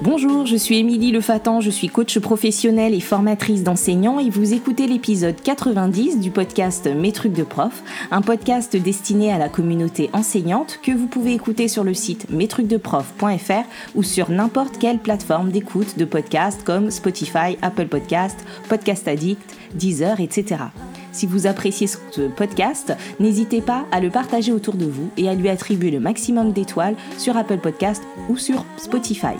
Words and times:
Bonjour, 0.00 0.46
je 0.46 0.54
suis 0.54 0.78
Émilie 0.78 1.10
Lefatan, 1.10 1.60
je 1.60 1.70
suis 1.70 1.88
coach 1.88 2.20
professionnelle 2.20 2.94
et 2.94 3.00
formatrice 3.00 3.64
d'enseignants 3.64 4.20
et 4.20 4.30
vous 4.30 4.54
écoutez 4.54 4.86
l'épisode 4.86 5.34
90 5.42 6.20
du 6.20 6.30
podcast 6.30 6.88
Mes 6.94 7.10
trucs 7.10 7.32
de 7.32 7.42
prof, 7.42 7.82
un 8.12 8.22
podcast 8.22 8.76
destiné 8.76 9.32
à 9.32 9.38
la 9.38 9.48
communauté 9.48 10.08
enseignante 10.12 10.78
que 10.84 10.92
vous 10.92 11.08
pouvez 11.08 11.34
écouter 11.34 11.66
sur 11.66 11.82
le 11.82 11.94
site 11.94 12.30
mestrucsdeprof.fr 12.30 13.64
ou 13.96 14.04
sur 14.04 14.30
n'importe 14.30 14.78
quelle 14.78 15.00
plateforme 15.00 15.50
d'écoute 15.50 15.98
de 15.98 16.04
podcasts 16.04 16.62
comme 16.62 16.92
Spotify, 16.92 17.58
Apple 17.60 17.88
Podcast, 17.88 18.38
Podcast 18.68 19.08
Addict, 19.08 19.56
Deezer, 19.74 20.20
etc. 20.20 20.62
Si 21.10 21.26
vous 21.26 21.48
appréciez 21.48 21.88
ce 21.88 22.28
podcast, 22.36 22.94
n'hésitez 23.18 23.60
pas 23.60 23.84
à 23.90 23.98
le 23.98 24.10
partager 24.10 24.52
autour 24.52 24.74
de 24.74 24.86
vous 24.86 25.10
et 25.16 25.28
à 25.28 25.34
lui 25.34 25.48
attribuer 25.48 25.90
le 25.90 25.98
maximum 25.98 26.52
d'étoiles 26.52 26.94
sur 27.16 27.36
Apple 27.36 27.58
Podcast 27.58 28.04
ou 28.28 28.36
sur 28.36 28.64
Spotify. 28.76 29.34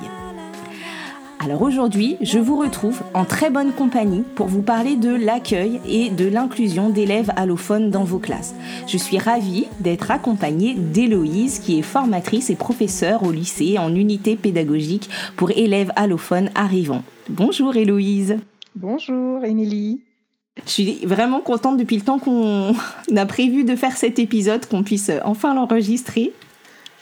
Alors 1.40 1.62
aujourd'hui, 1.62 2.16
je 2.20 2.40
vous 2.40 2.56
retrouve 2.56 3.00
en 3.14 3.24
très 3.24 3.48
bonne 3.48 3.72
compagnie 3.72 4.24
pour 4.34 4.48
vous 4.48 4.60
parler 4.60 4.96
de 4.96 5.14
l'accueil 5.14 5.80
et 5.88 6.11
de 6.11 6.26
l'inclusion 6.26 6.88
d'élèves 6.88 7.30
allophones 7.36 7.90
dans 7.90 8.02
vos 8.02 8.18
classes. 8.18 8.56
Je 8.88 8.96
suis 8.96 9.18
ravie 9.18 9.66
d'être 9.78 10.11
accompagnée 10.11 10.74
d'Héloïse 10.74 11.61
qui 11.61 11.78
est 11.78 11.82
formatrice 11.82 12.50
et 12.50 12.56
professeure 12.56 13.22
au 13.22 13.30
lycée 13.30 13.78
en 13.78 13.94
unité 13.94 14.34
pédagogique 14.34 15.08
pour 15.36 15.52
élèves 15.52 15.92
allophones 15.94 16.50
arrivants. 16.56 17.04
Bonjour 17.28 17.76
Héloïse. 17.76 18.39
Bonjour 18.75 19.44
Émilie. 19.44 20.00
Je 20.66 20.70
suis 20.70 21.06
vraiment 21.06 21.40
contente 21.40 21.76
depuis 21.76 21.96
le 21.96 22.02
temps 22.02 22.18
qu'on 22.18 22.75
a 23.16 23.26
prévu 23.26 23.62
de 23.62 23.76
faire 23.76 23.96
cet 23.96 24.18
épisode, 24.18 24.66
qu'on 24.66 24.82
puisse 24.82 25.12
enfin 25.25 25.54
l'enregistrer 25.54 26.32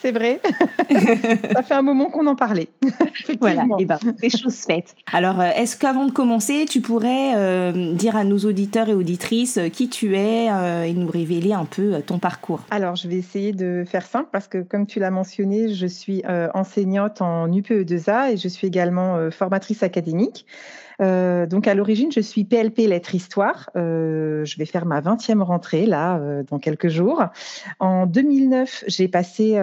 c'est 0.06 0.12
vrai. 0.12 0.40
ça 1.52 1.62
fait 1.62 1.74
un 1.74 1.82
moment 1.82 2.10
qu'on 2.10 2.26
en 2.26 2.36
parlait. 2.36 2.68
voilà, 3.40 3.62
et 3.62 3.80
eh 3.82 3.84
ben, 3.84 3.98
c'est 4.20 4.36
chose 4.36 4.54
faite. 4.54 4.94
Alors, 5.12 5.40
euh, 5.40 5.50
est-ce 5.56 5.76
qu'avant 5.76 6.04
de 6.04 6.12
commencer, 6.12 6.64
tu 6.68 6.80
pourrais 6.80 7.34
euh, 7.34 7.92
dire 7.94 8.14
à 8.14 8.22
nos 8.22 8.38
auditeurs 8.38 8.88
et 8.88 8.94
auditrices 8.94 9.58
euh, 9.58 9.68
qui 9.68 9.88
tu 9.88 10.16
es 10.16 10.46
et 10.46 10.92
nous 10.92 11.08
révéler 11.08 11.52
un 11.52 11.64
peu 11.64 12.00
ton 12.02 12.18
parcours? 12.18 12.60
Alors, 12.70 12.94
je 12.94 13.08
vais 13.08 13.16
essayer 13.16 13.52
de 13.52 13.84
faire 13.86 14.06
simple 14.06 14.28
parce 14.30 14.46
que, 14.46 14.58
comme 14.58 14.86
tu 14.86 15.00
l'as 15.00 15.10
mentionné, 15.10 15.74
je 15.74 15.86
suis 15.86 16.22
enseignante 16.54 17.20
en 17.20 17.48
UPE2A 17.48 18.32
et 18.32 18.36
je 18.36 18.48
suis 18.48 18.66
également 18.66 19.30
formatrice 19.30 19.82
académique. 19.82 20.46
Euh, 21.00 21.46
donc 21.46 21.68
à 21.68 21.74
l'origine, 21.74 22.10
je 22.12 22.20
suis 22.20 22.44
PLP 22.44 22.86
lettres 22.86 23.14
histoire. 23.14 23.70
Euh, 23.76 24.44
je 24.44 24.58
vais 24.58 24.64
faire 24.64 24.86
ma 24.86 25.00
20e 25.00 25.42
rentrée 25.42 25.86
là 25.86 26.18
euh, 26.18 26.42
dans 26.48 26.58
quelques 26.58 26.88
jours. 26.88 27.24
En 27.80 28.06
2009, 28.06 28.84
j'ai 28.86 29.08
passé 29.08 29.56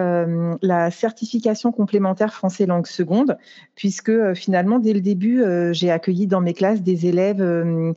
la 0.62 0.90
certification 0.90 1.72
complémentaire 1.72 2.32
français 2.32 2.66
langue 2.66 2.86
seconde 2.86 3.36
puisque 3.74 4.34
finalement 4.34 4.78
dès 4.78 4.92
le 4.92 5.00
début, 5.00 5.42
j'ai 5.72 5.90
accueilli 5.90 6.26
dans 6.26 6.40
mes 6.40 6.54
classes 6.54 6.82
des 6.82 7.06
élèves 7.06 7.94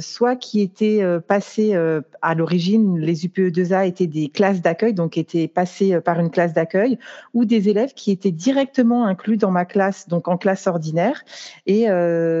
soit 0.00 0.36
qui 0.36 0.60
étaient 0.60 1.02
passés 1.26 1.76
à 2.22 2.34
l'origine, 2.34 2.98
les 2.98 3.26
UPE2A 3.26 3.86
étaient 3.86 4.06
des 4.06 4.28
classes 4.28 4.60
d'accueil, 4.60 4.94
donc 4.94 5.16
étaient 5.18 5.48
passés 5.48 6.00
par 6.00 6.20
une 6.20 6.30
classe 6.30 6.52
d'accueil, 6.52 6.98
ou 7.32 7.44
des 7.44 7.68
élèves 7.68 7.94
qui 7.94 8.10
étaient 8.10 8.30
directement 8.30 9.06
inclus 9.06 9.36
dans 9.36 9.50
ma 9.50 9.64
classe, 9.64 10.08
donc 10.08 10.28
en 10.28 10.36
classe 10.36 10.66
ordinaire. 10.66 11.24
Et 11.66 11.86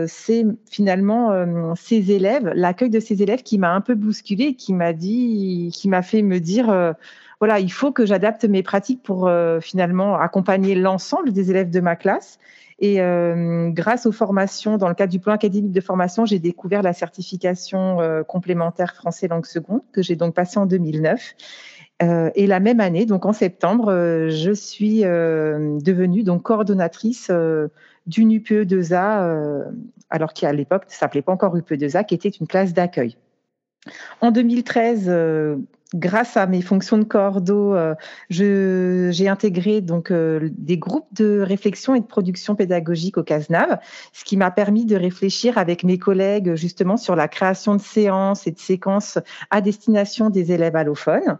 c'est 0.08 0.33
finalement 0.70 1.30
euh, 1.32 1.74
élèves, 1.90 2.50
l'accueil 2.54 2.90
de 2.90 3.00
ces 3.00 3.22
élèves 3.22 3.42
qui 3.42 3.58
m'a 3.58 3.72
un 3.72 3.80
peu 3.80 3.94
bousculé, 3.94 4.54
qui 4.54 4.72
m'a 4.72 4.92
dit, 4.92 5.70
qui 5.72 5.88
m'a 5.88 6.02
fait 6.02 6.22
me 6.22 6.40
dire, 6.40 6.70
euh, 6.70 6.92
voilà, 7.40 7.60
il 7.60 7.70
faut 7.70 7.92
que 7.92 8.06
j'adapte 8.06 8.44
mes 8.44 8.62
pratiques 8.62 9.02
pour 9.02 9.28
euh, 9.28 9.60
finalement 9.60 10.16
accompagner 10.16 10.74
l'ensemble 10.74 11.32
des 11.32 11.50
élèves 11.50 11.70
de 11.70 11.80
ma 11.80 11.96
classe. 11.96 12.38
Et 12.80 12.98
grâce 13.72 14.04
aux 14.04 14.12
formations, 14.12 14.78
dans 14.78 14.88
le 14.88 14.94
cadre 14.94 15.12
du 15.12 15.20
plan 15.20 15.32
académique 15.32 15.70
de 15.70 15.80
formation, 15.80 16.26
j'ai 16.26 16.40
découvert 16.40 16.82
la 16.82 16.92
certification 16.92 17.98
complémentaire 18.26 18.96
français 18.96 19.28
langue 19.28 19.46
seconde 19.46 19.80
que 19.92 20.02
j'ai 20.02 20.16
donc 20.16 20.34
passée 20.34 20.58
en 20.58 20.66
2009. 20.66 21.34
et 22.34 22.46
la 22.48 22.60
même 22.60 22.80
année, 22.80 23.06
donc 23.06 23.26
en 23.26 23.32
septembre, 23.32 23.92
je 24.28 24.50
suis 24.52 25.02
devenue 25.02 26.24
donc 26.24 26.42
coordonnatrice 26.42 27.30
d'une 28.06 28.32
UPE2A, 28.32 29.22
euh, 29.22 29.64
alors 30.10 30.32
qu'à 30.32 30.52
l'époque 30.52 30.84
ne 30.88 30.92
s'appelait 30.92 31.22
pas 31.22 31.32
encore 31.32 31.56
UPE2A, 31.56 32.04
qui 32.04 32.14
était 32.14 32.28
une 32.28 32.46
classe 32.46 32.72
d'accueil. 32.72 33.16
En 34.20 34.30
2013, 34.30 35.04
euh, 35.08 35.56
grâce 35.94 36.36
à 36.36 36.46
mes 36.46 36.62
fonctions 36.62 36.96
de 36.96 37.04
cordeau, 37.04 37.74
euh, 37.74 37.94
j'ai 38.30 39.28
intégré 39.28 39.80
donc 39.80 40.12
des 40.12 40.78
groupes 40.78 41.12
de 41.12 41.40
réflexion 41.40 41.94
et 41.94 42.00
de 42.00 42.06
production 42.06 42.54
pédagogique 42.54 43.18
au 43.18 43.22
CASNAV, 43.22 43.78
ce 44.12 44.24
qui 44.24 44.36
m'a 44.36 44.50
permis 44.50 44.86
de 44.86 44.96
réfléchir 44.96 45.58
avec 45.58 45.84
mes 45.84 45.98
collègues 45.98 46.54
justement 46.54 46.96
sur 46.96 47.14
la 47.14 47.28
création 47.28 47.74
de 47.74 47.80
séances 47.82 48.46
et 48.46 48.52
de 48.52 48.58
séquences 48.58 49.18
à 49.50 49.60
destination 49.60 50.30
des 50.30 50.52
élèves 50.52 50.76
allophones. 50.76 51.38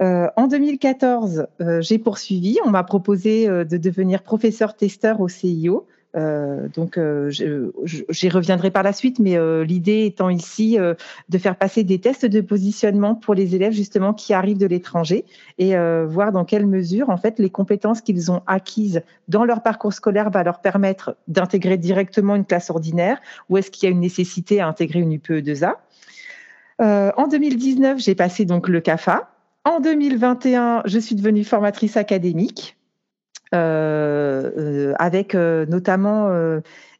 En 0.00 0.46
2014, 0.46 1.46
j'ai 1.80 1.98
poursuivi. 1.98 2.58
On 2.64 2.70
m'a 2.70 2.84
proposé 2.84 3.48
de 3.48 3.76
devenir 3.76 4.22
professeur 4.22 4.76
testeur 4.76 5.20
au 5.20 5.28
CIO. 5.28 5.86
Euh, 6.16 6.68
donc, 6.68 6.96
euh, 6.96 7.30
j'y 7.30 8.28
reviendrai 8.28 8.70
par 8.70 8.82
la 8.82 8.92
suite, 8.92 9.18
mais 9.18 9.36
euh, 9.36 9.64
l'idée 9.64 10.06
étant 10.06 10.30
ici 10.30 10.78
de 11.28 11.38
faire 11.38 11.56
passer 11.56 11.84
des 11.84 12.00
tests 12.00 12.26
de 12.26 12.40
positionnement 12.40 13.14
pour 13.14 13.34
les 13.34 13.54
élèves 13.54 13.72
justement 13.72 14.14
qui 14.14 14.32
arrivent 14.32 14.58
de 14.58 14.66
l'étranger 14.66 15.24
et 15.58 15.74
voir 16.06 16.32
dans 16.32 16.44
quelle 16.44 16.66
mesure 16.66 17.10
en 17.10 17.16
fait 17.16 17.38
les 17.38 17.50
compétences 17.50 18.00
qu'ils 18.00 18.30
ont 18.30 18.42
acquises 18.46 19.02
dans 19.28 19.44
leur 19.44 19.62
parcours 19.62 19.92
scolaire 19.92 20.30
va 20.30 20.42
leur 20.42 20.60
permettre 20.60 21.16
d'intégrer 21.26 21.76
directement 21.76 22.36
une 22.36 22.44
classe 22.44 22.70
ordinaire 22.70 23.20
ou 23.48 23.56
est-ce 23.56 23.70
qu'il 23.70 23.88
y 23.88 23.92
a 23.92 23.92
une 23.92 24.00
nécessité 24.00 24.60
à 24.60 24.68
intégrer 24.68 25.00
une 25.00 25.14
UPE2A. 25.14 25.74
en 26.80 27.28
2019, 27.28 27.98
j'ai 27.98 28.14
passé 28.14 28.44
donc 28.44 28.68
le 28.68 28.80
CAFA. 28.80 29.30
En 29.68 29.80
2021, 29.80 30.80
je 30.86 30.98
suis 30.98 31.14
devenue 31.14 31.44
formatrice 31.44 31.98
académique. 31.98 32.78
Euh, 33.54 34.50
euh, 34.58 34.94
avec 34.98 35.34
euh, 35.34 35.64
notamment 35.66 36.30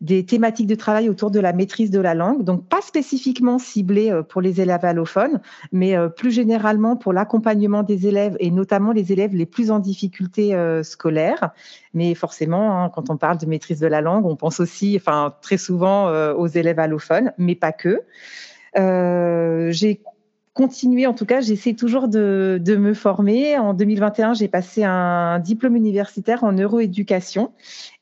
des 0.03 0.25
thématiques 0.27 0.67
de 0.67 0.75
travail 0.75 1.09
autour 1.09 1.31
de 1.31 1.41
la 1.41 1.55
maîtrise 1.55 1.91
de 1.91 2.01
la 2.01 2.15
langue, 2.15 2.45
donc 2.45 2.69
pas 2.69 2.83
spécifiquement 2.83 3.59
ciblées 3.59 4.21
pour 4.29 4.43
les 4.43 4.61
élèves 4.61 4.85
allophones, 4.85 5.41
mais 5.73 5.97
plus 6.15 6.31
généralement 6.31 6.97
pour 6.97 7.15
l'accompagnement 7.15 7.83
des 7.83 8.07
élèves 8.07 8.37
et 8.39 8.51
notamment 8.51 8.93
les 8.93 9.13
élèves 9.13 9.35
les 9.35 9.47
plus 9.47 9.71
en 9.71 9.79
difficulté 9.79 10.55
scolaire. 10.83 11.53
Mais 11.95 12.15
forcément, 12.15 12.85
hein, 12.85 12.91
quand 12.95 13.09
on 13.09 13.17
parle 13.17 13.39
de 13.39 13.47
maîtrise 13.47 13.81
de 13.81 13.87
la 13.87 14.03
langue, 14.03 14.27
on 14.27 14.37
pense 14.37 14.61
aussi, 14.61 14.95
enfin 15.01 15.35
très 15.41 15.57
souvent 15.57 16.11
aux 16.35 16.49
élèves 16.49 16.79
allophones, 16.79 17.33
mais 17.39 17.55
pas 17.55 17.73
que. 17.73 18.03
J'ai 18.75 20.03
continuer. 20.59 21.07
En 21.07 21.15
tout 21.15 21.25
cas, 21.25 21.41
j'essaie 21.41 21.75
toujours 21.75 22.09
de, 22.09 22.61
me 22.77 22.93
former. 22.93 23.57
En 23.59 23.75
2021, 23.75 24.35
j'ai 24.35 24.49
passé 24.49 24.83
un 24.83 25.39
diplôme 25.39 25.77
universitaire 25.77 26.43
en 26.43 26.51
neuroéducation. 26.51 27.53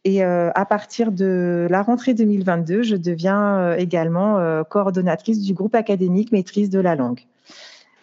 Et 0.05 0.25
euh, 0.25 0.51
à 0.55 0.65
partir 0.65 1.13
de 1.13 1.67
la 1.69 1.83
rentrée 1.83 2.15
2022, 2.15 2.83
je 2.83 2.97
deviens 2.97 3.59
euh, 3.59 3.77
également 3.77 4.39
euh, 4.39 4.63
coordonnatrice 4.65 5.43
du 5.43 5.53
groupe 5.53 5.75
académique 5.75 6.33
maîtrise 6.33 6.71
de 6.71 6.81
la 6.81 6.97
langue. 6.97 7.21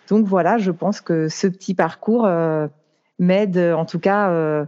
Donc 0.08 0.28
voilà, 0.28 0.59
je 0.59 0.69
pense 0.69 1.02
que 1.02 1.30
ce 1.30 1.47
petit 1.47 1.74
parcours 1.74 2.30
m'aide, 3.18 3.58
en 3.58 3.86
tout 3.86 4.00
cas, 4.00 4.68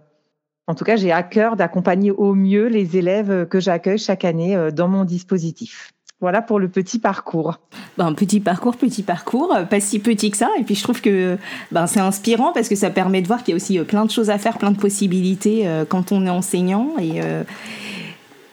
en 0.66 0.74
tout 0.74 0.86
cas, 0.86 0.96
j'ai 0.96 1.12
à 1.12 1.22
cœur 1.24 1.58
d'accompagner 1.58 2.10
au 2.10 2.34
mieux 2.34 2.68
les 2.68 2.98
élèves 2.98 3.46
que 3.48 3.60
j'accueille 3.60 4.00
chaque 4.00 4.24
année 4.24 4.72
dans 4.72 4.88
mon 4.88 5.04
dispositif. 5.04 5.95
Voilà 6.22 6.42
pour 6.42 6.60
le 6.60 6.70
petit 6.70 6.98
parcours. 6.98 7.60
Ben, 7.98 8.14
petit 8.14 8.40
parcours, 8.40 8.78
petit 8.78 9.04
parcours, 9.04 9.54
euh, 9.54 9.64
pas 9.64 9.80
si 9.82 10.00
petit 10.00 10.32
que 10.32 10.38
ça. 10.38 10.50
Et 10.58 10.64
puis 10.64 10.76
je 10.76 10.84
trouve 10.84 11.02
que 11.02 11.38
ben, 11.72 11.88
c'est 11.88 12.00
inspirant 12.00 12.54
parce 12.54 12.70
que 12.70 12.76
ça 12.76 12.90
permet 12.90 13.22
de 13.22 13.28
voir 13.28 13.44
qu'il 13.44 13.52
y 13.52 13.54
a 13.54 13.58
aussi 13.58 13.78
euh, 13.78 13.84
plein 13.84 14.06
de 14.06 14.12
choses 14.12 14.30
à 14.30 14.38
faire, 14.38 14.58
plein 14.58 14.72
de 14.72 14.78
possibilités 14.78 15.68
euh, 15.68 15.84
quand 15.84 16.14
on 16.14 16.26
est 16.26 16.30
enseignant. 16.30 16.94
Et, 17.00 17.20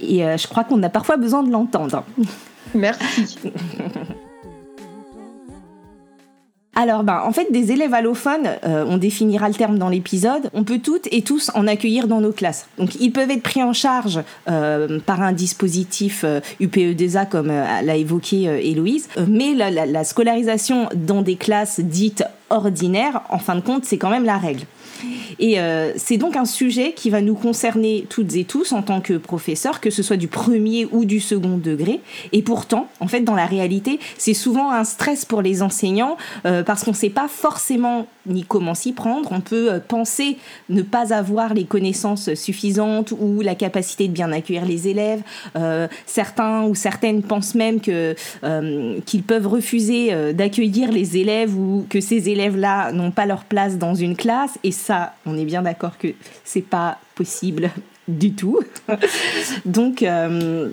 et 0.00 0.19
je 0.36 0.48
crois 0.48 0.64
qu'on 0.64 0.82
a 0.82 0.88
parfois 0.88 1.16
besoin 1.16 1.44
de 1.44 1.52
l'entendre. 1.52 2.04
Merci. 2.75 3.38
Alors, 6.74 7.04
ben, 7.04 7.20
en 7.26 7.32
fait, 7.32 7.52
des 7.52 7.70
élèves 7.70 7.92
allophones, 7.92 8.48
euh, 8.64 8.86
on 8.88 8.96
définira 8.96 9.46
le 9.48 9.54
terme 9.54 9.76
dans 9.78 9.90
l'épisode, 9.90 10.48
on 10.54 10.64
peut 10.64 10.78
toutes 10.78 11.06
et 11.10 11.20
tous 11.20 11.50
en 11.54 11.66
accueillir 11.66 12.08
dans 12.08 12.22
nos 12.22 12.32
classes. 12.32 12.66
Donc, 12.78 12.94
ils 12.98 13.10
peuvent 13.10 13.30
être 13.30 13.42
pris 13.42 13.62
en 13.62 13.74
charge 13.74 14.20
euh, 14.48 14.98
par 15.04 15.20
un 15.20 15.32
dispositif 15.32 16.22
euh, 16.24 16.40
UPE2A, 16.62 17.28
comme 17.28 17.48
l'a 17.48 17.96
évoqué 17.96 18.44
Héloïse, 18.44 19.08
mais 19.28 19.52
la, 19.52 19.70
la, 19.70 20.04
scolarisation 20.04 20.88
dans 20.94 21.20
des 21.20 21.36
classes 21.36 21.78
dites 21.80 22.24
ordinaires, 22.48 23.20
en 23.28 23.38
fin 23.38 23.54
de 23.54 23.60
compte, 23.60 23.84
c'est 23.84 23.98
quand 23.98 24.10
même 24.10 24.24
la 24.24 24.38
règle. 24.38 24.64
Et 25.38 25.58
euh, 25.58 25.93
c'est 25.96 26.16
donc 26.16 26.37
un 26.37 26.44
sujet 26.44 26.93
qui 26.93 27.10
va 27.10 27.20
nous 27.20 27.34
concerner 27.34 28.06
toutes 28.08 28.34
et 28.37 28.44
tous 28.44 28.72
en 28.72 28.82
tant 28.82 29.00
que 29.00 29.14
professeurs, 29.14 29.81
que 29.81 29.90
ce 29.90 30.02
soit 30.02 30.16
du 30.16 30.28
premier 30.28 30.87
ou 30.90 31.04
du 31.04 31.20
second 31.20 31.58
degré. 31.58 32.00
Et 32.32 32.43
pourtant, 32.43 32.88
en 33.00 33.08
fait, 33.08 33.20
dans 33.20 33.34
la 33.34 33.46
réalité, 33.46 33.99
c'est 34.19 34.34
souvent 34.34 34.70
un 34.70 34.84
stress 34.84 35.25
pour 35.25 35.43
les 35.43 35.62
enseignants 35.62 36.16
euh, 36.46 36.62
parce 36.62 36.84
qu'on 36.84 36.93
ne 36.93 36.96
sait 36.96 37.10
pas 37.10 37.28
forcément 37.28 38.06
ni 38.26 38.44
comment 38.44 38.74
s'y 38.74 38.92
prendre. 38.92 39.32
On 39.32 39.40
peut 39.40 39.72
euh, 39.72 39.80
penser 39.80 40.38
ne 40.69 40.82
pas 40.82 41.12
avoir 41.12 41.54
les 41.54 41.64
connaissances 41.64 42.34
suffisantes 42.34 43.12
ou 43.19 43.40
la 43.40 43.54
capacité 43.54 44.08
de 44.08 44.12
bien 44.12 44.32
accueillir 44.32 44.64
les 44.64 44.88
élèves. 44.88 45.22
certains 46.06 46.64
ou 46.64 46.74
certaines 46.74 47.22
pensent 47.22 47.54
même 47.54 47.80
que 47.80 48.14
qu'ils 49.06 49.22
peuvent 49.22 49.46
refuser 49.46 50.32
d'accueillir 50.32 50.90
les 50.90 51.16
élèves 51.16 51.56
ou 51.56 51.86
que 51.88 52.00
ces 52.00 52.28
élèves-là 52.28 52.92
n'ont 52.92 53.10
pas 53.10 53.26
leur 53.26 53.44
place 53.44 53.78
dans 53.78 53.94
une 53.94 54.16
classe. 54.16 54.58
Et 54.64 54.72
ça, 54.72 55.14
on 55.26 55.36
est 55.36 55.44
bien 55.44 55.62
d'accord 55.62 55.98
que 55.98 56.08
c'est 56.44 56.62
pas 56.62 56.98
possible 57.14 57.70
du 58.08 58.32
tout. 58.32 58.60
Donc, 59.64 60.02
euh, 60.02 60.70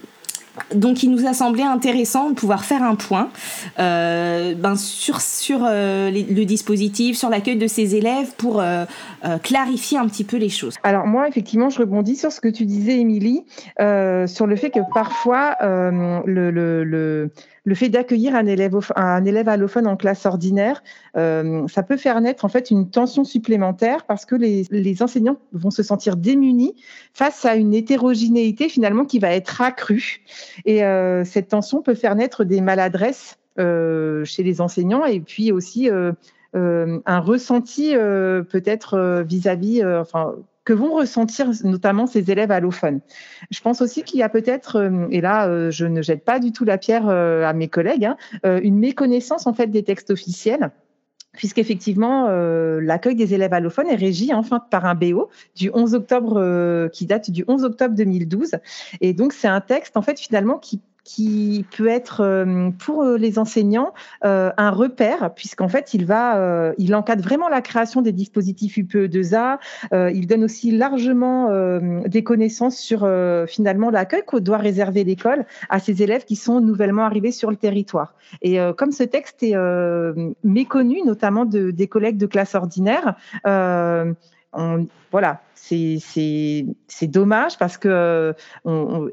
donc 0.74 1.04
il 1.04 1.12
nous 1.12 1.26
a 1.28 1.34
semblé 1.34 1.64
intéressant 1.64 2.30
de 2.30 2.36
pouvoir 2.36 2.64
faire 2.64 2.84
un 2.84 2.96
point 2.96 3.30
euh, 3.80 4.54
ben, 4.56 4.76
sur, 4.76 5.22
sur 5.22 5.62
euh, 5.64 6.12
le 6.12 6.46
dispositif, 6.46 7.18
sur 7.18 7.30
l'accueil 7.30 7.58
de 7.58 7.68
ces 7.68 7.96
élèves 7.96 8.34
pour 8.38 8.62
euh, 8.62 8.86
clarifier 9.44 9.98
un 9.98 10.08
petit 10.08 10.24
peu 10.24 10.38
les 10.38 10.50
choses. 10.50 10.76
Alors 10.84 11.06
moi, 11.06 11.28
effectivement, 11.28 11.70
je 11.70 11.80
rebondis 11.80 12.16
sur 12.16 12.32
ce 12.32 12.42
que 12.42 12.48
tu 12.48 12.66
disais, 12.66 13.00
Émilie, 13.00 13.46
sur 13.78 14.48
le 14.48 14.56
fait 14.56 14.70
que 14.70 14.80
parfois 14.94 15.58
le, 15.62 16.52
le, 16.52 16.84
le, 16.84 17.32
le, 17.64 17.76
fait 17.76 17.90
d'accueillir 17.90 18.36
un 18.36 18.46
élève, 18.46 18.78
un 18.96 19.26
élève 19.26 19.50
allophone 19.50 19.88
en 19.88 19.96
classe 19.96 20.26
ordinaire, 20.26 20.84
ça 21.16 21.84
peut 21.88 21.98
faire 21.98 22.22
naître 22.22 22.46
en 22.46 22.50
fait 22.50 22.72
une 22.72 22.90
tension 22.90 23.24
supplémentaire 23.24 24.06
parce 24.06 24.26
que 24.26 24.36
les, 24.36 24.66
les 24.72 25.04
enseignants 25.04 25.38
vont 25.54 25.72
se 25.72 25.84
sentir 25.84 26.16
démunis 26.16 26.76
face 27.14 27.46
à 27.46 27.56
une 27.56 27.74
hétérogénéité 27.74 28.70
finalement 28.70 29.06
qui 29.06 29.20
va 29.20 29.32
être 29.32 29.62
accrue. 29.62 30.22
Et 30.66 30.84
euh, 30.84 31.24
cette 31.26 31.50
tension 31.50 31.82
peut 31.82 31.96
faire 31.96 32.16
naître 32.16 32.44
des 32.44 32.62
maladresses 32.62 33.38
euh, 33.60 34.24
chez 34.26 34.44
les 34.44 34.62
enseignants 34.62 35.06
et 35.06 35.20
puis 35.20 35.52
aussi 35.52 35.90
euh, 35.90 36.14
un 36.54 37.20
ressenti 37.20 37.94
peut-être 37.94 39.24
vis-à-vis, 39.28 39.86
enfin, 39.86 40.34
que 40.70 40.74
vont 40.74 40.94
ressentir 40.94 41.50
notamment 41.64 42.06
ces 42.06 42.30
élèves 42.30 42.52
allophones. 42.52 43.00
Je 43.50 43.60
pense 43.60 43.82
aussi 43.82 44.04
qu'il 44.04 44.20
y 44.20 44.24
a 44.24 44.30
peut-être, 44.30 44.92
et 45.10 45.20
là 45.20 45.72
je 45.72 45.88
ne 45.88 46.04
jette 46.04 46.24
pas 46.24 46.40
du 46.40 46.52
tout 46.52 46.64
la 46.64 46.78
pierre 46.78 47.10
à 47.10 47.54
mes 47.54 47.70
collègues, 47.70 48.06
hein, 48.06 48.18
une 48.62 48.78
méconnaissance 48.78 49.48
en 49.48 49.54
fait 49.54 49.66
des 49.66 49.82
textes 49.82 50.12
officiels 50.12 50.70
puisqu'effectivement, 51.34 52.28
euh, 52.28 52.82
l'accueil 52.82 53.16
des 53.16 53.34
élèves 53.34 53.54
allophones 53.54 53.88
est 53.88 53.96
régi 53.96 54.34
enfin 54.34 54.60
par 54.60 54.86
un 54.86 54.94
BO 54.94 55.30
du 55.56 55.72
11 55.74 55.96
octobre, 55.96 56.90
qui 56.92 57.06
date 57.06 57.32
du 57.32 57.46
11 57.48 57.64
octobre 57.64 57.96
2012. 57.96 58.56
Et 59.02 59.14
donc, 59.14 59.34
c'est 59.34 59.48
un 59.48 59.62
texte, 59.62 59.96
en 59.96 60.02
fait, 60.02 60.20
finalement, 60.20 60.58
qui 60.58 60.82
qui 61.04 61.66
peut 61.76 61.88
être 61.88 62.22
euh, 62.22 62.70
pour 62.72 63.04
euh, 63.04 63.18
les 63.18 63.40
enseignants 63.40 63.94
euh, 64.26 64.52
un 64.58 64.70
repère, 64.70 65.34
puisqu'en 65.34 65.68
fait, 65.68 65.94
il 65.94 66.06
va, 66.06 66.74
il 66.78 66.96
encadre 66.96 67.24
vraiment 67.24 67.50
la 67.50 67.62
création 67.62 68.02
des 68.02 68.12
dispositifs 68.12 68.78
UPE2A. 68.78 69.58
il 70.14 70.28
donne 70.28 70.44
aussi 70.44 70.72
largement 70.72 71.50
des 72.06 72.24
connaissances 72.24 72.78
sur 72.78 73.08
finalement 73.48 73.90
l'accueil 73.90 74.24
que 74.26 74.38
doit 74.38 74.58
réserver 74.58 75.04
l'école 75.04 75.46
à 75.70 75.80
ces 75.80 76.04
élèves 76.04 76.26
qui 76.26 76.36
sont 76.36 76.62
nouvellement 76.62 77.04
arrivés 77.04 77.32
sur 77.32 77.50
le 77.50 77.58
territoire. 77.58 78.14
Et 78.42 78.58
comme 78.78 78.92
ce 78.92 79.04
texte 79.04 79.44
est 79.44 79.56
méconnu, 80.44 81.02
notamment 81.06 81.46
de, 81.46 81.72
des 81.72 81.88
collègues 81.88 82.18
de 82.18 82.26
classe 82.26 82.56
ordinaire, 82.56 83.16
on, 83.46 84.88
voilà, 85.12 85.42
c'est 85.56 87.08
dommage 87.08 87.58
parce 87.58 87.78
que 87.78 88.34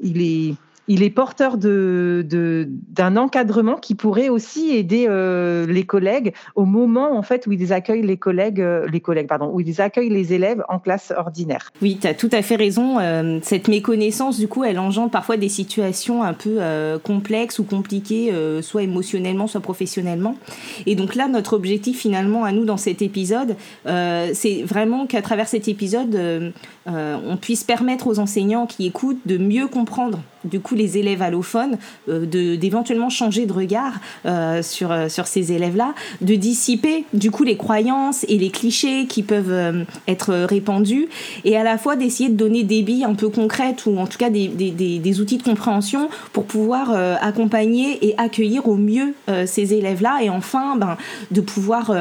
il 0.02 0.22
est 0.22 0.54
il 0.88 1.02
est 1.02 1.10
porteur 1.10 1.58
de, 1.58 2.24
d'un 2.28 3.16
encadrement 3.16 3.76
qui 3.76 3.94
pourrait 3.94 4.28
aussi 4.28 4.70
aider 4.70 5.06
euh, 5.08 5.66
les 5.66 5.84
collègues 5.84 6.32
au 6.54 6.64
moment 6.64 7.16
en 7.16 7.22
fait 7.22 7.46
où 7.46 7.52
ils 7.52 7.72
accueillent 7.72 8.06
les 8.06 8.16
collègues, 8.16 8.60
euh, 8.60 8.86
les 8.90 9.00
collègues 9.00 9.26
pardon, 9.26 9.50
où 9.52 9.60
ils 9.60 9.80
accueillent 9.80 10.10
les 10.10 10.32
élèves 10.32 10.62
en 10.68 10.78
classe 10.78 11.12
ordinaire. 11.16 11.72
Oui, 11.82 11.98
tu 12.00 12.06
as 12.06 12.14
tout 12.14 12.30
à 12.32 12.42
fait 12.42 12.56
raison. 12.56 12.98
Euh, 13.00 13.38
cette 13.42 13.68
méconnaissance, 13.68 14.38
du 14.38 14.48
coup, 14.48 14.64
elle 14.64 14.78
engendre 14.78 15.10
parfois 15.10 15.36
des 15.36 15.48
situations 15.48 16.22
un 16.22 16.34
peu 16.34 16.58
complexes 17.02 17.58
ou 17.58 17.64
compliquées, 17.64 18.32
soit 18.62 18.82
émotionnellement, 18.82 19.46
soit 19.46 19.60
professionnellement. 19.60 20.36
Et 20.86 20.94
donc 20.94 21.14
là, 21.14 21.28
notre 21.28 21.54
objectif 21.54 21.98
finalement 21.98 22.44
à 22.44 22.52
nous 22.52 22.64
dans 22.64 22.76
cet 22.76 23.02
épisode, 23.02 23.56
c'est 23.84 24.62
vraiment 24.62 25.06
qu'à 25.06 25.22
travers 25.22 25.48
cet 25.48 25.68
épisode, 25.68 26.52
on 26.86 27.36
puisse 27.36 27.64
permettre 27.64 28.06
aux 28.06 28.18
enseignants 28.18 28.66
qui 28.66 28.86
écoutent 28.86 29.20
de 29.26 29.38
mieux 29.38 29.66
comprendre 29.66 30.20
du 30.46 30.60
coup 30.60 30.74
les 30.74 30.98
élèves 30.98 31.22
allophones, 31.22 31.78
euh, 32.08 32.56
d'éventuellement 32.56 33.10
changer 33.10 33.46
de 33.46 33.52
regard 33.52 33.94
euh, 34.24 34.62
sur, 34.62 34.92
euh, 34.92 35.08
sur 35.08 35.26
ces 35.26 35.52
élèves-là, 35.52 35.94
de 36.20 36.34
dissiper 36.34 37.04
du 37.12 37.30
coup 37.30 37.44
les 37.44 37.56
croyances 37.56 38.24
et 38.28 38.38
les 38.38 38.50
clichés 38.50 39.06
qui 39.06 39.22
peuvent 39.22 39.84
être 40.06 40.34
répandus, 40.34 41.08
et 41.44 41.56
à 41.56 41.64
la 41.64 41.78
fois 41.78 41.96
d'essayer 41.96 42.28
de 42.28 42.36
donner 42.36 42.62
des 42.62 42.82
billes 42.82 43.04
un 43.04 43.14
peu 43.14 43.28
concrètes 43.28 43.86
ou 43.86 43.98
en 43.98 44.06
tout 44.06 44.18
cas 44.18 44.30
des, 44.30 44.48
des, 44.48 44.70
des, 44.70 45.20
outils 45.20 45.38
de 45.38 45.42
compréhension 45.42 46.08
pour 46.32 46.44
pouvoir 46.44 46.90
accompagner 47.20 48.06
et 48.06 48.14
accueillir 48.18 48.68
au 48.68 48.76
mieux 48.76 49.14
ces 49.46 49.74
élèves-là, 49.74 50.18
et 50.22 50.30
enfin 50.30 50.76
ben, 50.76 50.96
de 51.30 51.40
pouvoir 51.40 51.92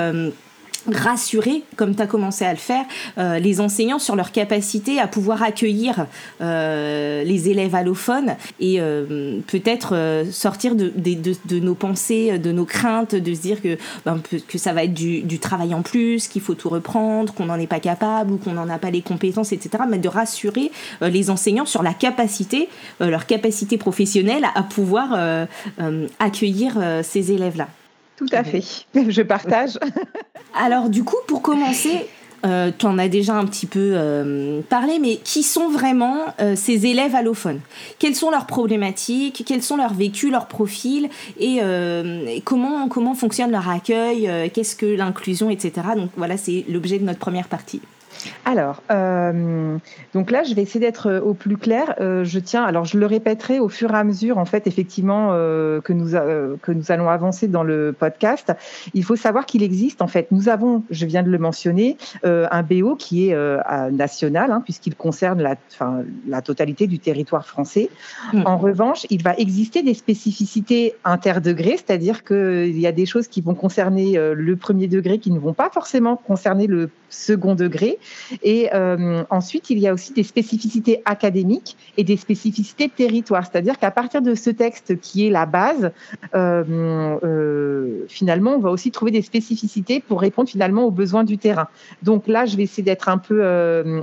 rassurer, 0.92 1.64
comme 1.76 1.96
tu 1.96 2.02
as 2.02 2.08
commencé 2.08 2.46
à 2.46 2.52
le 2.52 2.58
faire, 2.58 2.86
euh, 3.18 3.40
les 3.40 3.62
enseignants 3.62 4.00
sur 4.00 4.16
leur 4.16 4.32
capacité 4.32 5.00
à 5.00 5.08
pouvoir 5.08 5.44
accueillir 5.44 6.08
euh, 6.42 7.24
les 7.24 7.50
élèves 7.50 7.76
allophones 7.76 8.36
et 8.60 8.80
euh, 8.80 9.40
peut-être 9.48 10.26
sortir 10.32 10.76
de, 10.76 10.92
de, 10.96 11.60
nos 11.60 11.76
pensées, 11.76 12.38
de 12.38 12.52
nos 12.52 12.66
craintes, 12.66 13.16
de 13.16 13.34
se 13.34 13.42
dire 13.42 13.62
que, 13.62 13.78
ben, 14.06 14.22
que 14.48 14.58
ça 14.58 14.74
va 14.74 14.84
être 14.84 14.94
du, 14.94 15.22
du 15.22 15.40
travail 15.40 15.74
en 15.74 15.82
plus, 15.82 16.28
qu'il 16.28 16.42
faut 16.42 16.56
tout 16.56 16.70
reprendre, 16.70 17.34
qu'on 17.34 17.46
n'en 17.46 17.60
est 17.60 17.68
pas 17.68 17.80
capable 17.80 18.34
ou 18.34 18.38
qu'on 18.38 18.54
n'en 18.54 18.70
a 18.70 18.78
pas 18.78 18.92
les 18.92 19.02
compétences, 19.02 19.52
etc. 19.52 19.84
Mais 19.90 19.98
de 19.98 20.10
rassurer 20.10 20.72
les 21.02 21.30
enseignants 21.30 21.66
sur 21.66 21.84
la 21.84 21.94
capacité, 21.94 22.70
leur 23.00 23.26
capacité 23.26 23.78
professionnelle 23.78 24.46
à 24.56 24.64
pouvoir 24.64 25.48
accueillir 26.20 26.78
ces 27.04 27.32
élèves-là. 27.32 27.68
Tout 28.18 28.28
à 28.32 28.44
fait, 28.44 28.64
je 29.10 29.22
partage. 29.22 29.78
Alors 30.54 30.90
du 30.90 31.04
coup, 31.04 31.18
pour 31.28 31.42
commencer, 31.42 32.08
euh, 32.46 32.72
tu 32.78 32.86
en 32.86 32.98
as 33.00 33.08
déjà 33.08 33.34
un 33.34 33.46
petit 33.46 33.66
peu 33.66 33.92
euh, 33.94 34.62
parlé, 34.70 35.00
mais 35.00 35.18
qui 35.18 35.44
sont 35.44 35.70
vraiment 35.70 36.26
euh, 36.40 36.56
ces 36.56 36.86
élèves 36.86 37.16
allophones? 37.16 37.60
Quelles 38.00 38.16
sont 38.16 38.30
leurs 38.30 38.46
problématiques? 38.46 39.44
Quels 39.46 39.64
sont 39.64 39.78
leurs 39.78 39.94
vécus, 39.94 40.32
leurs 40.32 40.48
profils? 40.48 41.10
Et 41.40 41.60
comment, 42.44 42.88
comment 42.88 43.16
fonctionne 43.16 43.52
leur 43.52 43.70
accueil? 43.70 44.30
Qu'est-ce 44.54 44.76
que 44.76 44.86
l'inclusion, 44.86 45.50
etc. 45.50 45.88
Donc 45.96 46.12
voilà, 46.18 46.38
c'est 46.38 46.66
l'objet 46.70 47.00
de 47.00 47.04
notre 47.04 47.20
première 47.20 47.48
partie. 47.48 47.82
Alors, 48.46 48.82
euh, 48.92 49.78
donc 50.14 50.32
là, 50.32 50.44
je 50.44 50.54
vais 50.54 50.62
essayer 50.62 50.80
d'être 50.80 51.08
euh, 51.08 51.22
au 51.22 51.34
plus 51.34 51.58
clair. 51.58 51.96
Euh, 52.00 52.24
je 52.24 52.40
tiens, 52.40 52.64
alors 52.64 52.86
je 52.86 52.98
le 52.98 53.06
répéterai 53.06 53.60
au 53.60 53.70
fur 53.70 53.92
et 53.92 53.98
à 53.98 54.04
mesure, 54.04 54.38
en 54.38 54.46
fait, 54.46 54.68
effectivement, 54.68 55.32
que 55.36 55.94
nous 55.94 56.12
que 56.62 56.72
nous 56.72 56.92
allons 56.92 57.10
avancer 57.10 57.48
dans 57.48 57.64
le 57.64 57.94
podcast. 57.98 58.54
Il 58.94 59.04
faut 59.04 59.16
savoir 59.16 59.46
qu'il 59.46 59.64
existe, 59.64 60.02
en 60.02 60.08
fait, 60.08 60.28
nous 60.32 60.50
avons, 60.50 60.84
je 60.90 61.06
viens 61.06 61.24
de 61.24 61.30
le 61.30 61.38
mentionner, 61.38 61.98
un 62.24 62.64
BO 62.64 62.96
qui 62.96 63.30
est 63.30 63.38
national, 63.92 64.52
hein, 64.52 64.62
puisqu'il 64.64 64.96
concerne 64.96 65.42
la 66.28 66.42
totalité 66.42 66.88
du 66.88 67.00
territoire 67.00 67.46
français. 67.46 67.90
Hmm. 68.34 68.44
En 68.46 68.58
revanche, 68.58 69.06
il 69.10 69.24
va 69.24 69.34
exister 69.36 69.84
des 69.84 69.94
spécificités 69.94 70.94
interdegrés, 71.04 71.78
c'est-à-dire 71.78 72.24
qu'il 72.24 72.80
y 72.80 72.88
a 72.88 72.92
des 72.92 73.06
choses 73.06 73.28
qui 73.28 73.42
vont 73.42 73.56
concerner 73.56 74.18
le 74.18 74.56
premier 74.56 74.88
degré 74.88 75.20
qui 75.20 75.32
ne 75.32 75.40
vont 75.40 75.54
pas 75.54 75.70
forcément 75.70 76.16
concerner 76.16 76.68
le 76.68 76.90
second 77.16 77.56
degré. 77.56 77.98
Et 78.44 78.70
euh, 78.74 79.24
ensuite, 79.30 79.70
il 79.70 79.80
y 79.80 79.88
a 79.88 79.94
aussi 79.94 80.14
des 80.14 80.24
spécificités 80.24 81.02
académiques 81.06 81.78
et 81.98 82.04
des 82.04 82.18
spécificités 82.18 82.90
territoires. 82.90 83.46
C'est-à-dire 83.50 83.78
qu'à 83.80 83.92
partir 83.92 84.22
de 84.22 84.36
ce 84.36 84.50
texte 84.50 85.00
qui 85.00 85.26
est 85.26 85.30
la 85.30 85.46
base, 85.46 85.92
euh, 86.36 86.64
euh, 87.24 88.06
finalement, 88.08 88.52
on 88.56 88.60
va 88.60 88.70
aussi 88.70 88.92
trouver 88.92 89.12
des 89.12 89.22
spécificités 89.22 90.00
pour 90.00 90.22
répondre 90.22 90.50
finalement 90.50 90.84
aux 90.84 90.92
besoins 90.92 91.24
du 91.24 91.38
terrain. 91.38 91.68
Donc 92.04 92.28
là, 92.28 92.46
je 92.46 92.58
vais 92.58 92.64
essayer 92.64 92.84
d'être 92.84 93.10
un 93.10 93.18
peu, 93.18 93.42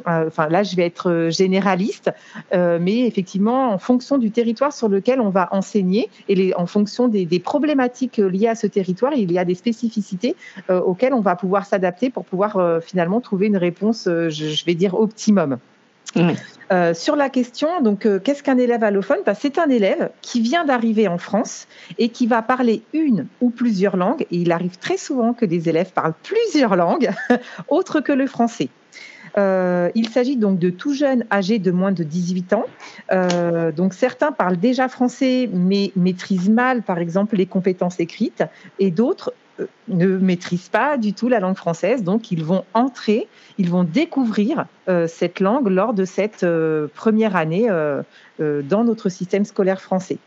enfin 0.07 0.49
là, 0.49 0.63
je 0.63 0.75
vais 0.77 0.87
être 0.87 1.29
généraliste, 1.31 2.11
mais 2.53 3.07
effectivement, 3.07 3.73
en 3.73 3.79
fonction 3.79 4.19
du 4.19 4.31
territoire 4.31 4.73
sur 4.73 4.89
lequel 4.89 5.21
on 5.21 5.31
va 5.31 5.49
enseigner 5.53 6.09
et 6.29 6.55
en 6.55 6.67
fonction 6.67 7.09
des, 7.09 7.27
problématiques 7.41 8.19
liées 8.19 8.49
à 8.49 8.55
ce 8.55 8.67
territoire, 8.67 9.13
il 9.15 9.31
y 9.33 9.39
a 9.39 9.45
des 9.45 9.55
spécificités 9.55 10.37
auxquelles 10.69 11.15
on 11.15 11.21
va 11.21 11.37
pouvoir 11.37 11.67
s'adapter 11.67 12.11
pour 12.11 12.25
pouvoir 12.25 12.81
finalement 12.83 13.02
trouver 13.21 13.47
une 13.47 13.57
réponse, 13.57 14.05
je 14.07 14.65
vais 14.65 14.75
dire, 14.75 14.95
optimum. 14.95 15.59
sur 16.95 17.17
la 17.17 17.29
question, 17.31 17.81
donc, 17.83 18.07
qu'est-ce 18.23 18.43
qu'un 18.43 18.59
élève 18.59 18.85
allophone? 18.85 19.19
Bah, 19.25 19.35
C'est 19.35 19.59
un 19.59 19.69
élève 19.69 20.11
qui 20.21 20.41
vient 20.41 20.65
d'arriver 20.65 21.09
en 21.09 21.19
France 21.19 21.67
et 21.99 22.09
qui 22.09 22.27
va 22.27 22.43
parler 22.43 22.83
une 22.93 23.27
ou 23.41 23.51
plusieurs 23.51 23.97
langues. 23.97 24.23
Et 24.31 24.39
il 24.39 24.53
arrive 24.53 24.79
très 24.79 24.97
souvent 24.97 25.33
que 25.33 25.45
des 25.45 25.69
élèves 25.69 25.93
parlent 25.93 26.15
plusieurs 26.23 26.77
langues 26.77 27.11
autres 27.69 28.01
que 28.01 28.13
le 28.13 28.27
français. 28.27 28.69
Euh, 29.39 29.91
il 29.95 30.09
s'agit 30.09 30.37
donc 30.37 30.59
de 30.59 30.71
tout 30.71 30.93
jeunes 30.95 31.25
âgés 31.33 31.59
de 31.59 31.71
moins 31.71 31.93
de 31.93 32.05
18 32.05 32.53
ans. 32.53 32.67
Euh, 33.13 33.73
donc 33.73 33.95
certains 33.95 34.33
parlent 34.33 34.59
déjà 34.59 34.89
français 34.89 35.49
mais 35.53 35.93
maîtrisent 35.97 36.51
mal, 36.51 36.83
par 36.83 36.99
exemple, 36.99 37.37
les 37.37 37.47
compétences 37.47 38.01
écrites, 38.01 38.45
et 38.79 38.91
d'autres 38.91 39.33
euh, 39.33 39.42
ne 39.89 40.17
maîtrisent 40.19 40.69
pas 40.69 40.97
du 40.97 41.13
tout 41.13 41.29
la 41.29 41.41
langue 41.41 41.57
française. 41.57 42.03
Donc 42.03 42.31
ils 42.33 42.45
vont 42.45 42.65
entrer, 42.75 43.29
ils 43.59 43.71
vont 43.71 43.85
découvrir 43.85 44.67
cette 45.07 45.41
langue 45.41 45.69
lors 45.69 45.95
de 45.95 46.05
cette 46.05 46.47
première 46.95 47.37
année 47.37 47.69
dans 48.39 48.85
notre 48.85 49.09
système 49.09 49.45
scolaire 49.45 49.81
français. 49.81 50.19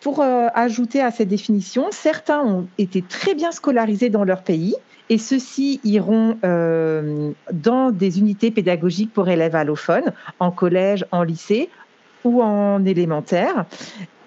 pour 0.00 0.22
ajouter 0.22 1.00
à 1.00 1.10
cette 1.10 1.28
définition, 1.28 1.88
certains 1.90 2.40
ont 2.40 2.68
été 2.78 3.02
très 3.02 3.34
bien 3.34 3.52
scolarisés 3.52 4.10
dans 4.10 4.24
leur 4.24 4.42
pays 4.42 4.74
et 5.12 5.18
ceux-ci 5.18 5.78
iront 5.84 6.38
euh, 6.42 7.32
dans 7.52 7.90
des 7.90 8.18
unités 8.18 8.50
pédagogiques 8.50 9.12
pour 9.12 9.28
élèves 9.28 9.54
allophones, 9.54 10.12
en 10.40 10.50
collège, 10.50 11.04
en 11.10 11.22
lycée 11.22 11.68
ou 12.24 12.42
en 12.42 12.82
élémentaire. 12.86 13.66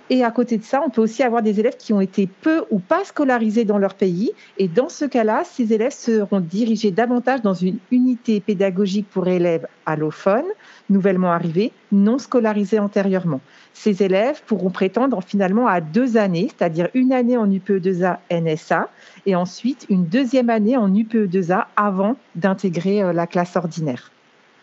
Et 0.09 0.23
à 0.23 0.29
côté 0.29 0.57
de 0.57 0.63
ça, 0.63 0.83
on 0.85 0.89
peut 0.89 1.01
aussi 1.01 1.23
avoir 1.23 1.41
des 1.41 1.59
élèves 1.59 1.77
qui 1.77 1.91
ont 1.91 2.01
été 2.01 2.27
peu 2.27 2.63
ou 2.69 2.79
pas 2.79 3.03
scolarisés 3.03 3.65
dans 3.65 3.79
leur 3.79 3.95
pays. 3.95 4.31
Et 4.57 4.67
dans 4.67 4.89
ce 4.89 5.05
cas-là, 5.05 5.43
ces 5.43 5.73
élèves 5.73 5.93
seront 5.93 6.39
dirigés 6.39 6.91
davantage 6.91 7.41
dans 7.41 7.55
une 7.55 7.77
unité 7.91 8.39
pédagogique 8.39 9.07
pour 9.09 9.27
élèves 9.27 9.67
allophones, 9.87 10.45
nouvellement 10.91 11.31
arrivés, 11.31 11.71
non 11.91 12.19
scolarisés 12.19 12.77
antérieurement. 12.77 13.41
Ces 13.73 14.03
élèves 14.03 14.43
pourront 14.45 14.69
prétendre 14.69 15.21
finalement 15.25 15.67
à 15.67 15.81
deux 15.81 16.17
années, 16.17 16.49
c'est-à-dire 16.55 16.89
une 16.93 17.11
année 17.11 17.37
en 17.37 17.47
UPE2A 17.47 18.17
NSA 18.31 18.89
et 19.25 19.35
ensuite 19.35 19.87
une 19.89 20.05
deuxième 20.05 20.51
année 20.51 20.77
en 20.77 20.89
UPE2A 20.89 21.65
avant 21.75 22.15
d'intégrer 22.35 23.01
euh, 23.01 23.11
la 23.11 23.25
classe 23.25 23.55
ordinaire. 23.55 24.11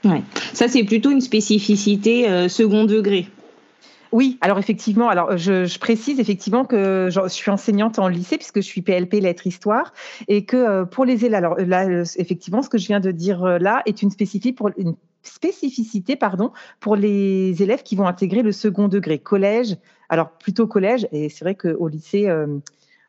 Ouais. 0.04 0.22
Ça, 0.52 0.68
c'est 0.68 0.84
plutôt 0.84 1.10
une 1.10 1.20
spécificité 1.20 2.28
euh, 2.28 2.48
second 2.48 2.84
degré. 2.84 3.28
Oui, 4.12 4.38
alors 4.42 4.58
effectivement, 4.58 5.08
alors 5.08 5.38
je, 5.38 5.78
précise 5.78 6.20
effectivement 6.20 6.66
que 6.66 7.08
je, 7.10 7.28
suis 7.28 7.50
enseignante 7.50 7.98
en 7.98 8.08
lycée 8.08 8.36
puisque 8.36 8.56
je 8.56 8.66
suis 8.66 8.82
PLP 8.82 9.14
lettres 9.14 9.46
histoire 9.46 9.94
et 10.28 10.44
que 10.44 10.56
euh, 10.56 10.84
pour 10.84 11.06
les 11.06 11.24
élèves, 11.24 11.38
alors 11.38 11.56
là 11.58 11.86
effectivement 12.16 12.60
ce 12.60 12.68
que 12.68 12.76
je 12.76 12.86
viens 12.86 13.00
de 13.00 13.10
dire 13.10 13.58
là 13.58 13.82
est 13.86 14.02
une 14.02 14.10
spécificité 14.10 14.52
pour 14.52 14.70
une 14.76 14.96
spécificité 15.22 16.16
pardon 16.16 16.52
pour 16.78 16.94
les 16.94 17.62
élèves 17.62 17.82
qui 17.82 17.96
vont 17.96 18.06
intégrer 18.06 18.42
le 18.42 18.52
second 18.52 18.88
degré 18.88 19.18
collège, 19.18 19.76
alors 20.10 20.30
plutôt 20.32 20.66
collège 20.66 21.08
et 21.10 21.30
c'est 21.30 21.44
vrai 21.44 21.54
qu'au 21.54 21.88
lycée 21.88 22.30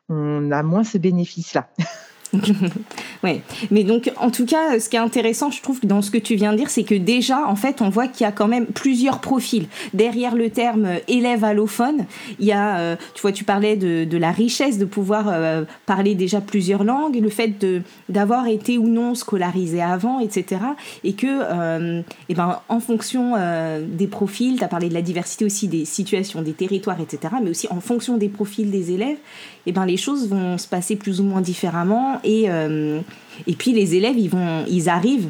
on 0.08 0.50
a 0.50 0.62
moins 0.62 0.84
ce 0.84 0.96
bénéfice-là. 0.96 1.68
ouais. 3.24 3.42
Mais 3.70 3.84
donc, 3.84 4.10
en 4.16 4.30
tout 4.30 4.46
cas, 4.46 4.78
ce 4.78 4.88
qui 4.88 4.96
est 4.96 5.00
intéressant, 5.00 5.50
je 5.50 5.62
trouve, 5.62 5.80
dans 5.84 6.02
ce 6.02 6.10
que 6.10 6.18
tu 6.18 6.34
viens 6.34 6.52
de 6.52 6.58
dire, 6.58 6.70
c'est 6.70 6.84
que 6.84 6.94
déjà, 6.94 7.46
en 7.46 7.56
fait, 7.56 7.82
on 7.82 7.88
voit 7.88 8.08
qu'il 8.08 8.24
y 8.24 8.28
a 8.28 8.32
quand 8.32 8.48
même 8.48 8.66
plusieurs 8.66 9.20
profils. 9.20 9.66
Derrière 9.92 10.34
le 10.34 10.50
terme 10.50 10.86
euh, 10.86 10.98
élève 11.08 11.44
allophone, 11.44 12.06
il 12.38 12.46
y 12.46 12.52
a, 12.52 12.78
euh, 12.78 12.96
tu 13.14 13.22
vois, 13.22 13.32
tu 13.32 13.44
parlais 13.44 13.76
de, 13.76 14.16
la 14.16 14.30
richesse 14.30 14.78
de 14.78 14.84
pouvoir 14.84 15.26
euh, 15.28 15.64
parler 15.86 16.14
déjà 16.14 16.40
plusieurs 16.40 16.84
langues, 16.84 17.16
le 17.16 17.28
fait 17.28 17.66
d'avoir 18.08 18.46
été 18.46 18.78
ou 18.78 18.86
non 18.86 19.14
scolarisé 19.14 19.82
avant, 19.82 20.20
etc. 20.20 20.60
Et 21.02 21.14
que, 21.14 21.26
et 21.26 22.04
eh 22.28 22.34
ben, 22.34 22.60
en 22.68 22.80
fonction 22.80 23.34
des 23.82 24.06
profils, 24.06 24.56
tu 24.56 24.64
as 24.64 24.68
parlé 24.68 24.88
de 24.88 24.94
la 24.94 25.02
diversité 25.02 25.44
aussi 25.44 25.66
des 25.66 25.84
situations, 25.84 26.42
des 26.42 26.52
territoires, 26.52 27.00
etc. 27.00 27.34
Mais 27.42 27.50
aussi 27.50 27.66
en 27.70 27.80
fonction 27.80 28.16
des 28.16 28.28
profils 28.28 28.70
des 28.70 28.92
élèves, 28.92 29.18
eh 29.66 29.72
ben, 29.72 29.84
les 29.84 29.96
choses 29.96 30.28
vont 30.28 30.58
se 30.58 30.68
passer 30.68 30.96
plus 30.96 31.20
ou 31.20 31.24
moins 31.24 31.40
différemment 31.40 32.20
et, 32.24 32.44
euh, 32.48 33.00
et 33.46 33.54
puis 33.54 33.72
les 33.72 33.94
élèves, 33.94 34.18
ils, 34.18 34.30
vont, 34.30 34.64
ils 34.68 34.88
arrivent 34.88 35.28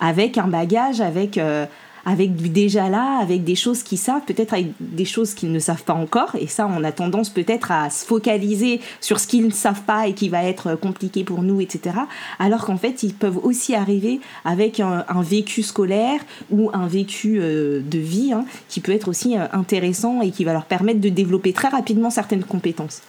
avec 0.00 0.38
un 0.38 0.48
bagage, 0.48 1.00
avec, 1.00 1.38
euh, 1.38 1.66
avec 2.04 2.36
du 2.36 2.48
déjà 2.48 2.88
là, 2.88 3.18
avec 3.22 3.44
des 3.44 3.54
choses 3.54 3.82
qu'ils 3.82 3.98
savent, 3.98 4.22
peut-être 4.26 4.52
avec 4.52 4.72
des 4.80 5.04
choses 5.04 5.34
qu'ils 5.34 5.52
ne 5.52 5.58
savent 5.58 5.84
pas 5.84 5.94
encore. 5.94 6.36
Et 6.38 6.46
ça, 6.46 6.68
on 6.70 6.84
a 6.84 6.92
tendance 6.92 7.30
peut-être 7.30 7.70
à 7.70 7.88
se 7.90 8.04
focaliser 8.04 8.80
sur 9.00 9.18
ce 9.18 9.26
qu'ils 9.26 9.46
ne 9.46 9.52
savent 9.52 9.82
pas 9.82 10.06
et 10.06 10.12
qui 10.12 10.28
va 10.28 10.44
être 10.44 10.74
compliqué 10.74 11.24
pour 11.24 11.42
nous, 11.42 11.60
etc. 11.60 11.96
Alors 12.38 12.66
qu'en 12.66 12.76
fait, 12.76 13.02
ils 13.02 13.14
peuvent 13.14 13.38
aussi 13.42 13.74
arriver 13.74 14.20
avec 14.44 14.80
un, 14.80 15.04
vécu 15.22 15.62
scolaire 15.62 16.20
ou 16.50 16.70
un 16.74 16.86
vécu 16.86 17.38
euh, 17.40 17.80
de 17.80 17.98
vie 17.98 18.32
hein, 18.32 18.44
qui 18.68 18.80
peut 18.80 18.92
être 18.92 19.08
aussi 19.08 19.36
intéressant 19.52 20.20
et 20.20 20.30
qui 20.30 20.44
va 20.44 20.52
leur 20.52 20.66
permettre 20.66 21.00
de 21.00 21.08
développer 21.08 21.52
très 21.52 21.68
rapidement 21.68 22.10
certaines 22.10 22.44
compétences. 22.44 23.00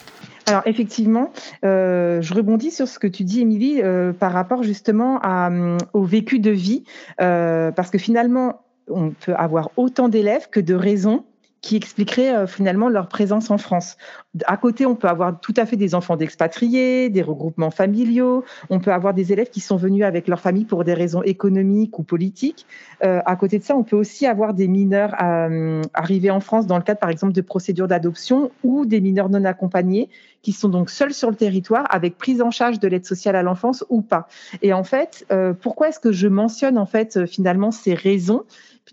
Alors 0.47 0.61
effectivement, 0.65 1.31
euh, 1.63 2.21
je 2.21 2.33
rebondis 2.33 2.71
sur 2.71 2.87
ce 2.87 2.99
que 2.99 3.07
tu 3.07 3.23
dis, 3.23 3.41
Émilie, 3.41 3.81
euh, 3.81 4.13
par 4.13 4.31
rapport 4.31 4.61
justement 4.61 5.19
à, 5.21 5.49
euh, 5.49 5.77
au 5.93 6.03
vécu 6.03 6.39
de 6.39 6.51
vie, 6.51 6.83
parce 7.17 7.89
que 7.89 7.97
finalement, 7.97 8.61
on 8.87 9.09
peut 9.11 9.33
avoir 9.35 9.71
autant 9.77 10.09
d'élèves 10.09 10.49
que 10.49 10.59
de 10.59 10.75
raisons 10.75 11.25
qui 11.65 11.75
expliquerait 11.75 12.35
euh, 12.35 12.45
finalement 12.45 12.89
leur 12.89 13.07
présence 13.07 13.49
en 13.49 13.57
France. 13.57 13.97
À 14.45 14.55
côté, 14.55 14.85
on 14.85 14.93
peut 14.93 15.07
avoir 15.07 15.39
tout 15.39 15.53
à 15.57 15.65
fait 15.65 15.77
des 15.77 15.95
enfants 15.95 16.15
d'expatriés, 16.15 17.09
des 17.09 17.23
regroupements 17.23 17.71
familiaux, 17.71 18.45
on 18.69 18.79
peut 18.79 18.93
avoir 18.93 19.15
des 19.15 19.33
élèves 19.33 19.49
qui 19.49 19.61
sont 19.61 19.75
venus 19.75 20.03
avec 20.03 20.27
leur 20.27 20.39
famille 20.39 20.65
pour 20.65 20.83
des 20.83 20.93
raisons 20.93 21.23
économiques 21.23 21.97
ou 21.97 22.03
politiques. 22.03 22.67
Euh, 23.03 23.19
à 23.25 23.35
côté 23.35 23.57
de 23.57 23.63
ça, 23.63 23.75
on 23.75 23.83
peut 23.83 23.95
aussi 23.95 24.27
avoir 24.27 24.53
des 24.53 24.67
mineurs 24.67 25.15
euh, 25.19 25.81
arrivés 25.95 26.29
en 26.29 26.39
France 26.39 26.67
dans 26.67 26.77
le 26.77 26.83
cadre, 26.83 26.99
par 26.99 27.09
exemple, 27.09 27.33
de 27.33 27.41
procédures 27.41 27.87
d'adoption 27.87 28.51
ou 28.63 28.85
des 28.85 29.01
mineurs 29.01 29.31
non 29.31 29.43
accompagnés 29.43 30.09
qui 30.43 30.51
sont 30.51 30.69
donc 30.69 30.91
seuls 30.91 31.15
sur 31.15 31.31
le 31.31 31.35
territoire 31.35 31.87
avec 31.89 32.19
prise 32.19 32.43
en 32.43 32.51
charge 32.51 32.79
de 32.79 32.87
l'aide 32.87 33.07
sociale 33.07 33.35
à 33.35 33.41
l'enfance 33.41 33.83
ou 33.89 34.03
pas. 34.03 34.27
Et 34.61 34.73
en 34.73 34.83
fait, 34.83 35.25
pourquoi 35.59 35.89
est-ce 35.89 35.99
que 35.99 36.11
je 36.11 36.27
mentionne 36.27 36.77
en 36.77 36.85
fait 36.85 37.25
finalement 37.25 37.71
ces 37.71 37.95
raisons? 37.95 38.43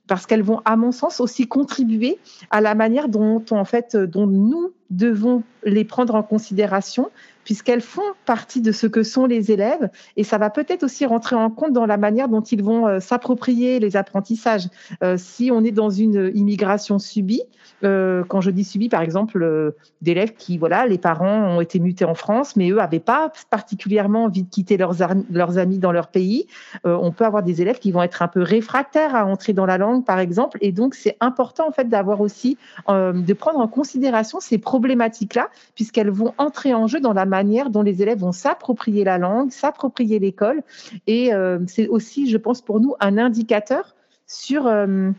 Parce 0.07 0.27
qu'elles 0.27 0.43
vont, 0.43 0.61
à 0.65 0.77
mon 0.77 0.93
sens, 0.93 1.21
aussi 1.21 1.47
contribuer 1.47 2.19
à 2.51 2.61
la 2.61 2.75
manière 2.75 3.09
dont, 3.09 3.45
en 3.51 3.65
fait, 3.65 3.97
dont 3.97 4.27
nous 4.27 4.73
devons 4.91 5.43
les 5.65 5.85
prendre 5.85 6.15
en 6.15 6.23
considération 6.23 7.11
puisqu'elles 7.45 7.81
font 7.81 8.03
partie 8.25 8.61
de 8.61 8.73
ce 8.73 8.87
que 8.87 9.03
sont 9.03 9.27
les 9.27 9.51
élèves 9.51 9.91
et 10.17 10.25
ça 10.25 10.39
va 10.39 10.51
peut-être 10.51 10.83
aussi 10.83 11.07
rentrer 11.07 11.37
en 11.37 11.51
compte 11.51 11.73
dans 11.73 11.87
la 11.87 11.97
manière 11.97 12.29
dont 12.29 12.41
ils 12.41 12.63
vont 12.63 12.87
euh, 12.87 13.01
s'approprier 13.01 13.81
les 13.81 13.97
apprentissages. 13.97 14.69
Euh, 15.03 15.17
si 15.19 15.51
on 15.53 15.65
est 15.65 15.71
dans 15.71 15.91
une 15.91 16.31
immigration 16.35 16.99
subie, 16.99 17.43
euh, 17.85 18.23
quand 18.25 18.41
je 18.41 18.51
dis 18.51 18.65
subie, 18.65 18.89
par 18.89 19.03
exemple, 19.03 19.75
d'élèves 20.03 20.35
qui, 20.35 20.59
voilà, 20.59 20.87
les 20.87 20.99
parents 20.99 21.57
ont 21.57 21.61
été 21.61 21.79
mutés 21.81 22.05
en 22.05 22.15
France, 22.15 22.57
mais 22.57 22.71
eux 22.71 22.77
n'avaient 22.77 23.01
pas 23.01 23.33
particulièrement 23.51 24.25
envie 24.25 24.45
de 24.45 24.49
quitter 24.49 24.77
leurs, 24.77 24.95
leurs 25.31 25.59
amis 25.59 25.79
dans 25.79 25.93
leur 25.93 26.09
pays, 26.09 26.47
on 26.85 27.11
peut 27.11 27.25
avoir 27.25 27.43
des 27.43 27.63
élèves 27.63 27.79
qui 27.79 27.93
vont 27.93 28.03
être 28.03 28.23
un 28.23 28.29
peu 28.29 28.43
réfractaires 28.43 29.15
à 29.15 29.27
entrer 29.27 29.53
dans 29.53 29.67
la 29.67 29.79
langue, 29.79 30.05
par 30.05 30.19
exemple, 30.19 30.59
et 30.61 30.73
donc 30.73 30.95
c'est 30.95 31.17
important 31.21 31.69
en 31.69 31.73
fait 31.73 31.89
d'avoir 31.89 32.21
aussi, 32.21 32.57
de 32.89 33.33
prendre 33.33 33.59
en 33.59 33.69
considération 33.69 34.41
ces 34.41 34.59
problématiques-là, 34.59 35.49
puisqu'elles 35.75 36.11
vont 36.11 36.35
entrer 36.39 36.75
en 36.75 36.87
jeu 36.87 37.01
dans 37.01 37.13
la 37.13 37.27
manière 37.33 37.71
dont 37.71 37.83
les 37.83 38.03
élèves 38.03 38.19
vont 38.19 38.33
s'approprier 38.33 39.05
la 39.05 39.17
langue, 39.19 39.51
s'approprier 39.51 40.19
l'école. 40.19 40.62
Et 41.07 41.33
euh, 41.33 41.59
c'est 41.67 41.89
aussi, 41.89 42.29
je 42.31 42.37
pense, 42.37 42.61
pour 42.61 42.79
nous, 42.79 42.95
un 43.01 43.17
indicateur 43.17 43.95
sur 44.27 44.67
euh, 44.67 45.11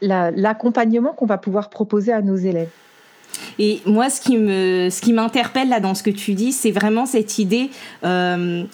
l'accompagnement 0.00 1.12
qu'on 1.12 1.26
va 1.26 1.38
pouvoir 1.38 1.70
proposer 1.70 2.12
à 2.12 2.20
nos 2.20 2.36
élèves. 2.36 2.70
Et 3.58 3.80
moi, 3.86 4.10
ce 4.10 4.20
qui 4.20 4.36
me, 4.36 4.88
ce 4.90 5.00
qui 5.00 5.12
m'interpelle 5.12 5.68
là 5.68 5.80
dans 5.80 5.94
ce 5.94 6.02
que 6.02 6.10
tu 6.10 6.34
dis, 6.34 6.52
c'est 6.52 6.72
vraiment 6.72 7.06
cette 7.06 7.38
idée 7.38 7.70
euh, 8.04 8.64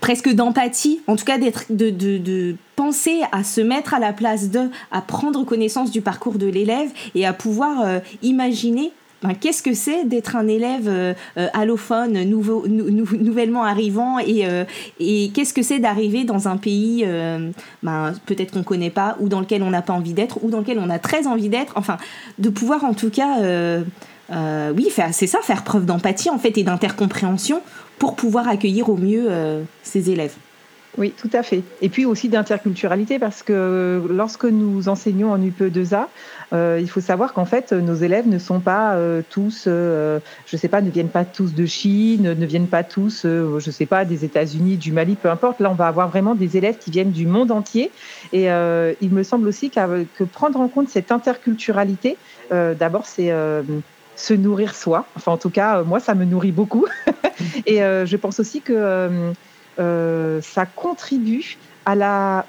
presque 0.00 0.28
d'empathie, 0.32 1.00
en 1.06 1.16
tout 1.16 1.24
cas 1.24 1.38
d'être, 1.38 1.64
de, 1.70 1.90
de, 1.90 2.56
penser 2.76 3.22
à 3.32 3.42
se 3.42 3.60
mettre 3.60 3.94
à 3.94 3.98
la 3.98 4.12
place 4.12 4.50
de, 4.50 4.70
à 4.92 5.00
prendre 5.00 5.44
connaissance 5.44 5.90
du 5.90 6.00
parcours 6.00 6.38
de 6.38 6.46
l'élève 6.46 6.90
et 7.16 7.26
à 7.26 7.32
pouvoir 7.32 8.00
imaginer 8.22 8.92
ben, 9.22 9.34
qu'est-ce 9.34 9.62
que 9.62 9.74
c'est 9.74 10.04
d'être 10.04 10.36
un 10.36 10.46
élève 10.46 10.86
euh, 10.86 11.12
euh, 11.36 11.48
allophone 11.52 12.22
nouvellement 12.22 13.64
arrivant 13.64 14.18
et, 14.20 14.46
euh, 14.46 14.64
et 15.00 15.30
qu'est-ce 15.34 15.52
que 15.52 15.62
c'est 15.62 15.80
d'arriver 15.80 16.24
dans 16.24 16.46
un 16.46 16.56
pays 16.56 17.04
ben, 17.82 18.14
peut-être 18.26 18.52
qu'on 18.52 18.60
ne 18.60 18.64
connaît 18.64 18.90
pas 18.90 19.16
ou 19.20 19.28
dans 19.28 19.40
lequel 19.40 19.62
on 19.62 19.70
n'a 19.70 19.82
pas 19.82 19.92
envie 19.92 20.12
d'être 20.12 20.42
ou 20.42 20.50
dans 20.50 20.60
lequel 20.60 20.78
on 20.78 20.90
a 20.90 20.98
très 20.98 21.26
envie 21.26 21.48
d'être. 21.48 21.72
Enfin, 21.76 21.96
de 22.38 22.48
pouvoir 22.48 22.84
en 22.84 22.94
tout 22.94 23.10
cas, 23.10 23.38
oui, 24.30 24.88
c'est 25.12 25.26
ça, 25.26 25.38
faire 25.42 25.64
preuve 25.64 25.84
d'empathie 25.84 26.30
en 26.30 26.38
fait 26.38 26.56
et 26.58 26.62
d'intercompréhension 26.62 27.60
pour 27.98 28.14
pouvoir 28.14 28.48
accueillir 28.48 28.88
au 28.88 28.96
mieux 28.96 29.28
ces 29.82 30.10
élèves. 30.10 30.34
Oui, 30.98 31.14
tout 31.16 31.30
à 31.32 31.44
fait. 31.44 31.62
Et 31.80 31.88
puis 31.88 32.04
aussi 32.06 32.28
d'interculturalité 32.28 33.20
parce 33.20 33.44
que 33.44 34.02
lorsque 34.10 34.44
nous 34.44 34.88
enseignons 34.88 35.30
en 35.30 35.38
UPE2A, 35.38 36.06
euh, 36.52 36.78
il 36.80 36.90
faut 36.90 37.00
savoir 37.00 37.34
qu'en 37.34 37.44
fait, 37.44 37.72
nos 37.72 37.94
élèves 37.94 38.26
ne 38.26 38.38
sont 38.38 38.58
pas 38.58 38.94
euh, 38.94 39.22
tous, 39.30 39.66
euh, 39.68 40.18
je 40.46 40.56
sais 40.56 40.66
pas, 40.66 40.80
ne 40.80 40.90
viennent 40.90 41.08
pas 41.08 41.24
tous 41.24 41.54
de 41.54 41.66
Chine, 41.66 42.34
ne 42.34 42.46
viennent 42.46 42.66
pas 42.66 42.82
tous, 42.82 43.24
je 43.24 43.70
sais 43.70 43.86
pas, 43.86 44.04
des 44.04 44.24
États-Unis, 44.24 44.76
du 44.76 44.90
Mali, 44.90 45.14
peu 45.14 45.30
importe. 45.30 45.60
Là, 45.60 45.70
on 45.70 45.74
va 45.74 45.86
avoir 45.86 46.08
vraiment 46.08 46.34
des 46.34 46.56
élèves 46.56 46.78
qui 46.78 46.90
viennent 46.90 47.12
du 47.12 47.26
monde 47.26 47.52
entier. 47.52 47.92
Et 48.32 48.46
il 49.00 49.10
me 49.10 49.22
semble 49.22 49.46
aussi 49.46 49.70
que 49.70 50.24
prendre 50.24 50.60
en 50.60 50.66
compte 50.66 50.88
cette 50.88 51.12
interculturalité, 51.12 52.16
d'abord, 52.50 53.06
c'est 53.06 53.32
se 54.16 54.34
nourrir 54.34 54.74
soi. 54.74 55.06
Enfin, 55.14 55.30
en 55.30 55.36
tout 55.36 55.50
cas, 55.50 55.82
moi, 55.84 56.00
ça 56.00 56.16
me 56.16 56.24
nourrit 56.24 56.52
beaucoup. 56.52 56.86
et 57.66 57.78
je 57.78 58.16
pense 58.16 58.40
aussi 58.40 58.60
que 58.62 59.32
ça 59.78 60.66
contribue 60.66 61.58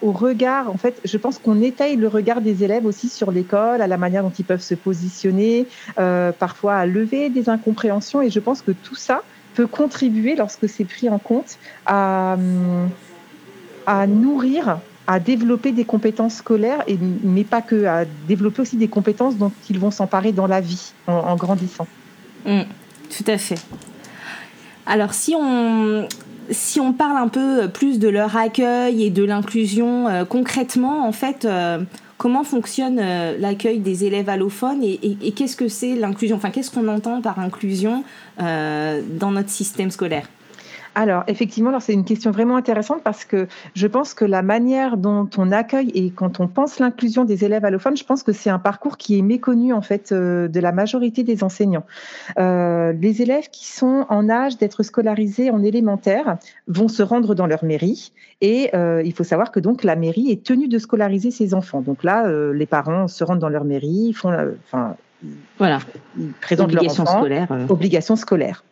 au 0.01 0.11
regard. 0.11 0.69
En 0.69 0.77
fait, 0.77 0.99
je 1.03 1.17
pense 1.17 1.37
qu'on 1.37 1.61
étaye 1.61 1.95
le 1.95 2.07
regard 2.07 2.41
des 2.41 2.63
élèves 2.63 2.85
aussi 2.85 3.09
sur 3.09 3.31
l'école, 3.31 3.81
à 3.81 3.87
la 3.87 3.97
manière 3.97 4.23
dont 4.23 4.33
ils 4.37 4.45
peuvent 4.45 4.61
se 4.61 4.75
positionner, 4.75 5.67
euh, 5.97 6.31
parfois 6.31 6.75
à 6.75 6.85
lever 6.85 7.29
des 7.29 7.49
incompréhensions. 7.49 8.21
Et 8.21 8.29
je 8.29 8.39
pense 8.39 8.61
que 8.61 8.71
tout 8.71 8.95
ça 8.95 9.23
peut 9.55 9.67
contribuer, 9.67 10.35
lorsque 10.35 10.67
c'est 10.67 10.85
pris 10.85 11.09
en 11.09 11.19
compte, 11.19 11.57
à, 11.85 12.37
nourrir 14.07 14.79
à 15.07 15.19
développer 15.19 15.71
des 15.71 15.85
compétences 15.85 16.35
scolaires, 16.35 16.83
et, 16.85 16.99
mais 17.23 17.43
pas 17.43 17.63
que, 17.63 17.85
à 17.85 18.05
développer 18.27 18.61
aussi 18.61 18.77
des 18.77 18.87
compétences 18.87 19.37
dont 19.37 19.51
ils 19.67 19.79
vont 19.79 19.89
s'emparer 19.89 20.31
dans 20.31 20.45
la 20.45 20.61
vie 20.61 20.93
en, 21.07 21.35
grandissant. 21.35 21.87
Mmh, 22.45 22.61
tout 23.09 23.23
à 23.25 23.39
fait. 23.39 23.59
Alors 24.85 25.15
si 25.15 25.33
on, 25.35 26.07
si 26.51 26.79
on 26.79 26.93
parle 26.93 27.17
un 27.17 27.27
peu 27.27 27.69
plus 27.69 27.99
de 27.99 28.07
leur 28.07 28.35
accueil 28.35 29.03
et 29.03 29.09
de 29.09 29.23
l'inclusion 29.23 30.07
euh, 30.07 30.25
concrètement, 30.25 31.07
en 31.07 31.11
fait, 31.11 31.45
euh, 31.45 31.79
comment 32.17 32.43
fonctionne 32.43 32.99
euh, 32.99 33.37
l'accueil 33.39 33.79
des 33.79 34.05
élèves 34.05 34.29
allophones 34.29 34.83
et 34.83 35.31
qu'est-ce 35.31 35.55
que 35.55 35.67
c'est 35.67 35.95
l'inclusion? 35.95 36.35
Enfin, 36.35 36.49
qu'est-ce 36.49 36.71
qu'on 36.71 36.87
entend 36.87 37.21
par 37.21 37.39
inclusion 37.39 38.03
dans 38.37 39.31
notre 39.31 39.49
système 39.49 39.91
scolaire? 39.91 40.27
Alors, 40.95 41.23
effectivement, 41.27 41.79
c'est 41.79 41.93
une 41.93 42.03
question 42.03 42.31
vraiment 42.31 42.57
intéressante 42.57 43.03
parce 43.03 43.23
que 43.23 43.47
je 43.75 43.87
pense 43.87 44.13
que 44.13 44.25
la 44.25 44.41
manière 44.41 44.97
dont 44.97 45.29
on 45.37 45.51
accueille 45.51 45.91
et 45.93 46.09
quand 46.11 46.39
on 46.39 46.47
pense 46.47 46.79
l'inclusion 46.79 47.25
des 47.25 47.45
élèves 47.45 47.63
allophones, 47.63 47.95
je 47.95 48.03
pense 48.03 48.23
que 48.23 48.33
c'est 48.33 48.49
un 48.49 48.59
parcours 48.59 48.97
qui 48.97 49.17
est 49.17 49.21
méconnu 49.21 49.71
en 49.73 49.81
fait 49.81 50.11
euh, 50.11 50.47
de 50.47 50.59
la 50.59 50.71
majorité 50.71 51.23
des 51.23 51.43
enseignants. 51.43 51.85
Euh, 52.37 52.91
les 52.93 53.21
élèves 53.21 53.49
qui 53.51 53.67
sont 53.67 54.05
en 54.09 54.29
âge 54.29 54.57
d'être 54.57 54.83
scolarisés 54.83 55.51
en 55.51 55.63
élémentaire 55.63 56.37
vont 56.67 56.87
se 56.87 57.03
rendre 57.03 57.35
dans 57.35 57.47
leur 57.47 57.63
mairie 57.63 58.11
et 58.41 58.69
euh, 58.73 59.01
il 59.03 59.13
faut 59.13 59.23
savoir 59.23 59.51
que 59.51 59.59
donc 59.59 59.83
la 59.83 59.95
mairie 59.95 60.31
est 60.31 60.43
tenue 60.43 60.67
de 60.67 60.79
scolariser 60.79 61.31
ses 61.31 61.53
enfants. 61.53 61.81
Donc 61.81 62.03
là, 62.03 62.29
les 62.51 62.65
parents 62.65 63.07
se 63.07 63.23
rendent 63.23 63.39
dans 63.39 63.49
leur 63.49 63.63
mairie, 63.63 64.13
font, 64.13 64.33
enfin, 64.65 64.95
voilà. 65.57 65.79
Ils 66.17 66.31
présentent 66.31 66.71
obligation 66.71 67.05
scolaire. 67.05 67.51
Euh. 67.51 67.67
Obligation 67.67 68.15
scolaire. 68.15 68.63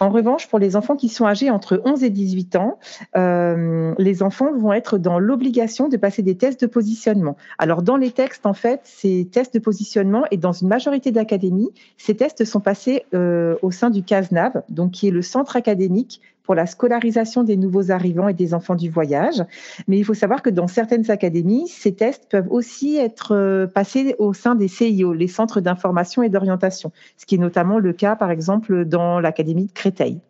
En 0.00 0.10
revanche, 0.10 0.48
pour 0.48 0.58
les 0.58 0.74
enfants 0.74 0.96
qui 0.96 1.08
sont 1.08 1.26
âgés 1.26 1.50
entre 1.50 1.80
11 1.84 2.02
et 2.02 2.10
18 2.10 2.56
ans, 2.56 2.78
euh, 3.16 3.94
les 3.98 4.22
enfants 4.22 4.52
vont 4.52 4.72
être 4.72 4.98
dans 4.98 5.20
l'obligation 5.20 5.88
de 5.88 5.96
passer 5.96 6.22
des 6.22 6.36
tests 6.36 6.60
de 6.60 6.66
positionnement. 6.66 7.36
Alors, 7.58 7.82
dans 7.82 7.96
les 7.96 8.10
textes, 8.10 8.46
en 8.46 8.54
fait, 8.54 8.80
ces 8.84 9.28
tests 9.30 9.54
de 9.54 9.60
positionnement 9.60 10.24
et 10.32 10.36
dans 10.36 10.52
une 10.52 10.68
majorité 10.68 11.12
d'académies, 11.12 11.70
ces 11.96 12.16
tests 12.16 12.44
sont 12.44 12.60
passés 12.60 13.04
euh, 13.14 13.54
au 13.62 13.70
sein 13.70 13.90
du 13.90 14.02
CASNAV, 14.02 14.62
donc 14.68 14.92
qui 14.92 15.08
est 15.08 15.12
le 15.12 15.22
centre 15.22 15.54
académique 15.54 16.20
pour 16.42 16.54
la 16.54 16.66
scolarisation 16.66 17.44
des 17.44 17.56
nouveaux 17.56 17.90
arrivants 17.90 18.28
et 18.28 18.34
des 18.34 18.54
enfants 18.54 18.74
du 18.74 18.90
voyage. 18.90 19.42
Mais 19.88 19.98
il 19.98 20.04
faut 20.04 20.14
savoir 20.14 20.42
que 20.42 20.50
dans 20.50 20.68
certaines 20.68 21.10
académies, 21.10 21.68
ces 21.68 21.94
tests 21.94 22.28
peuvent 22.30 22.50
aussi 22.50 22.96
être 22.96 23.34
euh, 23.34 23.66
passés 23.66 24.14
au 24.18 24.32
sein 24.32 24.54
des 24.54 24.68
CIO, 24.68 25.12
les 25.12 25.28
centres 25.28 25.60
d'information 25.60 26.22
et 26.22 26.28
d'orientation, 26.28 26.92
ce 27.16 27.26
qui 27.26 27.36
est 27.36 27.38
notamment 27.38 27.78
le 27.78 27.92
cas, 27.92 28.16
par 28.16 28.30
exemple, 28.30 28.84
dans 28.84 29.20
l'académie 29.20 29.66
de 29.66 29.72
Créteil. 29.72 30.20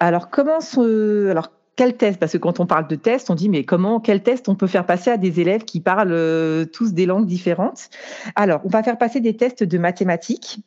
Alors, 0.00 0.30
comment 0.30 0.60
se... 0.60 1.28
Alors, 1.30 1.50
quel 1.78 1.96
test 1.96 2.18
Parce 2.18 2.32
que 2.32 2.38
quand 2.38 2.58
on 2.58 2.66
parle 2.66 2.88
de 2.88 2.96
test, 2.96 3.30
on 3.30 3.36
dit 3.36 3.48
mais 3.48 3.64
comment, 3.64 4.00
quel 4.00 4.20
test 4.20 4.48
on 4.48 4.56
peut 4.56 4.66
faire 4.66 4.84
passer 4.84 5.12
à 5.12 5.16
des 5.16 5.40
élèves 5.40 5.64
qui 5.64 5.78
parlent 5.80 6.10
euh, 6.10 6.64
tous 6.64 6.92
des 6.92 7.06
langues 7.06 7.26
différentes? 7.26 7.88
Alors, 8.34 8.60
on 8.64 8.68
va 8.68 8.82
faire 8.82 8.98
passer 8.98 9.20
des 9.20 9.36
tests 9.36 9.62
de 9.62 9.78
mathématiques, 9.78 10.58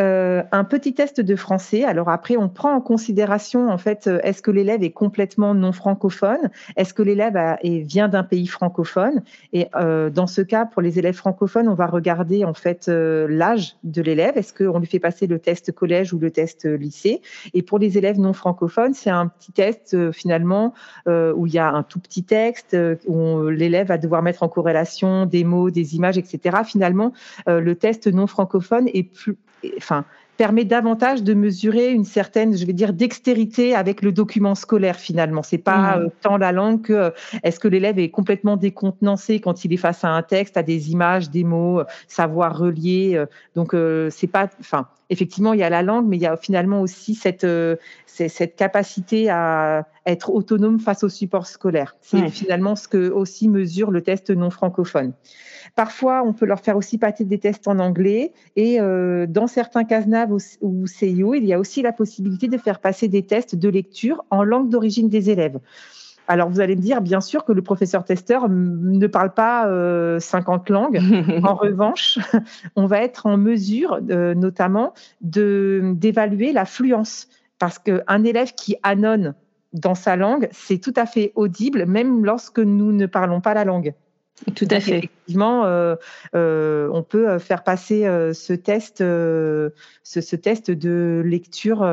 euh, 0.00 0.42
un 0.50 0.64
petit 0.64 0.94
test 0.94 1.20
de 1.20 1.36
français. 1.36 1.84
Alors 1.84 2.08
après, 2.08 2.36
on 2.38 2.48
prend 2.48 2.72
en 2.72 2.80
considération 2.80 3.68
en 3.68 3.76
fait, 3.76 4.06
euh, 4.06 4.18
est-ce 4.22 4.40
que 4.40 4.50
l'élève 4.50 4.82
est 4.82 4.92
complètement 4.92 5.54
non 5.54 5.72
francophone? 5.72 6.50
Est-ce 6.76 6.94
que 6.94 7.02
l'élève 7.02 7.36
vient 7.62 8.08
d'un 8.08 8.22
pays 8.22 8.46
francophone? 8.46 9.22
Et 9.52 9.68
euh, 9.74 10.08
dans 10.08 10.26
ce 10.26 10.40
cas, 10.40 10.64
pour 10.64 10.80
les 10.80 10.98
élèves 10.98 11.16
francophones, 11.16 11.68
on 11.68 11.74
va 11.74 11.86
regarder 11.86 12.44
en 12.46 12.54
fait 12.54 12.88
l'âge 12.88 13.76
de 13.84 14.00
l'élève. 14.00 14.38
Est-ce 14.38 14.54
qu'on 14.54 14.78
lui 14.78 14.86
fait 14.86 15.00
passer 15.00 15.26
le 15.26 15.38
test 15.38 15.72
collège 15.72 16.14
ou 16.14 16.18
le 16.18 16.30
test 16.30 16.64
lycée? 16.64 17.20
Et 17.52 17.62
pour 17.62 17.78
les 17.78 17.98
élèves 17.98 18.18
non 18.18 18.32
francophones, 18.32 18.94
c'est 18.94 19.10
un 19.10 19.26
petit 19.26 19.52
test 19.52 20.12
finalement 20.12 20.72
où 21.06 21.46
il 21.46 21.52
y 21.52 21.58
a 21.58 21.68
un 21.68 21.82
tout 21.82 22.00
petit 22.00 22.24
texte 22.24 22.76
où 23.06 23.48
l'élève 23.48 23.88
va 23.88 23.98
devoir 23.98 24.22
mettre 24.22 24.42
en 24.42 24.48
corrélation 24.48 25.26
des 25.26 25.44
mots, 25.44 25.70
des 25.70 25.96
images, 25.96 26.16
etc. 26.16 26.58
Finalement, 26.64 27.12
le 27.46 27.74
test 27.74 28.06
non 28.06 28.26
francophone 28.26 28.88
est 28.94 29.02
plus 29.02 29.36
enfin, 29.76 30.04
permet 30.40 30.64
davantage 30.64 31.22
de 31.22 31.34
mesurer 31.34 31.92
une 31.92 32.06
certaine, 32.06 32.56
je 32.56 32.64
vais 32.64 32.72
dire, 32.72 32.94
dextérité 32.94 33.74
avec 33.74 34.00
le 34.00 34.10
document 34.10 34.54
scolaire 34.54 34.96
finalement. 34.96 35.42
C'est 35.42 35.58
pas 35.58 35.98
mmh. 35.98 36.00
euh, 36.00 36.08
tant 36.22 36.38
la 36.38 36.50
langue 36.50 36.80
que 36.80 36.94
euh, 36.94 37.10
est-ce 37.42 37.60
que 37.60 37.68
l'élève 37.68 37.98
est 37.98 38.08
complètement 38.08 38.56
décontenancé 38.56 39.40
quand 39.40 39.66
il 39.66 39.74
est 39.74 39.76
face 39.76 40.02
à 40.02 40.08
un 40.08 40.22
texte, 40.22 40.56
à 40.56 40.62
des 40.62 40.92
images, 40.92 41.28
des 41.28 41.44
mots, 41.44 41.80
euh, 41.80 41.84
savoir 42.08 42.56
relier. 42.56 43.22
donc 43.54 43.76
c'est 44.08 44.28
pas, 44.28 44.48
enfin, 44.60 44.88
effectivement 45.10 45.52
il 45.52 45.60
y 45.60 45.62
a 45.62 45.68
la 45.68 45.82
langue, 45.82 46.06
mais 46.08 46.16
il 46.16 46.22
y 46.22 46.26
a 46.26 46.38
finalement 46.38 46.80
aussi 46.80 47.14
cette 47.14 47.46
cette 48.06 48.56
capacité 48.56 49.28
à 49.28 49.86
être 50.06 50.30
autonome 50.30 50.80
face 50.80 51.04
au 51.04 51.10
support 51.10 51.46
scolaire. 51.46 51.96
C'est 52.00 52.30
finalement 52.30 52.76
ce 52.76 52.88
que 52.88 53.10
aussi 53.10 53.46
mesure 53.46 53.90
le 53.90 54.00
test 54.00 54.30
non 54.30 54.48
francophone. 54.48 55.12
Parfois, 55.74 56.22
on 56.24 56.32
peut 56.32 56.46
leur 56.46 56.60
faire 56.60 56.76
aussi 56.76 56.98
passer 56.98 57.24
des 57.24 57.38
tests 57.38 57.68
en 57.68 57.78
anglais. 57.78 58.32
Et 58.56 58.80
euh, 58.80 59.26
dans 59.26 59.46
certains 59.46 59.84
Ou, 60.60 60.86
CIO, 60.86 61.34
il 61.34 61.44
y 61.44 61.52
a 61.52 61.58
aussi 61.58 61.82
la 61.82 61.92
possibilité 61.92 62.48
de 62.48 62.58
faire 62.58 62.80
passer 62.80 63.08
des 63.08 63.24
tests 63.24 63.56
de 63.56 63.68
lecture 63.68 64.24
en 64.30 64.44
langue 64.44 64.68
d'origine 64.68 65.08
des 65.08 65.30
élèves. 65.30 65.58
Alors, 66.28 66.48
vous 66.48 66.60
allez 66.60 66.76
me 66.76 66.80
dire, 66.80 67.00
bien 67.00 67.20
sûr, 67.20 67.44
que 67.44 67.52
le 67.52 67.60
professeur 67.60 68.04
testeur 68.04 68.48
ne 68.48 69.06
parle 69.08 69.34
pas 69.34 69.64
50 70.20 70.70
euh, 70.70 70.72
langues. 70.72 71.00
en 71.44 71.54
revanche, 71.54 72.18
on 72.76 72.86
va 72.86 73.02
être 73.02 73.26
en 73.26 73.36
mesure, 73.36 73.98
euh, 74.10 74.34
notamment, 74.34 74.94
d'évaluer 75.20 76.52
la 76.52 76.66
fluence. 76.66 77.28
Parce 77.58 77.78
qu'un 77.78 78.24
élève 78.24 78.54
qui 78.54 78.76
annonce 78.82 79.34
dans 79.72 79.94
sa 79.94 80.16
langue, 80.16 80.48
c'est 80.52 80.78
tout 80.78 80.94
à 80.96 81.06
fait 81.06 81.32
audible, 81.34 81.84
même 81.86 82.24
lorsque 82.24 82.58
nous 82.58 82.92
ne 82.92 83.06
parlons 83.06 83.40
pas 83.40 83.54
la 83.54 83.64
langue. 83.64 83.92
Tout 84.54 84.66
à 84.70 84.80
fait. 84.80 84.98
Effectivement, 84.98 85.64
euh, 85.64 85.96
euh, 86.34 86.88
on 86.92 87.02
peut 87.02 87.28
euh, 87.28 87.38
faire 87.38 87.62
passer 87.62 88.02
ce 88.32 88.52
test, 88.52 88.98
ce, 88.98 90.36
test 90.36 90.70
de 90.70 91.22
lecture 91.24 91.86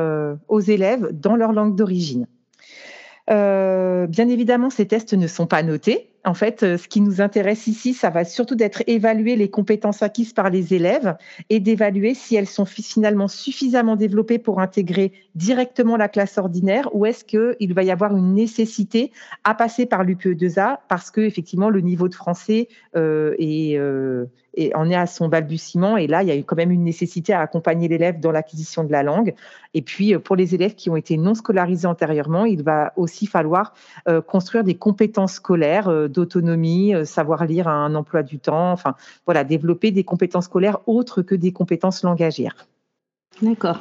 aux 0.48 0.60
élèves 0.60 1.08
dans 1.12 1.36
leur 1.36 1.52
langue 1.52 1.76
d'origine. 1.76 2.26
bien 3.28 4.28
évidemment, 4.28 4.70
ces 4.70 4.86
tests 4.86 5.14
ne 5.14 5.26
sont 5.26 5.46
pas 5.46 5.62
notés. 5.62 6.10
En 6.28 6.34
fait, 6.34 6.62
euh, 6.62 6.76
ce 6.76 6.88
qui 6.88 7.00
nous 7.00 7.22
intéresse 7.22 7.68
ici, 7.68 7.94
ça 7.94 8.10
va 8.10 8.22
surtout 8.22 8.54
d'être 8.54 8.82
évaluer 8.86 9.34
les 9.34 9.48
compétences 9.48 10.02
acquises 10.02 10.34
par 10.34 10.50
les 10.50 10.74
élèves 10.74 11.16
et 11.48 11.58
d'évaluer 11.58 12.12
si 12.12 12.36
elles 12.36 12.46
sont 12.46 12.66
finalement 12.66 13.28
suffisamment 13.28 13.96
développées 13.96 14.38
pour 14.38 14.60
intégrer 14.60 15.14
directement 15.36 15.96
la 15.96 16.08
classe 16.10 16.36
ordinaire 16.36 16.94
ou 16.94 17.06
est-ce 17.06 17.24
qu'il 17.24 17.72
va 17.72 17.82
y 17.82 17.90
avoir 17.90 18.14
une 18.14 18.34
nécessité 18.34 19.10
à 19.44 19.54
passer 19.54 19.86
par 19.86 20.04
l'UPE2A 20.04 20.80
parce 20.88 21.10
que 21.10 21.22
effectivement 21.22 21.70
le 21.70 21.80
niveau 21.80 22.08
de 22.08 22.14
français 22.14 22.68
euh, 22.94 23.34
est, 23.38 23.78
euh, 23.78 24.26
et 24.58 24.74
en 24.74 24.90
est 24.90 24.94
à 24.94 25.06
son 25.06 25.28
balbutiement. 25.28 25.96
Et 25.96 26.06
là, 26.06 26.22
il 26.22 26.28
y 26.28 26.32
a 26.32 26.36
eu 26.36 26.44
quand 26.44 26.56
même 26.56 26.70
une 26.70 26.84
nécessité 26.84 27.32
à 27.32 27.40
accompagner 27.40 27.88
l'élève 27.88 28.20
dans 28.20 28.32
l'acquisition 28.32 28.84
de 28.84 28.92
la 28.92 29.02
langue. 29.02 29.34
Et 29.74 29.82
puis, 29.82 30.16
pour 30.18 30.36
les 30.36 30.54
élèves 30.54 30.74
qui 30.74 30.90
ont 30.90 30.96
été 30.96 31.16
non 31.16 31.34
scolarisés 31.34 31.86
antérieurement, 31.86 32.44
il 32.44 32.62
va 32.62 32.92
aussi 32.96 33.26
falloir 33.26 33.74
construire 34.26 34.64
des 34.64 34.74
compétences 34.74 35.34
scolaires 35.34 36.08
d'autonomie, 36.08 36.94
euh, 36.94 37.04
savoir 37.04 37.44
lire 37.46 37.68
un 37.68 37.94
emploi 37.94 38.22
du 38.22 38.38
temps, 38.38 38.72
enfin 38.72 38.94
voilà, 39.26 39.44
développer 39.44 39.90
des 39.90 40.04
compétences 40.04 40.44
scolaires 40.44 40.78
autres 40.86 41.22
que 41.22 41.34
des 41.34 41.52
compétences 41.52 42.02
langagières. 42.02 42.66
D'accord. 43.42 43.78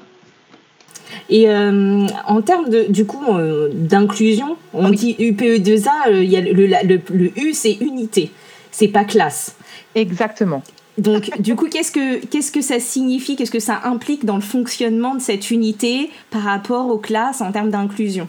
Et 1.30 1.50
euh, 1.50 2.06
en 2.26 2.42
termes 2.42 2.70
de, 2.70 2.86
du 2.90 3.06
coup 3.06 3.24
euh, 3.34 3.70
d'inclusion, 3.74 4.58
on 4.74 4.90
dit 4.90 5.16
UPE2A, 5.20 6.22
il 6.22 6.30
y 6.30 6.38
a 6.38 6.42
le, 6.42 7.40
U 7.40 7.54
c'est 7.54 7.74
unité, 7.76 8.32
c'est 8.72 8.90
pas 8.90 9.04
classe. 9.04 9.56
Exactement. 9.96 10.64
Donc, 10.98 11.30
du 11.40 11.56
coup, 11.56 11.68
qu'est-ce 11.68 11.92
que, 11.92 12.26
qu'est-ce 12.26 12.52
que 12.52 12.62
ça 12.62 12.80
signifie, 12.80 13.36
qu'est-ce 13.36 13.52
que 13.52 13.60
ça 13.60 13.82
implique 13.84 14.26
dans 14.26 14.36
le 14.36 14.42
fonctionnement 14.42 15.14
de 15.14 15.22
cette 15.22 15.52
unité 15.52 16.10
par 16.32 16.42
rapport 16.42 16.88
aux 16.88 16.98
classes 16.98 17.42
en 17.42 17.52
termes 17.52 17.70
d'inclusion? 17.70 18.28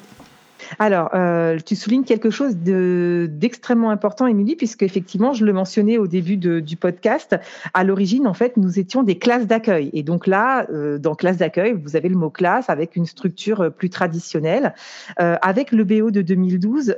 Alors, 0.78 1.10
euh, 1.14 1.58
tu 1.64 1.76
soulignes 1.76 2.04
quelque 2.04 2.30
chose 2.30 2.56
d'extrêmement 2.56 3.90
important, 3.90 4.26
Émilie, 4.26 4.56
puisque 4.56 4.82
effectivement, 4.82 5.32
je 5.32 5.44
le 5.44 5.52
mentionnais 5.52 5.98
au 5.98 6.06
début 6.06 6.36
du 6.36 6.76
podcast. 6.76 7.36
À 7.74 7.84
l'origine, 7.84 8.26
en 8.26 8.34
fait, 8.34 8.56
nous 8.56 8.78
étions 8.78 9.02
des 9.02 9.18
classes 9.18 9.46
d'accueil. 9.46 9.90
Et 9.92 10.02
donc 10.02 10.26
là, 10.26 10.66
euh, 10.70 10.98
dans 10.98 11.14
classe 11.14 11.38
d'accueil, 11.38 11.72
vous 11.72 11.96
avez 11.96 12.08
le 12.08 12.16
mot 12.16 12.30
classe 12.30 12.70
avec 12.70 12.96
une 12.96 13.06
structure 13.06 13.62
euh, 13.62 13.70
plus 13.70 13.90
traditionnelle. 13.90 14.74
avec 15.16 15.72
le 15.72 15.84
BO 15.84 16.10
de 16.10 16.22
2012, 16.22 16.96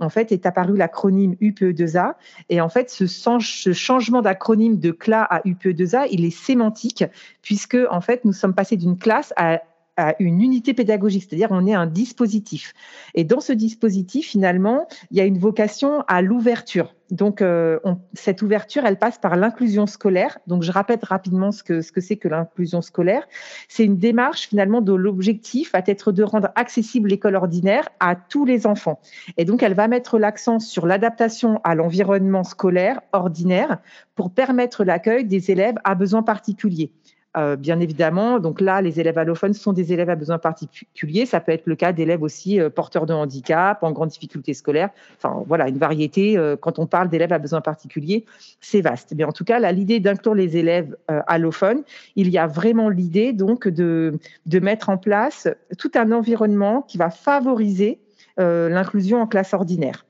en 0.00 0.08
fait, 0.08 0.32
est 0.32 0.46
apparu 0.46 0.76
l'acronyme 0.76 1.34
UPE2A. 1.40 2.14
Et 2.48 2.60
en 2.60 2.68
fait, 2.68 2.90
ce, 2.90 3.06
ce 3.06 3.72
changement 3.72 4.22
d'acronyme 4.22 4.78
de 4.78 4.90
CLA 4.90 5.22
à 5.22 5.40
UPE2A, 5.40 6.08
il 6.10 6.24
est 6.24 6.36
sémantique, 6.36 7.04
puisque 7.42 7.76
en 7.90 8.00
fait, 8.00 8.24
nous 8.24 8.32
sommes 8.32 8.54
passés 8.54 8.76
d'une 8.76 8.98
classe 8.98 9.32
à 9.36 9.60
à 9.98 10.14
une 10.20 10.40
unité 10.40 10.72
pédagogique, 10.72 11.26
c'est-à-dire 11.28 11.48
on 11.50 11.66
est 11.66 11.74
un 11.74 11.86
dispositif. 11.86 12.72
Et 13.14 13.24
dans 13.24 13.40
ce 13.40 13.52
dispositif, 13.52 14.28
finalement, 14.28 14.86
il 15.10 15.18
y 15.18 15.20
a 15.20 15.24
une 15.24 15.38
vocation 15.38 16.04
à 16.06 16.22
l'ouverture. 16.22 16.94
Donc, 17.10 17.40
euh, 17.40 17.78
cette 18.12 18.42
ouverture, 18.42 18.84
elle 18.84 18.98
passe 18.98 19.18
par 19.18 19.34
l'inclusion 19.34 19.86
scolaire. 19.86 20.38
Donc, 20.46 20.62
je 20.62 20.70
répète 20.70 21.04
rapidement 21.04 21.52
ce 21.52 21.62
que 21.62 21.80
ce 21.80 21.90
que 21.90 22.00
c'est 22.00 22.16
que 22.16 22.28
l'inclusion 22.28 22.82
scolaire. 22.82 23.26
C'est 23.68 23.84
une 23.84 23.96
démarche 23.96 24.48
finalement 24.48 24.82
dont 24.82 24.96
l'objectif 24.96 25.72
va 25.72 25.82
être 25.86 26.12
de 26.12 26.22
rendre 26.22 26.50
accessible 26.54 27.08
l'école 27.08 27.36
ordinaire 27.36 27.88
à 27.98 28.14
tous 28.14 28.44
les 28.44 28.66
enfants. 28.66 29.00
Et 29.36 29.44
donc, 29.44 29.62
elle 29.62 29.74
va 29.74 29.88
mettre 29.88 30.18
l'accent 30.18 30.58
sur 30.58 30.86
l'adaptation 30.86 31.60
à 31.64 31.74
l'environnement 31.74 32.44
scolaire 32.44 33.00
ordinaire 33.12 33.78
pour 34.14 34.30
permettre 34.30 34.84
l'accueil 34.84 35.24
des 35.24 35.50
élèves 35.50 35.76
à 35.84 35.94
besoins 35.94 36.22
particuliers. 36.22 36.92
Euh, 37.36 37.56
bien 37.56 37.78
évidemment, 37.78 38.40
donc 38.40 38.60
là, 38.60 38.80
les 38.80 39.00
élèves 39.00 39.18
allophones 39.18 39.52
sont 39.52 39.74
des 39.74 39.92
élèves 39.92 40.08
à 40.08 40.16
besoins 40.16 40.38
particuliers. 40.38 41.26
Ça 41.26 41.40
peut 41.40 41.52
être 41.52 41.66
le 41.66 41.76
cas 41.76 41.92
d'élèves 41.92 42.22
aussi 42.22 42.58
euh, 42.58 42.70
porteurs 42.70 43.04
de 43.04 43.12
handicap, 43.12 43.82
en 43.82 43.92
grande 43.92 44.08
difficulté 44.08 44.54
scolaire. 44.54 44.88
Enfin, 45.16 45.44
voilà, 45.46 45.68
une 45.68 45.78
variété. 45.78 46.38
Euh, 46.38 46.56
quand 46.56 46.78
on 46.78 46.86
parle 46.86 47.10
d'élèves 47.10 47.32
à 47.32 47.38
besoins 47.38 47.60
particuliers, 47.60 48.24
c'est 48.60 48.80
vaste. 48.80 49.12
Mais 49.16 49.24
en 49.24 49.32
tout 49.32 49.44
cas, 49.44 49.60
l'idée 49.72 50.00
d'inclure 50.00 50.34
les 50.34 50.56
élèves 50.56 50.96
allophones, 51.06 51.82
il 52.16 52.28
y 52.28 52.38
a 52.38 52.46
vraiment 52.46 52.88
l'idée 52.88 53.32
donc 53.32 53.68
de, 53.68 54.18
de 54.46 54.58
mettre 54.58 54.88
en 54.88 54.96
place 54.96 55.48
tout 55.76 55.90
un 55.94 56.10
environnement 56.12 56.82
qui 56.82 56.98
va 56.98 57.10
favoriser 57.10 58.00
l'inclusion 58.36 59.20
en 59.20 59.26
classe 59.26 59.52
ordinaire. 59.52 60.07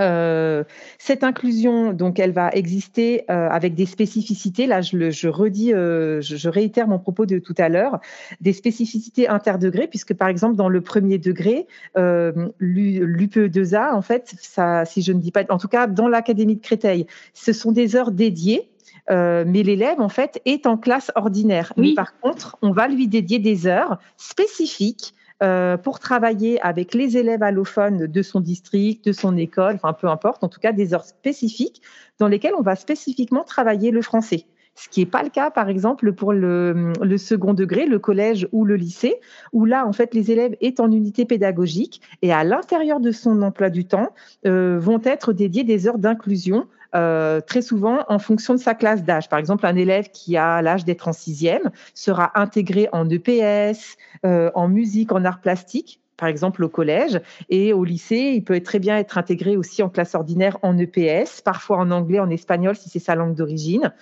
Euh, 0.00 0.64
cette 0.98 1.24
inclusion, 1.24 1.92
donc, 1.92 2.18
elle 2.18 2.32
va 2.32 2.50
exister 2.50 3.24
euh, 3.30 3.48
avec 3.48 3.74
des 3.74 3.86
spécificités. 3.86 4.66
Là, 4.66 4.80
je, 4.80 4.96
le, 4.96 5.10
je 5.10 5.28
redis, 5.28 5.72
euh, 5.72 6.20
je, 6.20 6.48
réitère 6.48 6.88
mon 6.88 6.98
propos 6.98 7.26
de 7.26 7.38
tout 7.38 7.54
à 7.58 7.68
l'heure, 7.68 8.00
des 8.40 8.52
spécificités 8.52 9.28
interdegrés, 9.28 9.86
puisque 9.88 10.14
par 10.14 10.28
exemple 10.28 10.56
dans 10.56 10.68
le 10.68 10.80
premier 10.80 11.18
degré, 11.18 11.66
l'UPE2A, 11.96 13.94
en 13.94 14.02
fait, 14.02 14.34
ça, 14.40 14.84
si 14.84 15.02
je 15.02 15.12
ne 15.12 15.20
dis 15.20 15.32
pas, 15.32 15.44
en 15.48 15.58
tout 15.58 15.68
cas 15.68 15.86
dans 15.86 16.08
l'académie 16.08 16.56
de 16.56 16.62
Créteil, 16.62 17.06
ce 17.34 17.52
sont 17.52 17.72
des 17.72 17.96
heures 17.96 18.12
dédiées. 18.12 18.68
mais 19.08 19.62
l'élève, 19.62 20.00
en 20.00 20.08
fait, 20.08 20.40
est 20.44 20.66
en 20.66 20.76
classe 20.76 21.10
ordinaire. 21.14 21.72
Oui. 21.76 21.94
par 21.94 22.18
contre, 22.20 22.56
on 22.62 22.70
va 22.70 22.88
lui 22.88 23.08
dédier 23.08 23.38
des 23.38 23.66
heures 23.66 23.98
spécifiques 24.16 25.14
euh, 25.42 25.76
pour 25.76 25.98
travailler 25.98 26.60
avec 26.62 26.94
les 26.94 27.16
élèves 27.16 27.42
allophones 27.42 28.06
de 28.06 28.22
son 28.22 28.40
district, 28.40 29.04
de 29.04 29.12
son 29.12 29.36
école, 29.36 29.74
enfin 29.74 29.92
peu 29.92 30.08
importe, 30.08 30.42
en 30.42 30.48
tout 30.48 30.60
cas 30.60 30.72
des 30.72 30.94
heures 30.94 31.04
spécifiques 31.04 31.82
dans 32.18 32.28
lesquelles 32.28 32.54
on 32.58 32.62
va 32.62 32.74
spécifiquement 32.76 33.44
travailler 33.44 33.90
le 33.90 34.00
français. 34.00 34.46
Ce 34.76 34.90
qui 34.90 35.00
n'est 35.00 35.06
pas 35.06 35.22
le 35.22 35.30
cas, 35.30 35.50
par 35.50 35.70
exemple, 35.70 36.12
pour 36.12 36.34
le, 36.34 36.92
second 37.16 37.54
degré, 37.54 37.86
le 37.86 37.98
collège 37.98 38.46
ou 38.52 38.66
le 38.66 38.76
lycée, 38.76 39.16
où 39.52 39.64
là, 39.64 39.86
en 39.86 39.92
fait, 39.92 40.12
les 40.12 40.30
élèves 40.30 40.54
est 40.60 40.80
en 40.80 40.92
unité 40.92 41.24
pédagogique 41.24 42.02
et 42.20 42.32
à 42.32 42.44
l'intérieur 42.44 43.00
de 43.00 43.10
son 43.10 43.40
emploi 43.40 43.70
du 43.70 43.86
temps 43.86 44.10
euh, 44.46 44.78
vont 44.78 45.00
être 45.02 45.32
dédiées 45.32 45.64
des 45.64 45.88
heures 45.88 45.98
d'inclusion 45.98 46.68
euh, 46.94 47.40
très 47.40 47.62
souvent 47.62 48.04
en 48.08 48.18
fonction 48.18 48.54
de 48.54 48.60
sa 48.60 48.74
classe 48.74 49.02
d'âge. 49.02 49.28
Par 49.28 49.38
exemple, 49.38 49.66
un 49.66 49.76
élève 49.76 50.10
qui 50.10 50.36
a 50.36 50.62
l'âge 50.62 50.84
d'être 50.84 51.08
en 51.08 51.12
sixième 51.12 51.70
sera 51.94 52.32
intégré 52.38 52.88
en 52.92 53.08
EPS, 53.08 53.96
euh, 54.24 54.50
en 54.54 54.68
musique, 54.68 55.12
en 55.12 55.24
art 55.24 55.40
plastique 55.40 56.00
par 56.18 56.30
exemple 56.30 56.64
au 56.64 56.70
collège 56.70 57.20
et 57.50 57.74
au 57.74 57.84
lycée, 57.84 58.32
il 58.34 58.42
peut 58.42 58.58
très 58.60 58.78
bien 58.78 58.96
être 58.96 59.18
intégré 59.18 59.54
aussi 59.54 59.82
en 59.82 59.90
classe 59.90 60.14
ordinaire 60.14 60.56
en 60.62 60.78
EPS, 60.78 61.42
parfois 61.42 61.76
en 61.76 61.90
anglais, 61.90 62.20
en 62.20 62.30
espagnol 62.30 62.74
si 62.74 62.88
c'est 62.88 63.00
sa 63.00 63.14
langue 63.14 63.34
d'origine. 63.34 63.92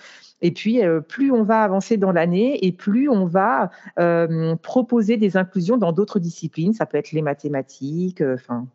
Et 0.41 0.51
puis, 0.51 0.81
euh, 0.81 1.01
plus 1.01 1.33
on 1.33 1.43
va 1.43 1.61
avancer 1.61 1.97
dans 1.97 2.13
l'année 2.13 2.65
et 2.65 2.71
plus 2.71 3.09
on 3.09 3.25
va 3.25 3.69
proposer 4.61 5.17
des 5.17 5.35
inclusions 5.35 5.75
dans 5.75 5.91
d'autres 5.91 6.19
disciplines. 6.19 6.71
Ça 6.71 6.85
peut 6.85 6.97
être 6.97 7.11
les 7.11 7.21
mathématiques, 7.21 8.21
enfin, 8.21 8.65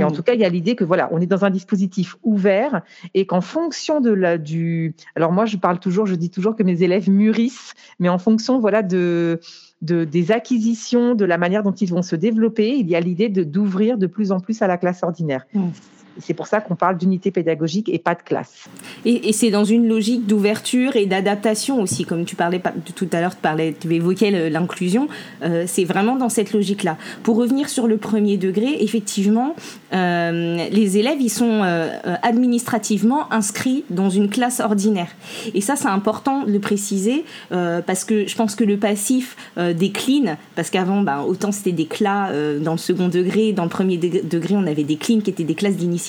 et 0.00 0.04
en 0.04 0.10
mm. 0.10 0.12
tout 0.12 0.22
cas, 0.22 0.34
il 0.34 0.40
y 0.40 0.44
a 0.44 0.48
l'idée 0.48 0.74
que 0.74 0.84
voilà, 0.84 1.08
on 1.12 1.20
est 1.20 1.26
dans 1.26 1.44
un 1.44 1.50
dispositif 1.50 2.16
ouvert 2.22 2.82
et 3.14 3.26
qu'en 3.26 3.40
fonction 3.40 4.00
de 4.00 4.10
la 4.10 4.38
du, 4.38 4.94
alors 5.14 5.32
moi 5.32 5.44
je 5.44 5.56
parle 5.56 5.78
toujours, 5.78 6.06
je 6.06 6.14
dis 6.14 6.30
toujours 6.30 6.56
que 6.56 6.62
mes 6.62 6.82
élèves 6.82 7.10
mûrissent, 7.10 7.74
mais 7.98 8.08
en 8.08 8.18
fonction 8.18 8.58
voilà 8.58 8.82
de, 8.82 9.40
de 9.82 10.04
des 10.04 10.32
acquisitions, 10.32 11.14
de 11.14 11.24
la 11.24 11.38
manière 11.38 11.62
dont 11.62 11.72
ils 11.72 11.90
vont 11.90 12.02
se 12.02 12.16
développer, 12.16 12.70
il 12.70 12.88
y 12.88 12.96
a 12.96 13.00
l'idée 13.00 13.28
de 13.28 13.44
d'ouvrir 13.44 13.98
de 13.98 14.06
plus 14.06 14.32
en 14.32 14.40
plus 14.40 14.62
à 14.62 14.66
la 14.66 14.78
classe 14.78 15.02
ordinaire. 15.02 15.46
Mm. 15.54 15.68
C'est 16.18 16.34
pour 16.34 16.46
ça 16.46 16.60
qu'on 16.60 16.74
parle 16.74 16.98
d'unité 16.98 17.30
pédagogique 17.30 17.88
et 17.88 17.98
pas 17.98 18.14
de 18.14 18.22
classe. 18.22 18.68
Et, 19.04 19.32
c'est 19.32 19.50
dans 19.50 19.64
une 19.64 19.88
logique 19.88 20.26
d'ouverture 20.26 20.96
et 20.96 21.06
d'adaptation 21.06 21.80
aussi, 21.80 22.04
comme 22.04 22.24
tu 22.24 22.36
parlais 22.36 22.60
tout 22.94 23.08
à 23.12 23.20
l'heure, 23.20 23.34
tu, 23.80 23.94
évoquais 23.94 24.50
l'inclusion. 24.50 25.08
Euh, 25.42 25.64
c'est 25.66 25.84
vraiment 25.84 26.16
dans 26.16 26.28
cette 26.28 26.52
logique-là. 26.52 26.96
Pour 27.22 27.36
revenir 27.36 27.68
sur 27.68 27.86
le 27.86 27.96
premier 27.96 28.36
degré, 28.36 28.78
effectivement, 28.80 29.54
euh, 29.92 30.68
les 30.70 30.98
élèves 30.98 31.20
ils 31.20 31.30
sont 31.30 31.62
euh, 31.62 31.88
administrativement 32.22 33.32
inscrits 33.32 33.84
dans 33.88 34.10
une 34.10 34.28
classe 34.28 34.60
ordinaire. 34.60 35.08
Et 35.54 35.60
ça, 35.60 35.76
c'est 35.76 35.88
important 35.88 36.44
de 36.44 36.52
le 36.52 36.58
préciser 36.58 37.24
parce 37.50 38.04
que 38.04 38.26
je 38.26 38.36
pense 38.36 38.54
que 38.54 38.64
le 38.64 38.76
passif 38.76 39.36
décline 39.56 40.36
parce 40.56 40.70
qu'avant, 40.70 41.02
bah, 41.02 41.24
autant 41.26 41.52
c'était 41.52 41.72
des 41.72 41.86
clas 41.86 42.30
dans 42.60 42.72
le 42.72 42.78
second 42.78 43.08
degré, 43.08 43.52
dans 43.52 43.64
le 43.64 43.68
premier 43.68 43.96
degré, 43.96 44.54
on 44.56 44.66
avait 44.66 44.84
des 44.84 44.96
cleans 44.96 45.20
qui 45.20 45.30
étaient 45.30 45.44
des 45.44 45.54
classes 45.54 45.76
d'initiation 45.76 45.99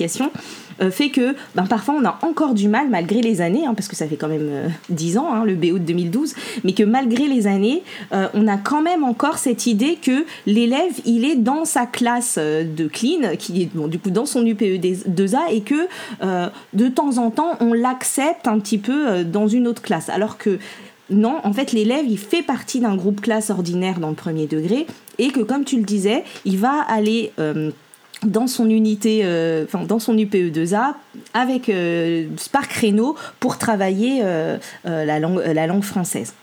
euh, 0.81 0.91
fait 0.91 1.09
que 1.09 1.35
ben, 1.55 1.65
parfois 1.65 1.95
on 1.99 2.05
a 2.05 2.19
encore 2.23 2.53
du 2.53 2.67
mal, 2.67 2.89
malgré 2.89 3.21
les 3.21 3.41
années, 3.41 3.65
hein, 3.65 3.73
parce 3.73 3.87
que 3.87 3.95
ça 3.95 4.07
fait 4.07 4.15
quand 4.15 4.27
même 4.27 4.49
euh, 4.49 4.67
dix 4.89 5.11
10 5.11 5.17
ans, 5.17 5.33
hein, 5.33 5.43
le 5.45 5.55
BO 5.55 5.73
de 5.73 5.83
2012, 5.83 6.33
mais 6.63 6.73
que 6.73 6.83
malgré 6.83 7.27
les 7.27 7.47
années, 7.47 7.83
euh, 8.13 8.27
on 8.33 8.47
a 8.47 8.57
quand 8.57 8.81
même 8.81 9.03
encore 9.03 9.37
cette 9.37 9.67
idée 9.67 9.97
que 10.01 10.25
l'élève, 10.45 10.93
il 11.05 11.25
est 11.25 11.35
dans 11.35 11.65
sa 11.65 11.85
classe 11.85 12.37
de 12.37 12.87
clean, 12.87 13.35
qui 13.37 13.63
est 13.63 13.69
bon, 13.73 13.87
du 13.87 13.99
coup 13.99 14.09
dans 14.09 14.25
son 14.25 14.45
UPE 14.45 14.79
2A, 14.79 15.51
et 15.51 15.61
que 15.61 15.87
de 16.73 16.87
temps 16.87 17.17
en 17.17 17.29
temps, 17.29 17.57
on 17.59 17.73
l'accepte 17.73 18.47
un 18.47 18.59
petit 18.59 18.77
peu 18.77 19.23
dans 19.23 19.47
une 19.47 19.67
autre 19.67 19.81
classe. 19.81 20.09
Alors 20.09 20.37
que 20.37 20.59
non, 21.09 21.37
en 21.43 21.51
fait, 21.51 21.71
l'élève, 21.73 22.05
il 22.07 22.17
fait 22.17 22.41
partie 22.41 22.79
d'un 22.79 22.95
groupe 22.95 23.21
classe 23.21 23.49
ordinaire 23.49 23.99
dans 23.99 24.09
le 24.09 24.15
premier 24.15 24.47
degré, 24.47 24.87
et 25.17 25.29
que, 25.29 25.41
comme 25.41 25.65
tu 25.65 25.77
le 25.77 25.83
disais, 25.83 26.23
il 26.45 26.57
va 26.57 26.81
aller 26.87 27.31
dans 28.25 28.47
son 28.47 28.69
unité, 28.69 29.21
euh, 29.23 29.65
enfin 29.65 29.83
dans 29.85 29.99
son 29.99 30.15
UPE2A, 30.15 30.93
avec 31.33 31.69
euh, 31.69 32.27
Spark 32.37 32.71
Reno 32.73 33.15
pour 33.39 33.57
travailler 33.57 34.21
euh, 34.23 34.57
la, 34.85 35.19
langue, 35.19 35.41
la 35.43 35.67
langue 35.67 35.83
française. 35.83 36.33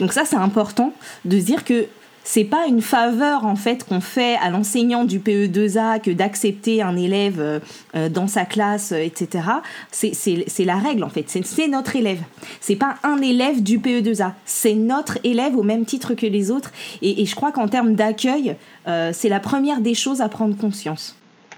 Donc 0.00 0.12
ça, 0.12 0.24
c'est 0.24 0.36
important 0.36 0.92
de 1.24 1.38
dire 1.38 1.64
que 1.64 1.86
c'est 2.24 2.44
pas 2.44 2.66
une 2.66 2.82
faveur 2.82 3.44
en 3.44 3.54
fait 3.54 3.84
qu'on 3.84 4.00
fait 4.00 4.36
à 4.42 4.50
l'enseignant 4.50 5.04
du 5.04 5.20
PE2A 5.20 6.00
que 6.00 6.10
d'accepter 6.10 6.82
un 6.82 6.96
élève 6.96 7.60
dans 7.94 8.26
sa 8.26 8.44
classe, 8.44 8.90
etc. 8.90 9.44
C'est 9.92 10.64
la 10.64 10.74
règle 10.74 11.04
en 11.04 11.08
fait. 11.08 11.24
C'est 11.28 11.68
notre 11.68 11.94
élève. 11.94 12.18
C'est 12.60 12.74
pas 12.74 12.96
un 13.04 13.18
élève 13.18 13.62
du 13.62 13.78
PE2A. 13.78 14.32
C'est 14.44 14.74
notre 14.74 15.18
élève 15.22 15.56
au 15.56 15.62
même 15.62 15.84
titre 15.84 16.14
que 16.14 16.26
les 16.26 16.50
autres. 16.50 16.72
Et 17.00 17.24
je 17.24 17.34
crois 17.36 17.52
qu'en 17.52 17.68
termes 17.68 17.94
d'accueil, 17.94 18.56
c'est 18.86 19.28
la 19.28 19.38
première 19.38 19.80
des 19.80 19.94
choses 19.94 20.20
à 20.20 20.28
prendre 20.28 20.56
conscience. 20.56 21.16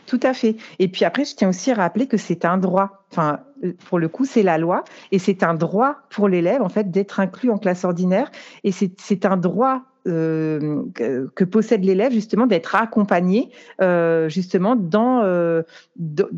Tout 0.08 0.20
à 0.22 0.32
fait. 0.32 0.56
Et 0.78 0.88
puis 0.88 1.04
après, 1.04 1.26
je 1.26 1.36
tiens 1.36 1.50
aussi 1.50 1.70
à 1.70 1.74
rappeler 1.74 2.06
que 2.06 2.16
c'est 2.16 2.46
un 2.46 2.56
droit. 2.56 3.04
Enfin, 3.12 3.40
pour 3.88 3.98
le 3.98 4.08
coup, 4.08 4.24
c'est 4.24 4.42
la 4.42 4.56
loi 4.56 4.84
et 5.12 5.18
c'est 5.18 5.42
un 5.42 5.52
droit 5.52 5.96
pour 6.08 6.28
l'élève 6.28 6.62
en 6.62 6.70
fait 6.70 6.90
d'être 6.90 7.20
inclus 7.20 7.50
en 7.50 7.58
classe 7.58 7.84
ordinaire 7.84 8.30
et 8.64 8.72
c'est 8.72 9.26
un 9.26 9.36
droit 9.36 9.82
euh, 10.06 10.84
que, 10.94 11.44
possède 11.44 11.84
l'élève 11.84 12.12
justement 12.12 12.46
d'être 12.46 12.74
accompagné 12.74 13.50
euh, 13.82 14.30
justement 14.30 14.76
dans, 14.76 15.22
euh, 15.24 15.62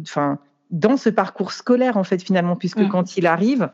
enfin, 0.03 0.39
dans 0.73 0.97
ce 0.97 1.09
parcours 1.09 1.53
scolaire 1.53 1.97
en 1.97 2.05
fait 2.05 2.23
finalement 2.23 2.57
puisque 2.57 2.81
mmh. 2.81 2.89
quand 2.89 3.17
il 3.17 3.27
arrive, 3.29 3.71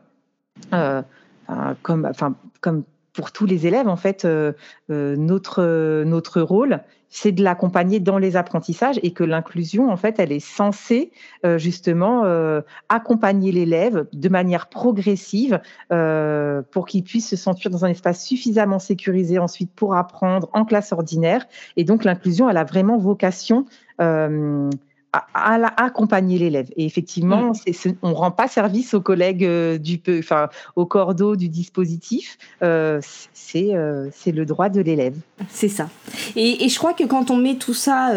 comme, 0.71 2.05
enfin, 2.05 2.35
comme 2.61 2.83
pour 3.17 3.31
tous 3.31 3.47
les 3.47 3.65
élèves, 3.65 3.87
en 3.87 3.95
fait, 3.95 4.25
euh, 4.25 4.53
notre, 4.89 6.03
notre 6.03 6.39
rôle, 6.39 6.81
c'est 7.09 7.31
de 7.31 7.43
l'accompagner 7.43 7.99
dans 7.99 8.17
les 8.17 8.35
apprentissages 8.35 8.99
et 9.03 9.11
que 9.11 9.23
l'inclusion, 9.23 9.89
en 9.89 9.97
fait, 9.97 10.19
elle 10.19 10.31
est 10.31 10.39
censée 10.39 11.11
justement 11.55 12.23
accompagner 12.89 13.51
l'élève 13.51 14.07
de 14.11 14.29
manière 14.29 14.67
progressive 14.67 15.61
pour 15.89 16.85
qu'il 16.85 17.03
puisse 17.03 17.29
se 17.29 17.35
sentir 17.35 17.71
dans 17.71 17.85
un 17.85 17.89
espace 17.89 18.25
suffisamment 18.25 18.79
sécurisé 18.79 19.39
ensuite 19.39 19.71
pour 19.73 19.95
apprendre 19.95 20.49
en 20.53 20.65
classe 20.65 20.91
ordinaire. 20.91 21.45
Et 21.77 21.83
donc, 21.83 22.03
l'inclusion, 22.03 22.49
elle 22.49 22.57
a 22.57 22.65
vraiment 22.65 22.97
vocation 22.97 23.65
à, 25.13 25.83
accompagner 25.83 26.37
l'élève. 26.37 26.67
Et 26.75 26.85
effectivement, 26.85 27.51
mm. 27.51 27.91
on 28.01 28.09
ne 28.09 28.13
rend 28.13 28.31
pas 28.31 28.47
service 28.47 28.93
aux 28.93 29.01
collègues 29.01 29.45
euh, 29.45 29.77
du, 29.77 30.01
enfin, 30.19 30.49
au 30.75 30.85
cordeau 30.85 31.35
du 31.35 31.49
dispositif. 31.49 32.37
Euh, 32.61 32.99
euh, 33.55 34.09
c'est 34.13 34.31
le 34.31 34.45
droit 34.45 34.69
de 34.69 34.81
l'élève. 34.81 35.15
C'est 35.49 35.69
ça. 35.69 35.89
Et, 36.35 36.67
je 36.67 36.77
crois 36.77 36.93
que 36.93 37.05
quand 37.05 37.31
on 37.31 37.37
met 37.37 37.55
tout 37.55 37.73
ça 37.73 38.11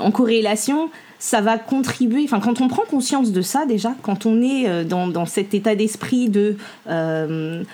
en 0.00 0.10
corrélation, 0.10 0.88
ça 1.18 1.40
va 1.40 1.58
contribuer, 1.58 2.22
enfin 2.24 2.40
quand 2.40 2.60
on 2.60 2.68
prend 2.68 2.82
conscience 2.82 3.32
de 3.32 3.40
ça 3.40 3.64
déjà, 3.64 3.94
quand 4.02 4.26
on 4.26 4.42
est 4.42 4.84
dans, 4.84 5.26
cet 5.26 5.54
état 5.54 5.74
d'esprit 5.74 6.28
de 6.28 6.56
ben, 6.86 7.64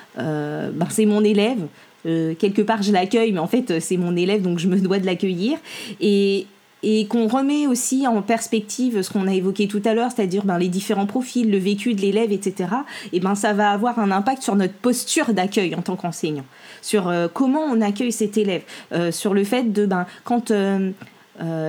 c'est 0.91 1.07
mon 1.07 1.25
élève, 1.25 1.67
quelque 2.05 2.63
part 2.63 2.83
je 2.83 2.93
l'accueille, 2.93 3.33
mais 3.33 3.39
en 3.39 3.47
fait 3.47 3.81
c'est 3.81 3.97
mon 3.97 4.17
élève 4.17 4.43
donc 4.43 4.59
je 4.59 4.69
me 4.69 4.79
dois 4.79 4.99
de 4.99 5.07
l'accueillir. 5.07 5.59
Et, 6.01 6.47
et 6.83 7.07
qu'on 7.07 7.29
remet 7.29 7.67
aussi 7.67 8.07
en 8.07 8.23
perspective 8.23 9.03
ce 9.03 9.11
qu'on 9.11 9.27
a 9.27 9.35
évoqué 9.35 9.69
tout 9.69 9.83
à 9.85 9.95
l'heure, 9.95 10.11
c'est-à-dire 10.15 10.45
ben, 10.45 10.59
les 10.59 10.69
différents 10.69 11.07
profils, 11.07 11.51
le 11.51 11.59
vécu 11.59 11.95
de 11.95 12.01
l'élève, 12.01 12.33
etc., 12.33 12.71
et 13.13 13.21
ben, 13.21 13.35
ça 13.35 13.53
va 13.53 13.71
avoir 13.71 13.99
un 13.99 14.11
impact 14.11 14.43
sur 14.43 14.57
notre 14.57 14.75
posture 14.75 15.33
d'accueil 15.33 15.75
en 15.75 15.83
tant 15.83 15.97
qu'enseignant, 15.97 16.45
sur 16.83 17.09
euh, 17.09 17.29
comment 17.33 17.61
on 17.61 17.81
accueille 17.81 18.13
cet 18.13 18.39
élève, 18.39 18.63
euh, 18.93 19.13
sur 19.13 19.35
le 19.35 19.45
fait 19.45 19.73
de, 19.73 19.87
ben, 19.87 20.07
quand... 20.25 20.51
Euh, 20.51 20.91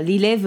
l'élève, 0.01 0.45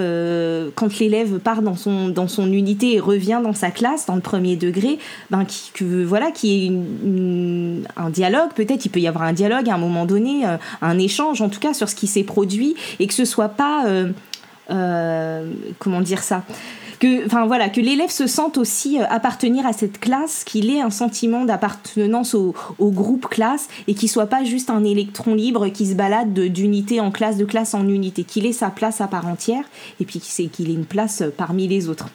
quand 0.75 0.99
l'élève 0.99 1.39
part 1.39 1.63
dans 1.63 1.77
son, 1.77 2.11
dans 2.11 2.29
son 2.29 2.53
unité 2.53 2.97
et 2.97 3.01
revient 3.01 3.41
dans 3.43 3.55
sa 3.55 3.71
classe, 3.71 4.05
dans 4.05 4.17
le 4.17 4.21
premier 4.21 4.57
degré, 4.57 4.99
ben, 5.31 5.47
qui, 5.47 5.71
que, 5.73 6.05
voilà, 6.05 6.31
qui 6.31 6.67
est 6.67 6.73
un 7.97 8.11
dialogue, 8.11 8.51
peut-être 8.55 8.85
il 8.85 8.91
peut 8.91 9.01
y 9.01 9.09
avoir 9.09 9.25
un 9.25 9.33
dialogue 9.33 9.71
à 9.71 9.77
un 9.77 9.79
moment 9.79 10.05
donné, 10.05 10.43
un 10.83 10.99
échange 10.99 11.41
en 11.41 11.49
tout 11.49 11.59
cas 11.59 11.73
sur 11.73 11.89
ce 11.89 11.95
qui 11.95 12.07
s'est 12.07 12.23
produit, 12.23 12.75
et 13.01 13.07
que 13.07 13.15
ce 13.15 13.25
soit 13.25 13.49
pas 13.49 13.87
euh, 14.71 15.51
comment 15.79 16.01
dire 16.01 16.23
ça? 16.23 16.45
Que, 17.01 17.27
enfin 17.27 17.47
voilà, 17.47 17.69
que 17.69 17.81
l'élève 17.81 18.11
se 18.11 18.27
sente 18.27 18.57
aussi 18.57 19.01
euh, 19.01 19.05
appartenir 19.11 19.67
à 19.67 19.73
cette 19.73 19.99
classe, 19.99 20.45
qu'il 20.45 20.71
ait 20.71 20.81
un 20.81 20.91
sentiment 20.91 21.45
d'appartenance 21.45 22.35
au, 22.35 22.55
groupe 22.79 23.29
classe 23.29 23.69
et 23.89 23.95
qu'il 23.95 24.09
soit 24.09 24.27
pas 24.27 24.45
juste 24.45 24.71
un 24.71 24.85
électron 24.85 25.35
libre 25.35 25.69
qui 25.69 25.87
se 25.87 25.95
balade 25.95 26.33
d'unité 26.33 27.01
en 27.01 27.11
classe, 27.11 27.37
de 27.37 27.45
classe 27.45 27.75
en 27.75 27.89
unité, 27.89 28.25
qu'il 28.25 28.47
ait 28.47 28.53
sa 28.53 28.71
place 28.71 29.01
à 29.01 29.09
part 29.09 29.27
entière 29.27 29.65
et 30.01 30.05
puis 30.05 30.21
qu'il 30.21 30.71
ait 30.71 30.75
une 30.75 30.87
place 30.87 31.23
parmi 31.37 31.67
les 31.67 31.89
autres. 31.89 32.09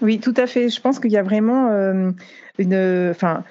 Oui, 0.00 0.18
tout 0.18 0.34
à 0.36 0.46
fait. 0.46 0.68
Je 0.68 0.80
pense 0.80 0.98
qu'il 0.98 1.12
y 1.12 1.16
a 1.16 1.22
vraiment 1.22 1.68
euh, 1.70 2.10
une, 2.58 3.10
enfin, 3.10 3.44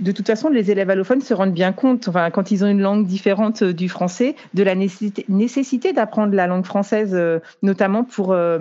de 0.00 0.12
toute 0.12 0.26
façon, 0.26 0.48
les 0.48 0.70
élèves 0.70 0.90
allophones 0.90 1.20
se 1.20 1.34
rendent 1.34 1.52
bien 1.52 1.72
compte, 1.72 2.08
enfin, 2.08 2.30
quand 2.30 2.50
ils 2.50 2.64
ont 2.64 2.68
une 2.68 2.80
langue 2.80 3.06
différente 3.06 3.62
euh, 3.62 3.72
du 3.72 3.88
français, 3.88 4.34
de 4.52 4.62
la 4.62 4.74
nécessité, 4.74 5.92
d'apprendre 5.92 6.34
la 6.34 6.46
langue 6.46 6.64
française, 6.64 7.12
euh, 7.14 7.38
notamment 7.62 8.04
pour, 8.04 8.32
euh, 8.32 8.58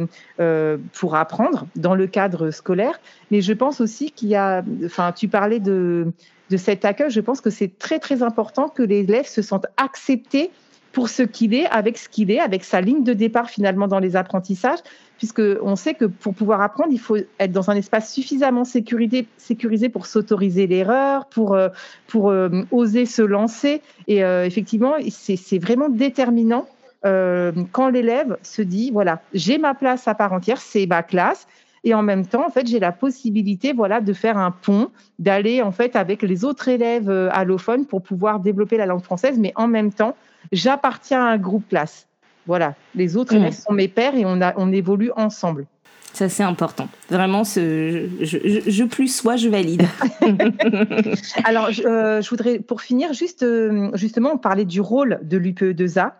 pour 0.93 1.15
apprendre 1.15 1.65
dans 1.76 1.96
le 1.96 2.08
cadre 2.08 2.52
scolaire. 2.52 3.00
Mais 3.32 3.41
je 3.41 3.54
pense 3.54 3.82
aussi 3.82 4.12
qu'il 4.12 4.30
y 4.30 4.36
a, 4.36 4.63
enfin, 4.86 5.12
tu 5.12 5.28
parlais 5.28 5.60
de, 5.60 6.12
de 6.50 6.58
cet 6.58 6.86
accueil, 6.86 7.10
je 7.10 7.22
pense 7.22 7.41
que 7.41 7.50
c'est 7.50 7.78
très, 7.78 8.00
très 8.00 8.22
important 8.22 8.69
que 8.69 8.84
les 8.84 9.00
élèves 9.00 9.28
se 9.28 9.41
sentent 9.41 9.67
acceptés 9.78 10.52
pour 10.91 11.10
ce 11.10 11.24
qu'il 11.24 11.56
est, 11.56 11.65
avec 11.65 11.98
ce 11.98 12.08
qu'il 12.08 12.30
est, 12.30 12.39
avec 12.39 12.63
sa 12.63 12.80
ligne 12.80 13.04
de 13.04 13.13
départ 13.13 13.50
finalement 13.50 13.88
dans 13.88 14.00
les 14.00 14.15
apprentissages, 14.15 14.80
puisque 15.24 15.42
on 15.62 15.78
sait 15.78 15.94
que 15.94 16.04
pour 16.04 16.34
pouvoir 16.34 16.60
apprendre, 16.60 16.92
il 16.92 17.00
faut 17.00 17.16
être 17.16 17.52
dans 17.54 17.70
un 17.70 17.76
espace 17.76 18.12
suffisamment 18.12 18.66
sécurisé, 18.66 19.26
sécurisé 19.38 19.88
pour 19.88 20.06
s'autoriser 20.06 20.68
l'erreur, 20.68 21.28
pour 21.28 21.54
euh, 21.54 21.70
pour 22.08 22.30
euh, 22.30 22.50
oser 22.72 23.06
se 23.06 23.22
lancer. 23.22 23.82
Et 24.10 24.26
euh, 24.26 24.46
effectivement, 24.46 24.96
c'est 25.10 25.60
vraiment 25.60 25.88
déterminant 25.88 26.68
quand 27.04 27.90
l'élève 27.90 28.38
se 28.44 28.62
dit 28.62 28.92
voilà, 28.92 29.22
j'ai 29.34 29.58
ma 29.58 29.74
place 29.74 30.10
à 30.10 30.14
part 30.14 30.34
entière, 30.34 30.60
c'est 30.60 30.88
ma 30.88 31.04
classe. 31.04 31.48
Et 31.86 31.94
en 31.94 32.02
même 32.02 32.26
temps, 32.26 32.46
en 32.46 32.50
fait, 32.50 32.68
j'ai 32.68 32.82
la 32.82 32.92
possibilité, 32.92 33.72
voilà, 33.72 34.02
de 34.02 34.12
faire 34.12 34.38
un 34.38 34.52
pont, 34.52 34.90
d'aller 35.20 35.62
en 35.62 35.72
fait 35.72 35.96
avec 35.96 36.22
les 36.22 36.44
autres 36.44 36.68
élèves 36.68 37.10
allophones 37.32 37.86
pour 37.86 38.02
pouvoir 38.02 38.42
développer 38.42 38.76
la 38.76 38.88
langue 38.88 39.04
française, 39.04 39.38
mais 39.40 39.54
en 39.56 39.68
même 39.68 39.94
temps, 39.94 40.18
j'appartiens 40.52 41.26
à 41.26 41.30
un 41.30 41.38
groupe 41.38 41.70
classe. 41.70 42.08
Voilà, 42.46 42.76
les 42.96 43.16
autres 43.16 43.34
élèves 43.34 43.54
sont 43.54 43.74
mes 43.74 43.88
pères 43.88 44.16
et 44.16 44.26
on, 44.26 44.42
a, 44.42 44.54
on 44.58 44.72
évolue 44.72 45.12
ensemble. 45.16 45.66
Ça, 46.14 46.30
c'est 46.30 46.44
important. 46.44 46.90
Vraiment, 47.10 47.44
ce, 47.44 48.08
je, 48.22 48.84
plus 48.84 49.08
sois, 49.08 49.36
je 49.36 49.50
valide. 49.50 49.82
Alors, 51.44 51.70
euh, 51.86 52.22
je, 52.22 52.30
voudrais, 52.30 52.60
pour 52.60 52.82
finir, 52.82 53.14
juste, 53.14 53.42
euh, 53.42 53.90
justement, 53.96 54.38
parler 54.38 54.64
du 54.64 54.80
rôle 54.80 55.20
de 55.24 55.38
l'UPE2A. 55.38 56.12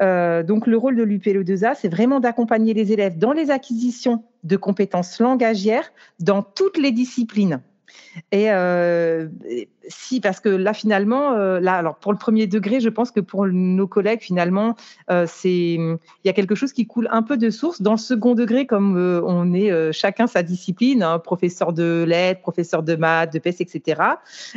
Euh, 0.00 0.42
donc, 0.42 0.66
le 0.66 0.78
rôle 0.78 0.96
de 0.96 1.02
l'UPE2A, 1.02 1.74
c'est 1.78 1.90
vraiment 1.90 2.18
d'accompagner 2.18 2.72
les 2.72 2.92
élèves 2.92 3.18
dans 3.18 3.32
les 3.32 3.50
acquisitions 3.50 4.24
de 4.42 4.56
compétences 4.56 5.20
langagières 5.20 5.92
dans 6.18 6.40
toutes 6.42 6.78
les 6.78 6.90
disciplines. 6.90 7.60
Et 8.30 8.50
euh, 8.50 9.28
si, 9.88 10.20
parce 10.20 10.40
que 10.40 10.48
là, 10.48 10.74
finalement, 10.74 11.32
euh, 11.32 11.60
là, 11.60 11.74
alors 11.74 11.96
pour 11.96 12.12
le 12.12 12.18
premier 12.18 12.46
degré, 12.46 12.80
je 12.80 12.88
pense 12.88 13.10
que 13.10 13.20
pour 13.20 13.46
nos 13.46 13.86
collègues, 13.86 14.20
finalement, 14.20 14.76
euh, 15.10 15.26
c'est, 15.28 15.74
il 15.74 15.98
y 16.24 16.28
a 16.28 16.32
quelque 16.32 16.54
chose 16.54 16.72
qui 16.72 16.86
coule 16.86 17.08
un 17.10 17.22
peu 17.22 17.36
de 17.36 17.50
source. 17.50 17.82
Dans 17.82 17.92
le 17.92 17.98
second 17.98 18.34
degré, 18.34 18.66
comme 18.66 18.96
on 18.96 19.52
est 19.54 19.92
chacun 19.92 20.26
sa 20.26 20.42
discipline, 20.42 21.02
hein, 21.02 21.18
professeur 21.18 21.72
de 21.72 22.04
lettres, 22.06 22.40
professeur 22.40 22.82
de 22.82 22.96
maths, 22.96 23.32
de 23.32 23.38
PS, 23.38 23.60
etc. 23.60 24.02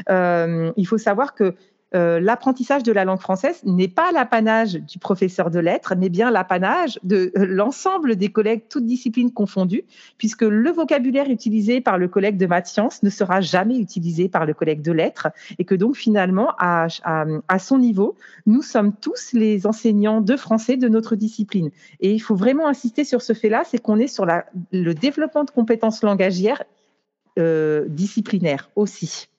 il 0.07 0.87
faut 0.87 0.97
savoir 0.97 1.33
que 1.33 1.55
euh, 1.95 2.19
l'apprentissage 2.19 2.83
de 2.83 2.91
la 2.91 3.05
langue 3.05 3.19
française 3.19 3.61
n'est 3.63 3.87
pas 3.87 4.11
l'apanage 4.11 4.73
du 4.73 4.99
professeur 4.99 5.49
de 5.49 5.59
lettres, 5.59 5.93
mais 5.97 6.09
bien 6.09 6.29
l'apanage 6.29 6.99
de 7.03 7.31
euh, 7.37 7.45
l'ensemble 7.45 8.17
des 8.17 8.29
collègues, 8.29 8.63
toutes 8.69 8.85
disciplines 8.85 9.31
confondues, 9.31 9.83
puisque 10.17 10.41
le 10.41 10.69
vocabulaire 10.71 11.29
utilisé 11.29 11.79
par 11.79 11.97
le 11.97 12.07
collègue 12.07 12.37
de 12.37 12.47
maths 12.47 12.67
sciences 12.67 13.01
ne 13.01 13.09
sera 13.09 13.39
jamais 13.39 13.77
utilisé 13.77 14.27
par 14.27 14.45
le 14.45 14.53
collègue 14.53 14.81
de 14.81 14.91
lettres, 14.91 15.29
et 15.57 15.63
que 15.63 15.73
donc 15.75 15.95
finalement, 15.95 16.53
à, 16.59 16.87
son 17.59 17.77
niveau, 17.77 18.15
nous 18.45 18.61
sommes 18.61 18.93
tous 18.93 19.31
les 19.33 19.65
enseignants 19.65 20.21
de 20.21 20.35
français 20.35 20.77
de 20.77 20.89
notre 20.89 21.15
discipline. 21.15 21.71
Et 22.01 22.11
il 22.11 22.19
faut 22.19 22.35
vraiment 22.35 22.67
insister 22.67 23.05
sur 23.05 23.21
ce 23.21 23.33
fait-là, 23.33 23.63
c'est 23.65 23.77
qu'on 23.77 23.99
est 23.99 24.07
sur 24.07 24.25
le 24.25 24.93
développement 24.93 25.45
de 25.45 25.51
compétences 25.51 26.03
langagières 26.03 26.63
euh, 27.39 27.85
disciplinaires 27.87 28.69
aussi. 28.75 29.29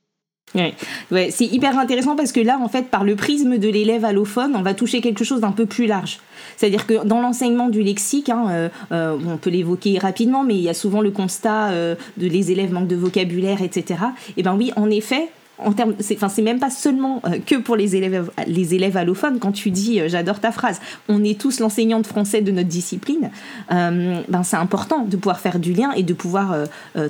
Ouais. 0.54 0.74
ouais 1.11 1.30
c'est 1.30 1.44
hyper 1.44 1.78
intéressant 1.78 2.14
parce 2.14 2.32
que 2.32 2.40
là, 2.40 2.59
en 2.62 2.68
fait, 2.68 2.88
par 2.88 3.04
le 3.04 3.16
prisme 3.16 3.59
de 3.59 3.68
l'élève 3.68 4.04
allophone, 4.04 4.54
on 4.54 4.62
va 4.62 4.74
toucher 4.74 5.00
quelque 5.00 5.24
chose 5.24 5.40
d'un 5.40 5.50
peu 5.50 5.66
plus 5.66 5.87
large. 5.87 6.20
C'est-à-dire 6.56 6.87
que 6.87 7.04
dans 7.04 7.20
l'enseignement 7.20 7.68
du 7.68 7.82
lexique, 7.82 8.28
hein, 8.28 8.46
euh, 8.50 8.68
euh, 8.92 9.18
on 9.26 9.37
peut 9.37 9.50
l'évoquer 9.50 9.98
rapidement, 9.98 10.44
mais 10.44 10.54
il 10.54 10.62
y 10.62 10.68
a 10.68 10.74
souvent 10.74 11.00
le 11.00 11.11
constat 11.11 11.70
euh, 11.70 11.94
de 12.16 12.28
les 12.28 12.52
élèves 12.52 12.72
manquent 12.72 12.88
de 12.88 12.96
vocabulaire, 12.96 13.61
etc. 13.61 14.00
Et 14.37 14.42
ben 14.42 14.54
oui, 14.56 14.72
en 14.76 14.88
effet, 14.88 15.28
en 15.58 15.72
termes, 15.72 15.94
c'est, 16.00 16.16
enfin, 16.16 16.28
c'est 16.28 16.42
même 16.42 16.58
pas 16.58 16.70
seulement 16.70 17.22
euh, 17.24 17.38
que 17.44 17.56
pour 17.56 17.76
les 17.76 17.96
élèves, 17.96 18.30
les 18.46 18.74
élèves 18.74 18.96
allophones. 18.96 19.38
Quand 19.38 19.52
tu 19.52 19.70
dis, 19.70 20.00
euh, 20.00 20.08
j'adore 20.08 20.40
ta 20.40 20.52
phrase, 20.52 20.80
on 21.08 21.24
est 21.24 21.40
tous 21.40 21.60
l'enseignant 21.60 22.00
de 22.00 22.06
français 22.06 22.42
de 22.42 22.52
notre 22.52 22.68
discipline. 22.68 23.30
Euh, 23.72 24.20
ben, 24.28 24.42
c'est 24.42 24.56
important 24.56 25.04
de 25.04 25.16
pouvoir 25.16 25.40
faire 25.40 25.58
du 25.58 25.72
lien 25.72 25.92
et 25.92 26.02
de 26.02 26.14
pouvoir 26.14 26.54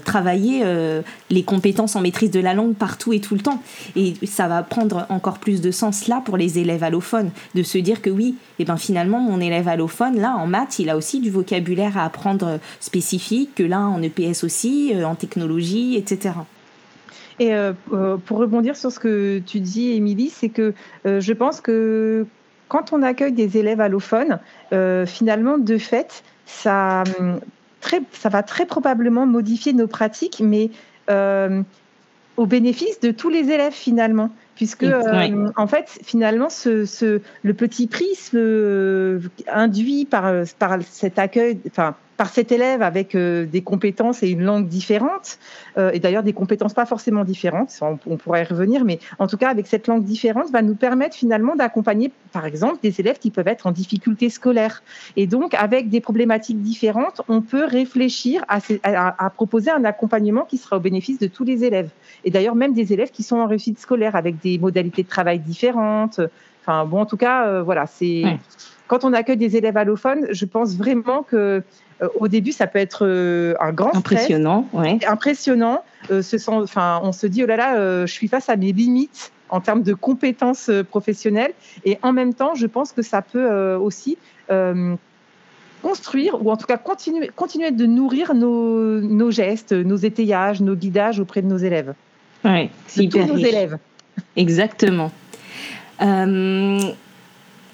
travailler 0.04 0.64
les 1.30 1.42
compétences 1.42 1.96
en 1.96 2.00
maîtrise 2.00 2.30
de 2.30 2.40
la 2.40 2.54
langue 2.54 2.74
partout 2.74 3.12
et 3.12 3.20
tout 3.20 3.35
le 3.35 3.40
temps. 3.40 3.62
Et 3.94 4.14
ça 4.26 4.48
va 4.48 4.62
prendre 4.62 5.06
encore 5.09 5.38
plus 5.38 5.61
de 5.61 5.70
sens 5.70 6.09
là 6.09 6.22
pour 6.24 6.37
les 6.37 6.59
élèves 6.59 6.82
allophones, 6.82 7.30
de 7.54 7.62
se 7.62 7.78
dire 7.78 8.02
que 8.02 8.11
oui, 8.11 8.37
et 8.59 8.62
eh 8.62 8.64
ben 8.64 8.76
finalement 8.76 9.20
mon 9.20 9.40
élève 9.40 9.68
allophone 9.68 10.18
là 10.20 10.37
en 10.37 10.46
maths, 10.46 10.78
il 10.78 10.90
a 10.90 10.96
aussi 10.96 11.20
du 11.20 11.30
vocabulaire 11.30 11.98
à 11.98 12.04
apprendre 12.04 12.59
spécifique, 12.80 13.54
que 13.54 13.62
là 13.62 13.80
en 13.80 14.02
EPS 14.02 14.44
aussi, 14.44 14.92
en 15.04 15.14
technologie, 15.14 15.96
etc. 15.96 16.35
Et 17.38 17.55
euh, 17.55 17.72
euh, 17.92 18.16
pour 18.16 18.38
rebondir 18.38 18.77
sur 18.77 18.90
ce 18.90 18.99
que 18.99 19.38
tu 19.40 19.61
dis, 19.61 19.92
Émilie, 19.92 20.31
c'est 20.31 20.49
que 20.49 20.72
euh, 21.05 21.20
je 21.20 21.33
pense 21.33 21.61
que 21.61 22.27
quand 22.68 22.92
on 22.92 23.03
accueille 23.03 23.33
des 23.33 23.59
élèves 23.59 23.81
allophones, 23.81 24.40
finalement, 25.07 25.57
de 25.59 25.79
fait, 25.79 26.25
ça, 26.46 27.05
hum, 27.20 27.40
très, 27.81 28.01
ça 28.12 28.29
va 28.29 28.42
très 28.42 28.66
probablement 28.66 29.27
modifier 29.27 29.72
nos 29.72 29.87
pratiques, 29.87 30.42
mais 30.44 30.70
au 32.37 32.44
bénéfice 32.46 33.01
de 33.01 33.12
tous 33.12 33.29
les 33.29 33.51
élèves 33.51 33.72
finalement. 33.72 34.31
Puisque 34.57 34.87
en 35.57 35.66
fait 35.66 35.99
finalement 36.03 36.49
ce, 36.49 36.87
ce, 36.87 37.20
le 37.42 37.55
petit 37.55 37.87
prisme 37.87 39.20
induit 39.53 40.07
par, 40.07 40.33
par 40.59 40.79
cet 40.90 41.18
accueil 41.18 41.61
enfin 41.68 41.94
par 42.16 42.29
cet 42.29 42.52
élève 42.52 42.83
avec 42.83 43.16
des 43.16 43.62
compétences 43.62 44.22
et 44.22 44.31
une 44.31 44.42
langue 44.42 44.68
différente, 44.68 45.38
et 45.76 45.98
d'ailleurs 45.98 46.22
des 46.22 46.33
compétences 46.33 46.74
pas 46.74 46.87
forcément 46.87 47.24
différentes, 47.24 47.70
on, 47.81 47.98
on, 48.07 48.16
pourrait 48.16 48.42
y 48.42 48.44
revenir, 48.44 48.85
mais 48.85 48.98
en 49.18 49.26
tout 49.26 49.37
cas 49.37 49.50
avec 49.50 49.66
cette 49.66 49.87
langue 49.87 50.05
différente 50.05 50.50
va 50.50 50.62
nous 50.62 50.74
permettre 50.74 51.16
finalement 51.16 51.57
d'accompagner, 51.57 52.11
par 52.33 52.46
exemple, 52.46 52.79
des 52.83 53.00
élèves 53.00 53.18
qui 53.18 53.31
peuvent 53.31 53.48
être 53.48 53.66
en 53.66 53.72
difficulté 53.72 54.31
scolaire. 54.31 54.83
Et 55.16 55.26
donc, 55.26 55.55
avec 55.55 55.88
des 55.88 56.00
problématiques 56.00 56.62
différentes, 56.62 57.22
on 57.29 57.42
peut 57.42 57.64
réfléchir 57.64 58.44
à, 58.48 58.59
à, 58.83 59.26
à 59.26 59.31
proposer 59.31 59.70
un 59.70 59.85
accompagnement 59.85 60.44
qui 60.44 60.57
sera 60.57 60.76
au 60.76 60.81
bénéfice 60.81 61.18
de 61.18 61.26
tous 61.26 61.44
les 61.44 61.64
élèves. 61.64 61.90
Et 62.24 62.31
d'ailleurs, 62.31 62.55
même 62.55 62.72
des 62.72 62.92
élèves 62.92 63.11
qui 63.11 63.22
sont 63.22 63.37
en 63.37 63.46
réussite 63.46 63.79
scolaire 63.79 64.16
avec 64.16 64.40
des 64.40 64.59
modalités 64.59 65.02
de 65.02 65.09
travail 65.09 65.38
différentes. 65.38 66.20
Enfin, 66.62 66.85
bon, 66.85 67.00
en 67.00 67.07
tout 67.07 67.16
cas, 67.16 67.46
euh, 67.46 67.62
voilà, 67.62 67.87
c'est. 67.87 68.24
Quand 68.88 69.05
on 69.05 69.12
accueille 69.12 69.37
des 69.37 69.57
élèves 69.57 69.76
allophones, 69.76 70.26
je 70.31 70.44
pense 70.44 70.76
vraiment 70.76 71.24
que 71.24 71.37
euh, 71.37 71.61
au 72.18 72.28
début, 72.28 72.52
ça 72.52 72.66
peut 72.66 72.78
être 72.78 73.06
euh, 73.06 73.54
un 73.61 73.72
grand 73.72 73.94
impressionnant, 73.94 74.66
stress, 74.72 75.04
impressionnant. 75.06 75.82
se 76.09 76.22
sent, 76.22 76.50
enfin, 76.50 77.00
on 77.02 77.12
se 77.12 77.26
dit 77.26 77.42
oh 77.42 77.46
là 77.46 77.56
là, 77.56 78.06
je 78.06 78.12
suis 78.12 78.28
face 78.28 78.48
à 78.48 78.56
mes 78.56 78.72
limites 78.72 79.32
en 79.48 79.61
termes 79.61 79.82
de 79.82 79.94
compétences 79.94 80.70
professionnelles, 80.90 81.52
et 81.85 81.98
en 82.02 82.12
même 82.12 82.35
temps, 82.35 82.54
je 82.54 82.66
pense 82.66 82.92
que 82.92 83.02
ça 83.02 83.22
peut 83.22 83.74
aussi 83.76 84.18
construire, 85.82 86.44
ou 86.44 86.50
en 86.50 86.56
tout 86.56 86.66
cas 86.66 86.78
continuer, 86.78 87.30
continuer 87.35 87.70
de 87.70 87.87
nourrir 87.87 88.35
nos, 88.35 89.00
nos 89.00 89.30
gestes, 89.30 89.72
nos 89.72 89.96
étayages, 89.96 90.61
nos 90.61 90.74
guidages 90.74 91.20
auprès 91.20 91.42
de 91.42 91.46
nos 91.46 91.59
élèves. 91.59 91.94
Oui, 92.44 92.70
c'est 92.87 93.09
tous 93.09 93.24
nos 93.24 93.37
élèves. 93.37 93.78
Exactement. 94.37 95.12
Euh, 96.02 96.80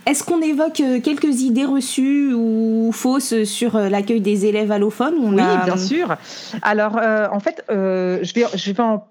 est-ce 0.06 0.24
qu'on 0.24 0.40
évoque 0.40 0.80
euh, 0.80 1.00
quelques 1.00 1.42
idées 1.42 1.64
reçues 1.64 2.32
ou 2.34 2.90
fausses 2.92 3.44
sur 3.44 3.76
euh, 3.76 3.88
l'accueil 3.88 4.20
des 4.20 4.46
élèves 4.46 4.72
allophones 4.72 5.14
Oui, 5.18 5.42
bien 5.64 5.76
sûr. 5.76 6.16
Alors, 6.62 6.96
en 6.96 7.40
fait, 7.40 7.64
je, 7.68 8.34
vais, 8.34 8.46
je 8.54 8.72
vais 8.72 8.82
en 8.82 9.04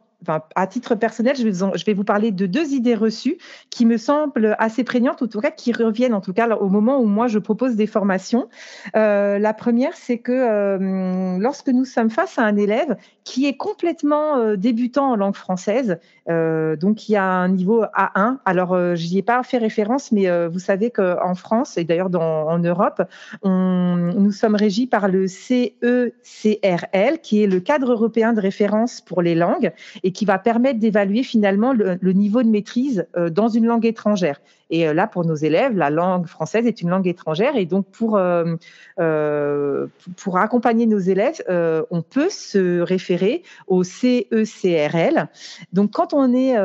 à 0.56 0.68
titre 0.68 0.96
personnel, 0.96 1.36
je 1.36 1.86
vais, 1.86 1.94
vous 1.94 2.04
parler 2.04 2.32
de 2.32 2.46
deux 2.46 2.74
idées 2.74 2.96
reçues 2.96 3.38
qui 3.70 3.86
me 3.86 3.98
semblent 3.98 4.56
assez 4.60 4.84
prégnantes, 4.84 5.22
en 5.22 5.28
tout 5.28 5.42
cas 5.42 5.52
qui 5.52 5.74
reviennent 5.74 6.14
en 6.14 6.22
tout 6.22 6.34
cas 6.34 6.48
au 6.56 6.70
moment 6.70 7.00
où 7.00 7.06
moi 7.06 7.28
je 7.28 7.40
propose 7.40 7.76
des 7.76 7.88
formations. 7.88 8.48
Euh, 8.96 9.40
la 9.40 9.54
première, 9.54 9.96
c'est 9.96 10.20
que 10.20 10.32
euh, 10.32 11.38
lorsque 11.40 11.70
nous 11.70 11.86
sommes 11.86 12.10
face 12.10 12.38
à 12.38 12.44
un 12.44 12.56
élève 12.56 12.98
qui 13.24 13.48
est 13.48 13.58
complètement 13.58 14.38
euh, 14.38 14.56
débutant 14.56 15.12
en 15.12 15.16
langue 15.16 15.36
française, 15.36 16.00
donc 16.28 16.96
qui 16.96 17.18
a 17.18 17.26
un 17.26 17.50
niveau 17.50 17.84
A1. 17.84 18.38
Alors, 18.46 18.96
j'y 18.96 19.18
ai 19.18 19.22
pas 19.22 19.44
fait 19.44 19.58
référence, 19.58 20.14
mais 20.14 20.48
vous 20.48 20.60
savez 20.60 20.90
qu'en 20.90 21.36
France 21.36 21.78
et 21.78 21.84
d'ailleurs 21.84 22.10
en 22.16 22.58
Europe, 22.60 23.02
nous 23.44 24.32
sommes 24.32 24.56
régis 24.56 24.88
par 24.88 25.10
le 25.10 25.28
CECRL, 25.28 27.20
qui 27.22 27.44
est 27.44 27.48
le 27.48 27.60
cadre 27.60 27.92
européen 27.92 28.32
de 28.32 28.40
référence 28.40 29.02
pour 29.02 29.22
les 29.22 29.36
langues 29.36 29.74
et 30.04 30.11
qui 30.14 30.26
va 30.26 30.40
permettre 30.40 30.80
d'évaluer 30.80 31.24
finalement 31.24 31.74
le, 31.74 31.98
le, 32.00 32.14
niveau 32.14 32.44
de 32.44 32.50
maîtrise 32.50 33.08
dans 33.32 33.48
une 33.48 33.66
langue 33.66 33.86
étrangère. 33.86 34.40
Et 34.72 34.88
euh, 34.88 34.94
là, 34.94 35.06
pour 35.06 35.26
nos 35.26 35.36
élèves, 35.36 35.78
la 35.78 35.90
langue 35.90 36.26
française 36.26 36.66
est 36.66 36.82
une 36.82 36.90
langue 36.90 37.08
étrangère. 37.08 37.58
Et 37.58 37.66
donc, 37.66 37.86
pour, 37.88 38.18
euh, 38.18 38.56
euh, 39.00 39.88
pour 40.16 40.38
accompagner 40.38 40.88
nos 40.88 40.98
élèves, 40.98 41.44
on 41.92 42.02
peut 42.02 42.30
se 42.30 42.80
référer 42.80 43.44
au 43.68 43.84
CECRL. 43.84 45.28
Donc, 45.74 45.92
quand 45.92 46.14
on 46.14 46.34
est 46.34 46.56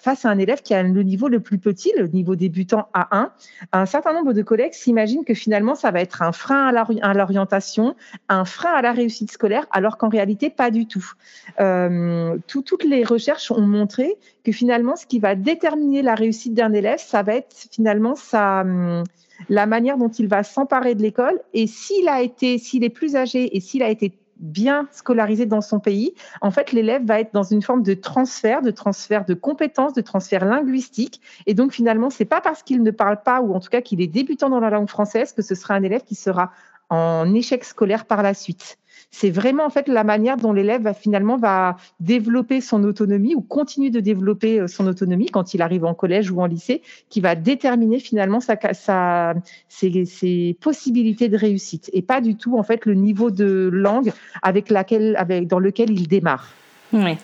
face 0.00 0.24
à 0.24 0.30
un 0.30 0.38
élève 0.38 0.62
qui 0.62 0.74
a 0.74 0.82
le 0.82 1.02
niveau 1.02 1.28
le 1.28 1.40
plus 1.40 1.58
petit, 1.58 1.92
le 1.96 2.08
niveau 2.08 2.34
débutant 2.34 2.88
A1, 2.94 3.30
un 3.72 3.86
certain 3.86 4.12
nombre 4.12 4.32
de 4.32 4.42
collègues 4.42 4.72
s'imaginent 4.74 5.24
que 5.24 5.34
finalement, 5.34 5.76
ça 5.76 5.92
va 5.92 6.00
être 6.00 6.22
un 6.22 6.32
frein 6.32 6.66
à 7.02 7.14
l'orientation, 7.14 7.94
un 8.28 8.44
frein 8.44 8.72
à 8.72 8.82
la 8.82 8.92
réussite 8.92 9.30
scolaire, 9.30 9.66
alors 9.70 9.96
qu'en 9.96 10.08
réalité, 10.08 10.50
pas 10.50 10.70
du 10.70 10.86
tout. 10.86 11.12
tout. 11.56 12.62
Toutes 12.66 12.84
les 12.84 13.04
recherches 13.04 13.52
ont 13.52 13.60
montré 13.60 14.16
que 14.44 14.50
finalement, 14.50 14.96
ce 14.96 15.06
qui 15.06 15.20
va 15.20 15.34
déterminer 15.34 16.02
la 16.02 16.14
réussite 16.14 16.54
d'un 16.54 16.72
élève, 16.72 16.98
ça 16.98 17.22
va 17.22 17.35
finalement 17.70 18.14
hum, 18.32 19.04
la 19.48 19.66
manière 19.66 19.98
dont 19.98 20.08
il 20.08 20.28
va 20.28 20.42
s'emparer 20.42 20.94
de 20.94 21.02
l'école. 21.02 21.40
Et 21.52 21.66
s'il 21.66 22.08
a 22.08 22.22
été, 22.22 22.58
s'il 22.58 22.84
est 22.84 22.90
plus 22.90 23.16
âgé 23.16 23.56
et 23.56 23.60
s'il 23.60 23.82
a 23.82 23.88
été 23.88 24.12
bien 24.38 24.86
scolarisé 24.92 25.46
dans 25.46 25.62
son 25.62 25.80
pays, 25.80 26.12
en 26.42 26.50
fait, 26.50 26.72
l'élève 26.72 27.04
va 27.04 27.20
être 27.20 27.32
dans 27.32 27.42
une 27.42 27.62
forme 27.62 27.82
de 27.82 27.94
transfert, 27.94 28.60
de 28.60 28.70
transfert 28.70 29.24
de 29.24 29.34
compétences, 29.34 29.94
de 29.94 30.02
transfert 30.02 30.44
linguistique. 30.44 31.22
Et 31.46 31.54
donc, 31.54 31.72
finalement, 31.72 32.10
c'est 32.10 32.26
pas 32.26 32.42
parce 32.42 32.62
qu'il 32.62 32.82
ne 32.82 32.90
parle 32.90 33.22
pas, 33.22 33.40
ou 33.40 33.54
en 33.54 33.60
tout 33.60 33.70
cas 33.70 33.80
qu'il 33.80 34.00
est 34.02 34.06
débutant 34.06 34.50
dans 34.50 34.60
la 34.60 34.70
langue 34.70 34.88
française, 34.88 35.32
que 35.32 35.42
ce 35.42 35.54
sera 35.54 35.74
un 35.74 35.82
élève 35.82 36.02
qui 36.02 36.14
sera 36.14 36.52
en 36.90 37.34
échec 37.34 37.64
scolaire 37.64 38.04
par 38.04 38.22
la 38.22 38.34
suite 38.34 38.78
c'est 39.10 39.30
vraiment 39.30 39.64
en 39.64 39.70
fait 39.70 39.88
la 39.88 40.04
manière 40.04 40.36
dont 40.36 40.52
l'élève 40.52 40.82
va 40.82 40.94
finalement 40.94 41.36
va 41.36 41.76
développer 42.00 42.60
son 42.60 42.84
autonomie 42.84 43.34
ou 43.34 43.40
continue 43.40 43.90
de 43.90 44.00
développer 44.00 44.60
euh, 44.60 44.66
son 44.66 44.86
autonomie 44.86 45.26
quand 45.26 45.54
il 45.54 45.62
arrive 45.62 45.84
en 45.84 45.94
collège 45.94 46.30
ou 46.30 46.40
en 46.40 46.46
lycée, 46.46 46.82
qui 47.08 47.20
va 47.20 47.34
déterminer 47.34 47.98
finalement 47.98 48.40
sa, 48.40 49.34
ses, 49.68 50.56
possibilités 50.60 51.28
de 51.28 51.36
réussite 51.36 51.90
et 51.92 52.02
pas 52.02 52.20
du 52.20 52.36
tout 52.36 52.58
en 52.58 52.62
fait 52.62 52.84
le 52.86 52.94
niveau 52.94 53.30
de 53.30 53.70
langue 53.72 54.12
avec 54.42 54.70
laquelle 54.70 55.16
avec 55.18 55.46
dans 55.46 55.58
lequel 55.58 55.90
il 55.90 56.08
démarre. 56.08 56.50
Oui. 56.92 57.16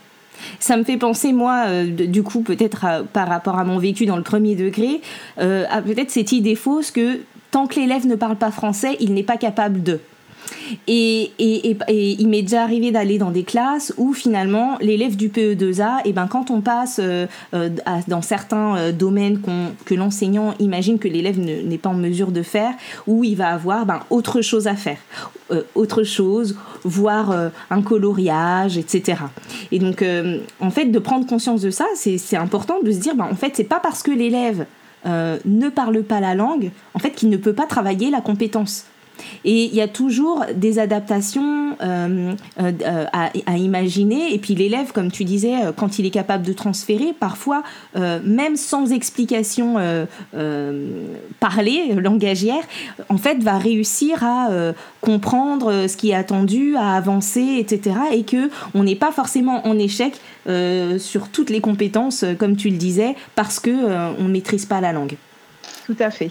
Ça 0.58 0.76
me 0.76 0.84
fait 0.84 0.96
penser, 0.96 1.32
moi, 1.32 1.64
euh, 1.66 1.84
du 2.06 2.22
coup, 2.22 2.40
peut-être 2.40 3.04
par 3.12 3.28
rapport 3.28 3.58
à 3.58 3.64
mon 3.64 3.78
vécu 3.78 4.06
dans 4.06 4.16
le 4.16 4.22
premier 4.22 4.54
degré, 4.54 5.00
euh, 5.38 5.64
à 5.70 5.82
peut-être 5.82 6.10
cette 6.10 6.32
idée 6.32 6.54
fausse 6.54 6.90
que 6.90 7.20
tant 7.50 7.66
que 7.66 7.78
l'élève 7.78 8.06
ne 8.06 8.16
parle 8.16 8.36
pas 8.36 8.50
français, 8.50 8.96
il 9.00 9.14
n'est 9.14 9.22
pas 9.22 9.36
capable 9.36 9.82
de. 9.82 10.00
Et, 10.86 11.32
et, 11.38 11.76
et, 11.88 12.16
il 12.18 12.28
m'est 12.28 12.42
déjà 12.42 12.62
arrivé 12.62 12.90
d'aller 12.90 13.18
dans 13.18 13.30
des 13.30 13.44
classes 13.44 13.92
où 13.96 14.12
finalement 14.12 14.76
l'élève 14.80 15.16
du 15.16 15.28
PE2A, 15.28 15.98
et 15.98 16.02
eh 16.06 16.12
ben 16.12 16.26
quand 16.26 16.50
on 16.50 16.60
passe 16.60 17.00
euh, 17.02 17.26
euh, 17.54 17.68
dans 18.08 18.22
certains 18.22 18.76
euh, 18.76 18.92
domaines 18.92 19.40
que 19.84 19.94
l'enseignant 19.94 20.54
imagine 20.58 20.98
que 20.98 21.08
l'élève 21.08 21.38
n'est 21.38 21.78
pas 21.78 21.90
en 21.90 21.94
mesure 21.94 22.32
de 22.32 22.42
faire, 22.42 22.72
où 23.06 23.24
il 23.24 23.36
va 23.36 23.48
avoir 23.48 23.86
ben, 23.86 24.00
autre 24.10 24.40
chose 24.42 24.66
à 24.66 24.74
faire, 24.74 24.98
autre 25.74 26.02
chose, 26.02 26.56
voire 26.84 27.50
un 27.70 27.82
coloriage, 27.82 28.78
etc. 28.78 29.22
Et 29.70 29.78
donc 29.78 30.04
en 30.60 30.70
fait 30.70 30.86
de 30.86 30.98
prendre 30.98 31.26
conscience 31.26 31.60
de 31.60 31.70
ça, 31.70 31.86
c'est 31.94 32.36
important 32.36 32.76
de 32.82 32.90
se 32.90 32.98
dire 32.98 33.14
ben, 33.14 33.28
en 33.30 33.34
fait 33.34 33.52
c'est 33.54 33.64
pas 33.64 33.80
parce 33.80 34.02
que 34.02 34.10
l'élève 34.10 34.66
ne 35.04 35.68
parle 35.68 36.02
pas 36.02 36.20
la 36.20 36.34
langue, 36.34 36.70
en 36.94 36.98
fait, 36.98 37.10
qu'il 37.10 37.28
ne 37.28 37.36
peut 37.36 37.52
pas 37.52 37.66
travailler 37.66 38.10
la 38.10 38.20
compétence. 38.20 38.86
Et 39.44 39.64
il 39.64 39.74
y 39.74 39.80
a 39.80 39.88
toujours 39.88 40.44
des 40.54 40.78
adaptations 40.78 41.76
euh, 41.80 42.34
euh, 42.60 43.06
à, 43.12 43.56
imaginer. 43.56 44.34
Et 44.34 44.38
puis 44.38 44.54
l'élève, 44.54 44.92
comme 44.92 45.10
tu 45.10 45.24
disais, 45.24 45.54
euh, 45.54 45.72
quand 45.74 45.98
il 45.98 46.06
est 46.06 46.10
capable 46.10 46.44
de 46.44 46.52
transférer, 46.52 47.12
parfois, 47.18 47.62
même 47.94 48.56
sans 48.56 48.92
explication 48.92 49.76
parlée, 51.40 51.94
langagière, 51.94 52.62
en 53.08 53.16
fait, 53.16 53.42
va 53.42 53.58
réussir 53.58 54.24
à 54.24 54.48
comprendre 55.00 55.86
ce 55.86 55.96
qui 55.96 56.10
est 56.10 56.14
attendu, 56.14 56.76
à 56.76 56.94
avancer, 56.94 57.56
etc. 57.58 57.96
Et 58.12 58.24
que 58.24 58.50
on 58.74 58.84
n'est 58.84 58.96
pas 58.96 59.12
forcément 59.12 59.66
en 59.66 59.78
échec 59.78 60.14
sur 60.98 61.28
toutes 61.28 61.50
les 61.50 61.60
compétences, 61.60 62.24
comme 62.38 62.56
tu 62.56 62.70
le 62.70 62.76
disais, 62.76 63.14
parce 63.34 63.60
que 63.60 63.70
on 64.18 64.28
maîtrise 64.28 64.66
pas 64.66 64.80
la 64.80 64.92
langue. 64.92 65.16
Tout 65.86 65.96
à 65.98 66.10
fait. 66.10 66.30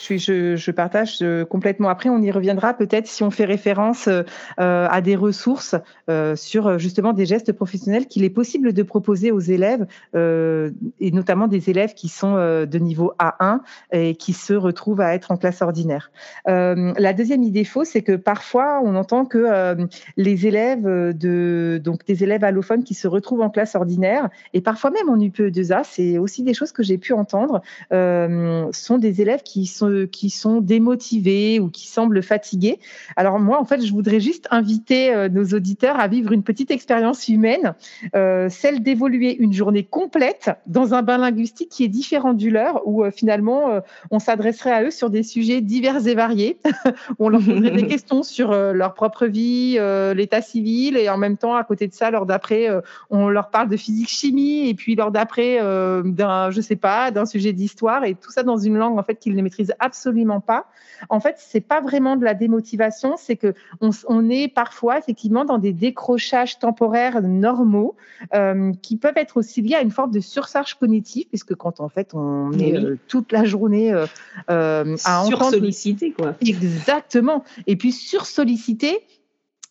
Je, 0.00 0.70
partage 0.70 1.18
euh, 1.22 1.44
complètement. 1.44 1.88
Après, 1.88 2.08
on 2.08 2.20
y 2.22 2.30
reviendra 2.30 2.74
peut-être 2.74 3.06
si 3.06 3.22
on 3.22 3.30
fait 3.30 3.44
référence 3.44 4.08
euh, 4.08 4.22
à 4.56 5.00
des 5.00 5.16
ressources 5.16 5.74
euh, 6.08 6.36
sur 6.36 6.78
justement 6.78 7.12
des 7.12 7.26
gestes 7.26 7.52
professionnels 7.52 8.06
qu'il 8.06 8.24
est 8.24 8.30
possible 8.30 8.72
de 8.72 8.82
proposer 8.82 9.30
aux 9.30 9.40
élèves, 9.40 9.86
et 10.14 11.10
notamment 11.12 11.48
des 11.48 11.70
élèves 11.70 11.94
qui 11.94 12.08
sont 12.08 12.34
de 12.34 12.78
niveau 12.78 13.12
A1 13.18 13.60
et 13.92 14.14
qui 14.14 14.32
se 14.32 14.54
retrouvent 14.54 15.00
à 15.00 15.14
être 15.14 15.30
en 15.30 15.36
classe 15.36 15.62
ordinaire. 15.62 16.10
la 16.46 17.12
deuxième 17.12 17.42
idée 17.42 17.64
fausse, 17.64 17.90
c'est 17.90 18.02
que 18.02 18.16
parfois 18.16 18.80
on 18.82 18.94
entend 18.94 19.24
que 19.24 19.76
les 20.16 20.46
élèves 20.46 20.84
de 20.84 21.80
donc 21.82 22.04
des 22.06 22.22
élèves 22.22 22.44
allophones 22.44 22.84
qui 22.84 22.94
se 22.94 23.08
retrouvent 23.08 23.42
en 23.42 23.50
classe 23.50 23.74
ordinaire 23.74 24.28
et 24.54 24.60
parfois 24.60 24.90
même 24.90 25.08
en 25.08 25.16
UPE2A, 25.16 25.82
c'est 25.84 26.18
aussi 26.18 26.42
des 26.42 26.54
choses 26.54 26.72
que 26.72 26.82
j'ai 26.82 26.98
pu 26.98 27.12
entendre, 27.12 27.62
sont 27.90 28.98
des 28.98 29.20
élèves 29.20 29.42
qui 29.42 29.66
sont 29.66 29.89
qui 30.12 30.30
sont 30.30 30.60
démotivés 30.60 31.60
ou 31.60 31.68
qui 31.68 31.86
semblent 31.86 32.22
fatigués. 32.22 32.78
Alors 33.16 33.38
moi, 33.38 33.60
en 33.60 33.64
fait, 33.64 33.84
je 33.84 33.92
voudrais 33.92 34.20
juste 34.20 34.46
inviter 34.50 35.14
euh, 35.14 35.28
nos 35.28 35.44
auditeurs 35.56 35.98
à 35.98 36.08
vivre 36.08 36.32
une 36.32 36.42
petite 36.42 36.70
expérience 36.70 37.28
humaine, 37.28 37.74
euh, 38.14 38.48
celle 38.48 38.82
d'évoluer 38.82 39.36
une 39.36 39.52
journée 39.52 39.84
complète 39.84 40.50
dans 40.66 40.94
un 40.94 41.02
bain 41.02 41.18
linguistique 41.18 41.68
qui 41.70 41.84
est 41.84 41.88
différent 41.88 42.34
du 42.34 42.50
leur, 42.50 42.86
où 42.86 43.04
euh, 43.04 43.10
finalement 43.10 43.80
on 44.10 44.18
s'adresserait 44.18 44.72
à 44.72 44.84
eux 44.84 44.90
sur 44.90 45.10
des 45.10 45.22
sujets 45.22 45.60
divers 45.60 46.06
et 46.06 46.14
variés. 46.14 46.58
on 47.18 47.28
leur 47.28 47.40
poserait 47.40 47.70
des 47.70 47.86
questions 47.88 48.22
sur 48.22 48.52
leur 48.52 48.94
propre 48.94 49.26
vie, 49.26 49.78
l'état 50.14 50.42
civil, 50.42 50.96
et 50.96 51.08
en 51.08 51.16
même 51.16 51.36
temps, 51.36 51.54
à 51.54 51.64
côté 51.64 51.86
de 51.86 51.94
ça, 51.94 52.10
lors 52.10 52.26
d'après, 52.26 52.68
on 53.10 53.28
leur 53.28 53.50
parle 53.50 53.68
de 53.68 53.76
physique-chimie, 53.76 54.68
et 54.68 54.74
puis 54.74 54.94
lors 54.94 55.10
d'après, 55.10 55.58
d'un, 56.04 56.50
je 56.50 56.60
sais 56.60 56.76
pas, 56.76 57.10
d'un 57.10 57.26
sujet 57.26 57.52
d'histoire, 57.52 58.04
et 58.04 58.14
tout 58.14 58.30
ça 58.30 58.42
dans 58.42 58.58
une 58.58 58.76
langue 58.76 58.98
en 58.98 59.02
fait 59.02 59.16
qu'ils 59.16 59.36
ne 59.36 59.42
maîtrisent 59.42 59.74
absolument 59.80 60.40
pas. 60.40 60.66
En 61.08 61.18
fait, 61.18 61.36
c'est 61.38 61.60
pas 61.60 61.80
vraiment 61.80 62.16
de 62.16 62.24
la 62.24 62.34
démotivation, 62.34 63.16
c'est 63.16 63.36
que 63.36 63.54
on, 63.80 64.30
est 64.30 64.48
parfois 64.48 64.98
effectivement 64.98 65.44
dans 65.44 65.58
des 65.58 65.72
décrochages 65.72 66.58
temporaires 66.58 67.22
normaux 67.22 67.96
euh, 68.34 68.72
qui 68.82 68.96
peuvent 68.96 69.16
être 69.16 69.38
aussi 69.38 69.62
liés 69.62 69.74
à 69.74 69.80
une 69.80 69.90
forme 69.90 70.12
de 70.12 70.20
surcharge 70.20 70.74
cognitive, 70.74 71.26
puisque 71.28 71.54
quand 71.54 71.80
en 71.80 71.88
fait 71.88 72.14
on 72.14 72.52
est 72.52 72.76
euh, 72.76 72.98
toute 73.08 73.32
la 73.32 73.44
journée 73.44 73.92
euh, 73.92 74.96
à 75.04 75.24
sur 75.24 75.42
sollicité 75.44 76.12
quoi. 76.12 76.34
Exactement. 76.40 77.44
Et 77.66 77.76
puis 77.76 77.92
sur 77.92 78.26
sollicité. 78.26 79.00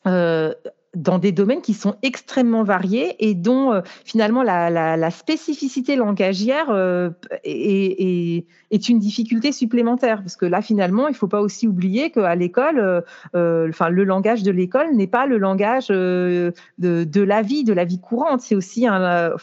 Euh, 0.08 0.54
dans 0.96 1.20
des 1.20 1.32
domaines 1.32 1.62
qui 1.62 1.76
sont 1.76 1.96
extrêmement 2.02 2.64
variés 2.64 3.16
et 3.20 3.36
dont 3.36 3.72
euh, 3.72 3.82
finalement 4.06 4.42
la, 4.42 5.12
spécificité 5.12 5.96
langagière 5.96 6.70
euh, 6.70 7.12
est, 7.44 8.44
une 8.90 9.00
difficulté 9.00 9.52
supplémentaire 9.52 10.20
parce 10.20 10.36
que 10.36 10.46
là 10.46 10.62
finalement 10.62 11.08
il 11.08 11.16
faut 11.16 11.28
pas 11.28 11.42
aussi 11.42 11.68
oublier 11.68 12.10
qu'à 12.10 12.36
l'école, 12.36 13.04
euh, 13.36 13.72
le 13.90 14.04
langage 14.04 14.44
de 14.44 14.52
l'école 14.52 14.96
n'est 14.96 15.08
pas 15.08 15.26
le 15.26 15.38
langage 15.38 15.90
de, 15.90 16.54
la 16.80 17.42
vie, 17.42 17.64
de 17.64 17.74
la 17.74 17.86
vie 17.86 18.00
courante. 18.00 18.42
C'est 18.42 18.56
aussi 18.56 18.88
un, 18.88 19.36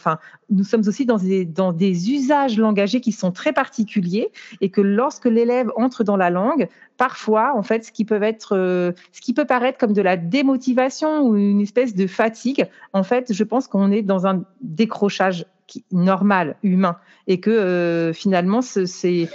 nous 0.49 0.63
sommes 0.63 0.83
aussi 0.87 1.05
dans 1.05 1.17
des, 1.17 1.45
dans 1.45 1.73
des 1.73 2.11
usages 2.11 2.57
langagers 2.57 3.01
qui 3.01 3.11
sont 3.11 3.31
très 3.31 3.53
particuliers 3.53 4.29
et 4.61 4.69
que 4.69 4.81
lorsque 4.81 5.25
l'élève 5.25 5.71
entre 5.75 6.03
dans 6.03 6.17
la 6.17 6.29
langue, 6.29 6.67
parfois, 6.97 7.53
en 7.55 7.63
fait, 7.63 7.83
ce 7.83 7.91
qui 7.91 8.05
peut 8.05 8.21
être, 8.23 8.55
euh, 8.55 8.91
ce 9.11 9.21
qui 9.21 9.33
peut 9.33 9.45
paraître 9.45 9.77
comme 9.77 9.93
de 9.93 10.01
la 10.01 10.17
démotivation 10.17 11.21
ou 11.23 11.35
une 11.35 11.61
espèce 11.61 11.95
de 11.95 12.07
fatigue, 12.07 12.65
en 12.93 13.03
fait, 13.03 13.33
je 13.33 13.43
pense 13.43 13.67
qu'on 13.67 13.91
est 13.91 14.01
dans 14.01 14.25
un 14.25 14.43
décrochage 14.61 15.45
normal, 15.91 16.55
humain, 16.63 16.97
et 17.27 17.39
que 17.39 17.49
euh, 17.49 18.13
finalement, 18.13 18.61
c'est 18.61 19.27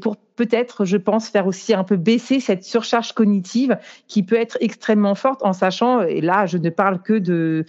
pour 0.00 0.16
peut-être, 0.16 0.84
je 0.84 0.96
pense, 0.96 1.28
faire 1.28 1.46
aussi 1.46 1.74
un 1.74 1.84
peu 1.84 1.96
baisser 1.96 2.40
cette 2.40 2.64
surcharge 2.64 3.12
cognitive 3.12 3.78
qui 4.06 4.22
peut 4.22 4.36
être 4.36 4.58
extrêmement 4.60 5.14
forte 5.14 5.42
en 5.44 5.52
sachant, 5.52 6.02
et 6.02 6.20
là, 6.20 6.46
je 6.46 6.58
ne 6.58 6.70
parle 6.70 7.00
que 7.02 7.14
de, 7.14 7.64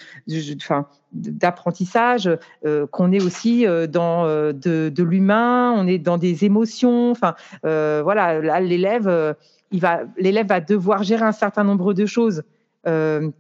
enfin, 0.55 0.87
d'apprentissage, 1.13 2.29
euh, 2.65 2.85
qu'on 2.87 3.11
est 3.11 3.23
aussi 3.23 3.65
dans 3.89 4.25
de, 4.25 4.89
de 4.89 5.03
l'humain, 5.03 5.73
on 5.75 5.87
est 5.87 5.97
dans 5.97 6.17
des 6.17 6.45
émotions, 6.45 7.11
enfin, 7.11 7.35
voilà, 7.63 8.39
là, 8.41 8.59
l'élève, 8.59 9.35
il 9.71 9.79
va, 9.79 10.01
l'élève 10.17 10.47
va 10.47 10.59
devoir 10.59 11.03
gérer 11.03 11.23
un 11.23 11.31
certain 11.31 11.63
nombre 11.63 11.93
de 11.93 12.05
choses 12.05 12.43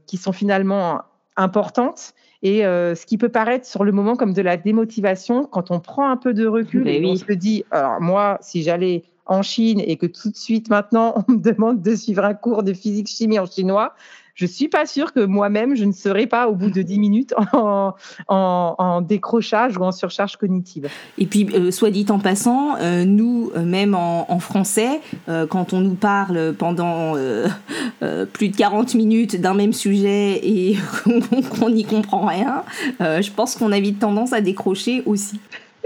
qui 0.05 0.17
sont 0.17 0.33
finalement 0.33 1.01
importantes 1.35 2.13
et 2.43 2.65
euh, 2.65 2.95
ce 2.95 3.05
qui 3.05 3.17
peut 3.17 3.29
paraître 3.29 3.65
sur 3.65 3.83
le 3.83 3.91
moment 3.91 4.15
comme 4.15 4.33
de 4.33 4.41
la 4.41 4.57
démotivation, 4.57 5.45
quand 5.45 5.71
on 5.71 5.79
prend 5.79 6.09
un 6.09 6.17
peu 6.17 6.33
de 6.33 6.45
recul 6.45 6.87
et 6.87 7.03
on 7.05 7.15
se 7.15 7.31
dit, 7.33 7.63
alors 7.71 7.99
moi, 7.99 8.37
si 8.41 8.63
j'allais 8.63 9.03
en 9.27 9.41
Chine 9.41 9.81
et 9.85 9.97
que 9.97 10.05
tout 10.05 10.29
de 10.29 10.37
suite 10.37 10.69
maintenant 10.69 11.13
on 11.27 11.31
me 11.33 11.37
demande 11.37 11.81
de 11.81 11.95
suivre 11.95 12.23
un 12.23 12.33
cours 12.33 12.63
de 12.63 12.73
physique 12.73 13.07
chimie 13.07 13.39
en 13.39 13.45
chinois, 13.45 13.93
je 14.37 14.45
suis 14.45 14.67
pas 14.67 14.85
sûre 14.85 15.13
que 15.13 15.25
moi-même, 15.25 15.75
je 15.75 15.83
ne 15.83 15.91
serais 15.91 16.27
pas 16.27 16.47
au 16.47 16.53
bout 16.53 16.69
de 16.69 16.83
10 16.83 16.99
minutes 16.99 17.33
en, 17.53 19.01
décrochage 19.01 19.77
ou 19.77 19.83
en 19.83 19.91
surcharge 19.91 20.37
cognitive. 20.37 20.89
Et 21.17 21.25
puis, 21.25 21.49
euh, 21.55 21.71
soit 21.71 21.89
dit 21.89 22.05
en 22.09 22.19
passant, 22.19 22.75
euh, 22.79 23.03
nous, 23.03 23.51
euh, 23.55 23.63
même 23.63 23.95
en, 23.95 24.31
en 24.31 24.39
français, 24.39 25.01
quand 25.49 25.73
on 25.73 25.81
nous 25.81 25.95
parle 25.95 26.53
pendant 26.53 27.13
plus 28.33 28.49
de 28.49 28.55
40 28.55 28.93
minutes 28.93 29.41
d'un 29.41 29.55
même 29.55 29.73
sujet 29.73 30.39
et 30.47 30.77
qu'on 31.59 31.71
n'y 31.71 31.83
comprend 31.83 32.27
rien, 32.27 32.63
je 32.99 33.31
pense 33.31 33.55
qu'on 33.55 33.71
a 33.71 33.79
vite 33.79 33.99
tendance 33.99 34.33
à 34.33 34.41
décrocher 34.41 35.01
aussi. 35.07 35.39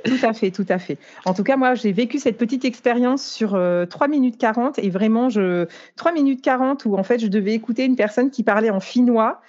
Tout 0.04 0.26
à 0.26 0.34
fait, 0.34 0.52
tout 0.52 0.66
à 0.70 0.80
fait. 0.80 0.98
En 1.26 1.34
tout 1.34 1.44
cas, 1.44 1.58
moi, 1.58 1.76
j'ai 1.76 1.92
vécu 1.92 2.20
cette 2.20 2.38
petite 2.38 2.66
expérience 2.66 3.26
sur 3.26 3.50
3 3.50 3.58
euh, 3.60 4.08
minutes 4.10 4.38
40 4.38 4.80
et 4.80 4.90
vraiment, 4.90 5.30
je, 5.30 5.68
3 5.96 6.12
minutes 6.14 6.42
40 6.42 6.86
où 6.86 6.96
en 6.96 7.04
fait, 7.04 7.20
je 7.20 7.28
devais 7.28 7.54
écouter 7.54 7.86
une 7.86 7.96
personne 7.96 8.32
qui 8.32 8.44
parlait 8.44 8.70
en 8.70 8.80
finnois 8.80 9.42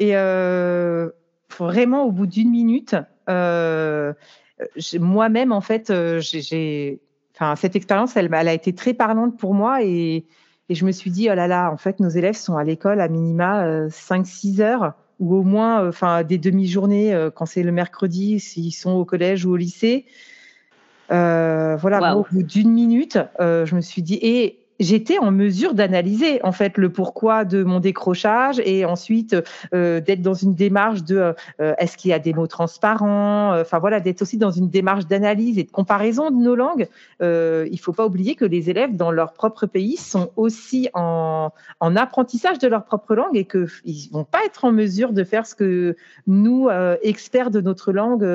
et 0.00 0.16
euh, 0.16 1.10
vraiment, 1.58 2.04
au 2.04 2.10
bout 2.10 2.26
d'une 2.26 2.50
minute, 2.50 2.96
euh, 3.28 4.12
moi-même, 4.98 5.52
en 5.52 5.60
fait, 5.60 5.92
j'ai, 6.18 7.00
enfin, 7.34 7.56
cette 7.56 7.76
expérience, 7.76 8.16
elle, 8.16 8.30
elle, 8.32 8.48
a 8.48 8.54
été 8.54 8.74
très 8.74 8.94
parlante 8.94 9.38
pour 9.38 9.54
moi 9.54 9.82
et, 9.82 10.24
et, 10.68 10.74
je 10.74 10.84
me 10.84 10.92
suis 10.92 11.10
dit, 11.10 11.28
oh 11.30 11.34
là 11.34 11.46
là, 11.46 11.70
en 11.70 11.76
fait, 11.76 12.00
nos 12.00 12.08
élèves 12.08 12.36
sont 12.36 12.56
à 12.56 12.64
l'école 12.64 13.00
à 13.00 13.08
minima 13.08 13.88
5-6 13.88 14.60
heures 14.60 14.94
ou 15.24 15.34
au 15.34 15.42
moins 15.42 15.82
euh, 15.82 15.88
enfin 15.88 16.22
des 16.22 16.38
demi-journées 16.38 17.14
euh, 17.14 17.30
quand 17.30 17.46
c'est 17.46 17.62
le 17.62 17.72
mercredi 17.72 18.38
s'ils 18.38 18.72
sont 18.72 18.92
au 18.92 19.04
collège 19.04 19.46
ou 19.46 19.52
au 19.52 19.56
lycée. 19.56 20.04
Euh, 21.10 21.76
voilà, 21.76 22.16
au 22.16 22.26
bout 22.30 22.42
d'une 22.42 22.70
minute, 22.70 23.18
je 23.38 23.74
me 23.74 23.80
suis 23.80 24.02
dit 24.02 24.18
et 24.22 24.63
j'étais 24.84 25.18
en 25.18 25.30
mesure 25.30 25.74
d'analyser 25.74 26.44
en 26.44 26.52
fait 26.52 26.76
le 26.76 26.90
pourquoi 26.90 27.44
de 27.44 27.64
mon 27.64 27.80
décrochage 27.80 28.60
et 28.64 28.84
ensuite 28.84 29.34
euh, 29.74 30.00
d'être 30.00 30.20
dans 30.20 30.34
une 30.34 30.54
démarche 30.54 31.02
de 31.02 31.34
euh, 31.60 31.74
est-ce 31.78 31.96
qu'il 31.96 32.10
y 32.10 32.14
a 32.14 32.18
des 32.18 32.34
mots 32.34 32.46
transparents 32.46 33.58
enfin 33.58 33.78
voilà 33.78 34.00
d'être 34.00 34.22
aussi 34.22 34.36
dans 34.36 34.50
une 34.50 34.68
démarche 34.68 35.06
d'analyse 35.06 35.58
et 35.58 35.64
de 35.64 35.70
comparaison 35.70 36.30
de 36.30 36.36
nos 36.36 36.54
langues. 36.54 36.88
Euh, 37.22 37.66
il 37.70 37.80
faut 37.80 37.92
pas 37.92 38.06
oublier 38.06 38.34
que 38.34 38.44
les 38.44 38.70
élèves 38.70 38.94
dans 38.94 39.10
leur 39.10 39.32
propre 39.32 39.66
pays 39.66 39.96
sont 39.96 40.30
aussi 40.36 40.90
en, 40.92 41.50
en 41.80 41.96
apprentissage 41.96 42.58
de 42.58 42.68
leur 42.68 42.84
propre 42.84 43.14
langue 43.14 43.36
et 43.36 43.44
que 43.44 43.66
ils 43.84 44.08
vont 44.12 44.24
pas 44.24 44.44
être 44.44 44.64
en 44.64 44.72
mesure 44.72 45.12
de 45.12 45.24
faire 45.24 45.46
ce 45.46 45.54
que 45.54 45.96
nous 46.26 46.68
euh, 46.68 46.96
experts 47.02 47.50
de 47.50 47.60
notre 47.60 47.92
langue 47.92 48.28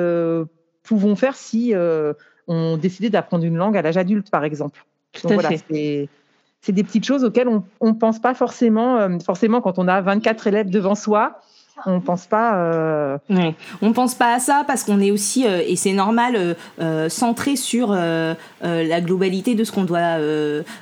pouvons 0.82 1.14
faire 1.14 1.36
si 1.36 1.74
on 2.48 2.76
décidait 2.76 3.10
d'apprendre 3.10 3.44
une 3.44 3.56
langue 3.56 3.76
à 3.76 3.82
l'âge 3.82 3.96
adulte 3.96 4.30
par 4.30 4.44
exemple. 4.44 4.84
Tout 5.12 5.28
Donc, 5.28 5.40
voilà, 5.40 5.50
fait 5.50 6.08
c'est 6.62 6.72
des 6.72 6.84
petites 6.84 7.04
choses 7.04 7.24
auxquelles 7.24 7.48
on 7.48 7.86
ne 7.86 7.92
pense 7.92 8.18
pas 8.18 8.34
forcément, 8.34 8.96
euh, 8.96 9.18
forcément 9.24 9.60
quand 9.60 9.78
on 9.78 9.88
a 9.88 10.00
24 10.00 10.46
élèves 10.46 10.70
devant 10.70 10.94
soi 10.94 11.40
on 11.86 12.00
pense 12.00 12.26
pas. 12.26 12.56
Euh... 12.56 13.18
Pense 13.94 14.14
pas 14.14 14.34
à 14.34 14.38
ça 14.38 14.64
parce 14.66 14.84
qu'on 14.84 15.00
est 15.00 15.10
aussi 15.10 15.46
euh, 15.46 15.62
et 15.66 15.76
c'est 15.76 15.94
normal 15.94 16.56
centré 17.08 17.56
sur 17.56 17.92
la 17.92 19.00
globalité 19.00 19.54
de 19.54 19.64
ce 19.64 19.72
qu'on 19.72 19.84
doit 19.84 20.18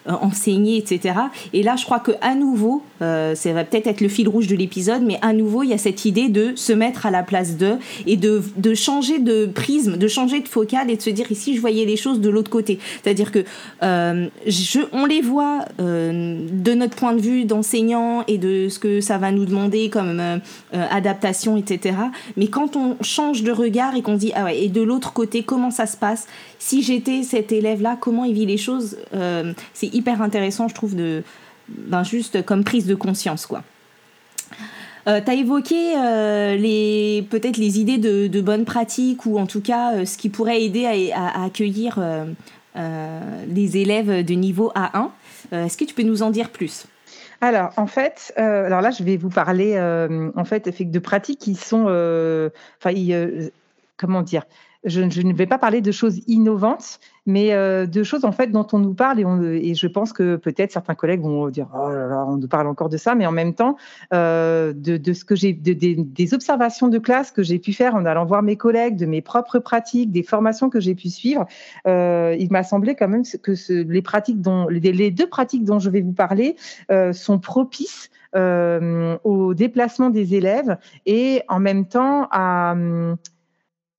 enseigner, 0.06 0.78
etc. 0.78 1.14
Et 1.52 1.62
là, 1.62 1.76
je 1.76 1.84
crois 1.84 2.00
que 2.00 2.12
à 2.20 2.34
nouveau, 2.34 2.82
ça 3.00 3.52
va 3.52 3.64
peut-être 3.64 3.86
être 3.86 4.00
le 4.00 4.08
fil 4.08 4.28
rouge 4.28 4.46
de 4.46 4.56
l'épisode, 4.56 5.02
mais 5.02 5.18
à 5.22 5.32
nouveau, 5.32 5.62
il 5.62 5.70
y 5.70 5.72
a 5.72 5.78
cette 5.78 6.04
idée 6.04 6.28
de 6.28 6.52
se 6.56 6.72
mettre 6.72 7.06
à 7.06 7.10
la 7.10 7.22
place 7.22 7.56
d'eux 7.56 7.78
et 8.06 8.16
de, 8.16 8.42
de 8.56 8.74
changer 8.74 9.18
de 9.18 9.46
prisme, 9.46 9.96
de 9.96 10.08
changer 10.08 10.40
de 10.40 10.48
focale 10.48 10.90
et 10.90 10.96
de 10.96 11.02
se 11.02 11.10
dire 11.10 11.30
ici, 11.30 11.54
je 11.54 11.60
voyais 11.60 11.84
les 11.84 11.96
choses 11.96 12.20
de 12.20 12.30
l'autre 12.30 12.50
côté. 12.50 12.78
C'est-à-dire 13.02 13.32
que 13.32 13.44
je, 13.82 14.80
on 14.92 15.06
les 15.06 15.20
voit 15.20 15.64
de 15.78 16.74
notre 16.74 16.96
point 16.96 17.14
de 17.14 17.20
vue 17.20 17.44
d'enseignant 17.44 18.24
et 18.26 18.38
de 18.38 18.68
ce 18.68 18.78
que 18.78 19.00
ça 19.00 19.18
va 19.18 19.32
nous 19.32 19.44
demander 19.44 19.90
comme 19.90 20.20
adaptation, 20.72 21.56
etc. 21.56 21.96
Mais 22.36 22.48
quand 22.48 22.76
on 22.76 22.96
change 23.02 23.42
de 23.42 23.52
regard 23.52 23.94
et 23.96 24.02
qu'on 24.02 24.14
dit, 24.14 24.32
ah 24.34 24.44
ouais, 24.44 24.64
et 24.64 24.68
de 24.68 24.82
l'autre 24.82 25.12
côté, 25.12 25.42
comment 25.42 25.70
ça 25.70 25.86
se 25.86 25.96
passe? 25.96 26.26
Si 26.58 26.82
j'étais 26.82 27.22
cet 27.22 27.52
élève-là, 27.52 27.96
comment 28.00 28.24
il 28.24 28.34
vit 28.34 28.46
les 28.46 28.56
choses? 28.56 28.96
Euh, 29.14 29.52
C'est 29.74 29.92
hyper 29.94 30.22
intéressant, 30.22 30.68
je 30.68 30.74
trouve, 30.74 30.94
de, 30.94 31.22
ben 31.68 32.02
juste 32.02 32.44
comme 32.44 32.64
prise 32.64 32.86
de 32.86 32.94
conscience, 32.94 33.46
quoi. 33.46 33.62
Euh, 35.06 35.20
tu 35.24 35.30
as 35.30 35.34
évoqué 35.34 35.94
euh, 35.96 36.56
les 36.56 37.26
peut-être 37.30 37.56
les 37.56 37.78
idées 37.80 37.98
de, 37.98 38.40
bonnes 38.40 38.64
pratiques 38.64 39.24
ou 39.24 39.38
en 39.38 39.46
tout 39.46 39.62
cas 39.62 40.04
ce 40.04 40.18
qui 40.18 40.28
pourrait 40.28 40.62
aider 40.62 41.12
à, 41.14 41.44
accueillir 41.44 41.98
les 42.74 43.76
élèves 43.76 44.24
de 44.24 44.34
niveau 44.34 44.72
A1. 44.74 45.08
Est-ce 45.52 45.76
que 45.76 45.84
tu 45.84 45.94
peux 45.94 46.02
nous 46.02 46.22
en 46.22 46.30
dire 46.30 46.50
plus? 46.50 46.86
Alors, 47.40 47.70
en 47.76 47.86
fait, 47.86 48.34
euh, 48.38 48.66
alors 48.66 48.80
là, 48.80 48.90
je 48.90 49.04
vais 49.04 49.16
vous 49.16 49.28
parler 49.28 49.74
euh, 49.76 50.30
en 50.34 50.44
fait 50.44 50.68
de 50.68 50.98
pratiques 50.98 51.38
qui 51.38 51.54
sont, 51.54 51.86
euh, 51.88 52.50
enfin, 52.82 52.92
comment 53.96 54.22
dire, 54.22 54.44
je, 54.88 55.00
ne 55.00 55.32
vais 55.32 55.46
pas 55.46 55.58
parler 55.58 55.80
de 55.80 55.92
choses 55.92 56.20
innovantes, 56.26 57.00
mais 57.26 57.52
euh, 57.52 57.86
de 57.86 58.02
choses 58.02 58.24
en 58.24 58.32
fait 58.32 58.48
dont 58.48 58.66
on 58.72 58.78
nous 58.78 58.94
parle 58.94 59.20
et, 59.20 59.74
je 59.74 59.86
pense 59.86 60.12
que 60.12 60.36
peut-être 60.36 60.72
certains 60.72 60.94
collègues 60.94 61.20
vont 61.20 61.48
dire 61.48 61.68
oh 61.74 61.90
là 61.90 62.06
là, 62.06 62.24
on 62.26 62.36
nous 62.36 62.48
parle 62.48 62.66
encore 62.66 62.88
de 62.88 62.96
ça, 62.96 63.14
mais 63.14 63.26
en 63.26 63.32
même 63.32 63.54
temps 63.54 63.76
euh, 64.14 64.72
de, 64.74 65.12
ce 65.12 65.24
que 65.24 65.36
j'ai, 65.36 65.52
des 65.52 66.34
observations 66.34 66.88
de 66.88 66.98
classe 66.98 67.30
que 67.30 67.42
j'ai 67.42 67.58
pu 67.58 67.72
faire 67.72 67.94
en 67.94 68.04
allant 68.06 68.24
voir 68.24 68.42
mes 68.42 68.56
collègues, 68.56 68.96
de 68.96 69.06
mes 69.06 69.20
propres 69.20 69.58
pratiques, 69.58 70.10
des 70.10 70.22
formations 70.22 70.70
que 70.70 70.80
j'ai 70.80 70.94
pu 70.94 71.08
suivre, 71.08 71.46
euh, 71.86 72.34
il 72.38 72.50
m'a 72.50 72.62
semblé 72.62 72.94
quand 72.94 73.08
même 73.08 73.24
que 73.42 73.52
les 74.70 75.10
deux 75.10 75.28
pratiques 75.28 75.64
dont 75.64 75.78
je 75.78 75.90
vais 75.90 76.00
vous 76.00 76.12
parler 76.12 76.56
sont 77.12 77.38
propices 77.38 78.10
au 78.34 79.54
déplacement 79.54 80.10
des 80.10 80.34
élèves 80.34 80.78
et 81.06 81.42
en 81.48 81.60
même 81.60 81.86
temps 81.86 82.28
à 82.30 82.74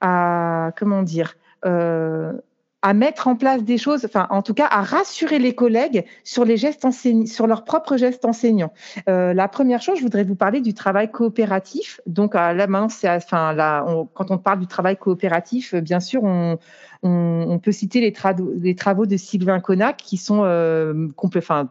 à 0.01 0.71
comment 0.77 1.03
dire 1.03 1.35
euh, 1.65 2.33
à 2.81 2.93
mettre 2.93 3.27
en 3.27 3.35
place 3.35 3.63
des 3.63 3.77
choses, 3.77 4.05
enfin 4.05 4.27
en 4.29 4.41
tout 4.41 4.53
cas 4.53 4.67
à 4.71 4.81
rassurer 4.81 5.37
les 5.37 5.53
collègues 5.53 6.05
sur 6.23 6.45
les 6.45 6.55
gestes 6.55 6.85
enseignants, 6.85 7.25
sur 7.25 7.45
leurs 7.45 7.65
propres 7.65 7.97
gestes 7.97 8.23
enseignants. 8.23 8.71
Euh, 9.09 9.33
la 9.33 9.49
première 9.49 9.81
chose, 9.81 9.97
je 9.97 10.03
voudrais 10.03 10.23
vous 10.23 10.35
parler 10.35 10.61
du 10.61 10.73
travail 10.73 11.11
coopératif. 11.11 11.99
Donc 12.07 12.35
là 12.35 12.53
maintenant, 12.67 12.87
c'est, 12.87 13.09
enfin 13.09 13.51
là, 13.51 13.85
quand 14.13 14.31
on 14.31 14.37
parle 14.37 14.59
du 14.59 14.67
travail 14.67 14.95
coopératif, 14.95 15.75
bien 15.75 15.99
sûr, 15.99 16.23
on, 16.23 16.57
on, 17.03 17.59
peut 17.59 17.71
citer 17.71 18.01
les, 18.01 18.13
les, 18.61 18.75
travaux 18.75 19.05
de 19.05 19.17
Sylvain 19.17 19.59
Connac 19.59 19.97
qui 19.97 20.17
sont 20.17 20.43
euh, 20.43 21.07
enfin 21.35 21.69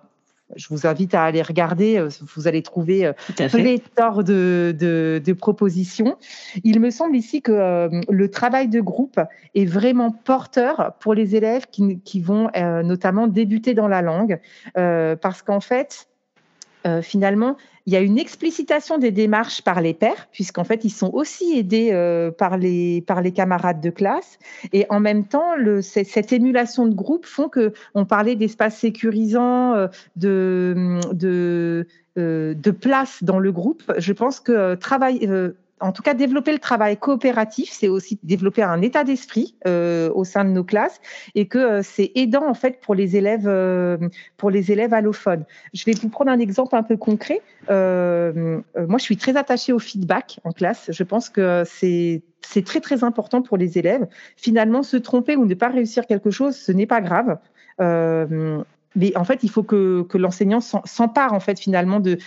je 0.57 0.69
vous 0.71 0.87
invite 0.87 1.15
à 1.15 1.25
aller 1.25 1.43
regarder. 1.43 1.99
Euh, 1.99 2.09
vous 2.35 2.49
allez 2.49 2.63
trouver 2.63 3.07
euh, 3.07 3.13
pléthore 3.51 4.25
de, 4.25 4.75
de, 4.79 5.21
de, 5.25 5.33
propositions. 5.33 6.17
Il 6.65 6.81
me 6.81 6.91
semble 6.91 7.17
ici 7.17 7.43
que 7.43 7.53
euh, 7.53 8.01
le 8.09 8.31
travail 8.31 8.69
de 8.69 8.81
groupe 8.81 9.21
est 9.55 9.65
vraiment 9.65 10.11
porteur 10.11 10.95
pour 11.01 11.15
les 11.15 11.37
élèves 11.37 11.67
qui, 11.71 12.01
qui 12.01 12.21
vont 12.21 12.51
notamment 12.85 13.27
débuter 13.27 13.75
dans 13.75 13.89
la 13.89 14.03
langue, 14.03 14.41
parce 14.75 15.43
qu'en 15.43 15.61
fait, 15.61 16.09
finalement, 17.03 17.57
il 17.89 17.93
y 17.93 17.97
a 17.97 18.01
une 18.01 18.19
explicitation 18.19 18.99
des 18.99 19.11
démarches 19.11 19.63
par 19.63 19.81
les 19.81 19.95
pairs, 19.95 20.29
puisqu'en 20.31 20.63
fait, 20.63 20.85
ils 20.85 20.91
sont 20.91 21.11
aussi 21.15 21.59
aidés 21.59 21.89
euh, 21.93 22.31
par, 22.31 22.59
les, 22.59 23.01
par 23.01 23.23
les 23.23 23.33
camarades 23.33 23.81
de 23.81 23.89
classe. 23.89 24.39
Et 24.75 24.85
en 24.91 25.01
même 25.01 25.25
temps, 25.25 25.57
le, 25.57 25.81
cette 25.81 26.31
émulation 26.35 26.85
de 26.85 26.95
groupe 26.95 27.25
font 27.25 27.49
que 27.49 27.73
on 27.95 28.05
parlait 28.05 28.37
d'espace 28.37 28.77
sécurisant, 28.77 29.73
euh, 29.75 29.87
de, 30.17 30.99
de, 31.15 31.87
euh, 32.19 32.53
de 32.53 32.71
place 32.71 33.25
dans 33.25 33.39
le 33.39 33.53
groupe. 33.53 33.83
Je 33.97 34.13
pense 34.13 34.39
que 34.39 34.75
travail 34.75 35.27
en 35.81 35.93
tout 35.93 36.03
cas, 36.03 36.15
développer 36.15 36.53
le 36.53 36.59
travail 36.59 36.97
coopératif, 36.97 37.71
c'est 37.73 37.89
aussi 37.89 38.19
développer 38.23 38.63
un 38.63 38.83
état 38.83 39.05
d'esprit 39.05 39.57
euh, 39.67 40.11
au 40.15 40.25
sein 40.25 40.45
de 40.45 40.51
nos 40.51 40.65
classes 40.65 41.01
et 41.35 41.47
que 41.47 41.59
euh, 41.59 41.81
c'est 41.83 42.13
aidant 42.15 42.49
en 42.49 42.55
fait 42.55 42.81
pour 42.81 42.95
les 42.95 43.17
élèves 43.17 43.47
euh, 43.47 43.97
pour 44.37 44.51
les 44.51 44.73
élèves 44.73 44.95
allophones. 44.95 45.45
Je 45.75 45.85
vais 45.85 45.93
vous 45.93 46.09
prendre 46.09 46.31
un 46.31 46.39
exemple 46.39 46.77
un 46.77 46.83
peu 46.83 46.97
concret. 46.97 47.43
moi, 47.69 48.99
je 48.99 49.03
suis 49.03 49.17
très 49.17 49.37
attachée 49.37 49.73
au 49.73 49.79
feedback 49.79 50.41
en 50.45 50.53
classe. 50.53 50.91
Je 50.91 51.03
pense 51.03 51.29
que 51.29 51.63
c'est 51.67 52.23
c'est 52.43 52.65
très 52.65 52.81
très 52.81 53.05
important 53.05 53.43
pour 53.43 53.57
les 53.57 53.79
élèves. 53.79 54.07
Finalement, 54.37 54.83
se 54.83 54.97
tromper 54.97 55.37
ou 55.37 55.45
ne 55.45 55.55
pas 55.55 55.69
réussir 55.69 56.07
quelque 56.07 56.31
chose, 56.31 56.57
ce 56.57 56.73
n'est 56.73 56.87
pas 56.87 57.01
grave. 57.01 57.39
Euh, 57.81 58.63
mais 58.97 59.17
en 59.17 59.25
fait, 59.25 59.41
il 59.43 59.51
faut 59.51 59.63
que, 59.63 60.07
l'enseignant 60.15 60.61
s'empare 60.61 61.33
en 61.33 61.41
fait 61.41 61.59
finalement 61.59 62.01
de, 62.01 62.19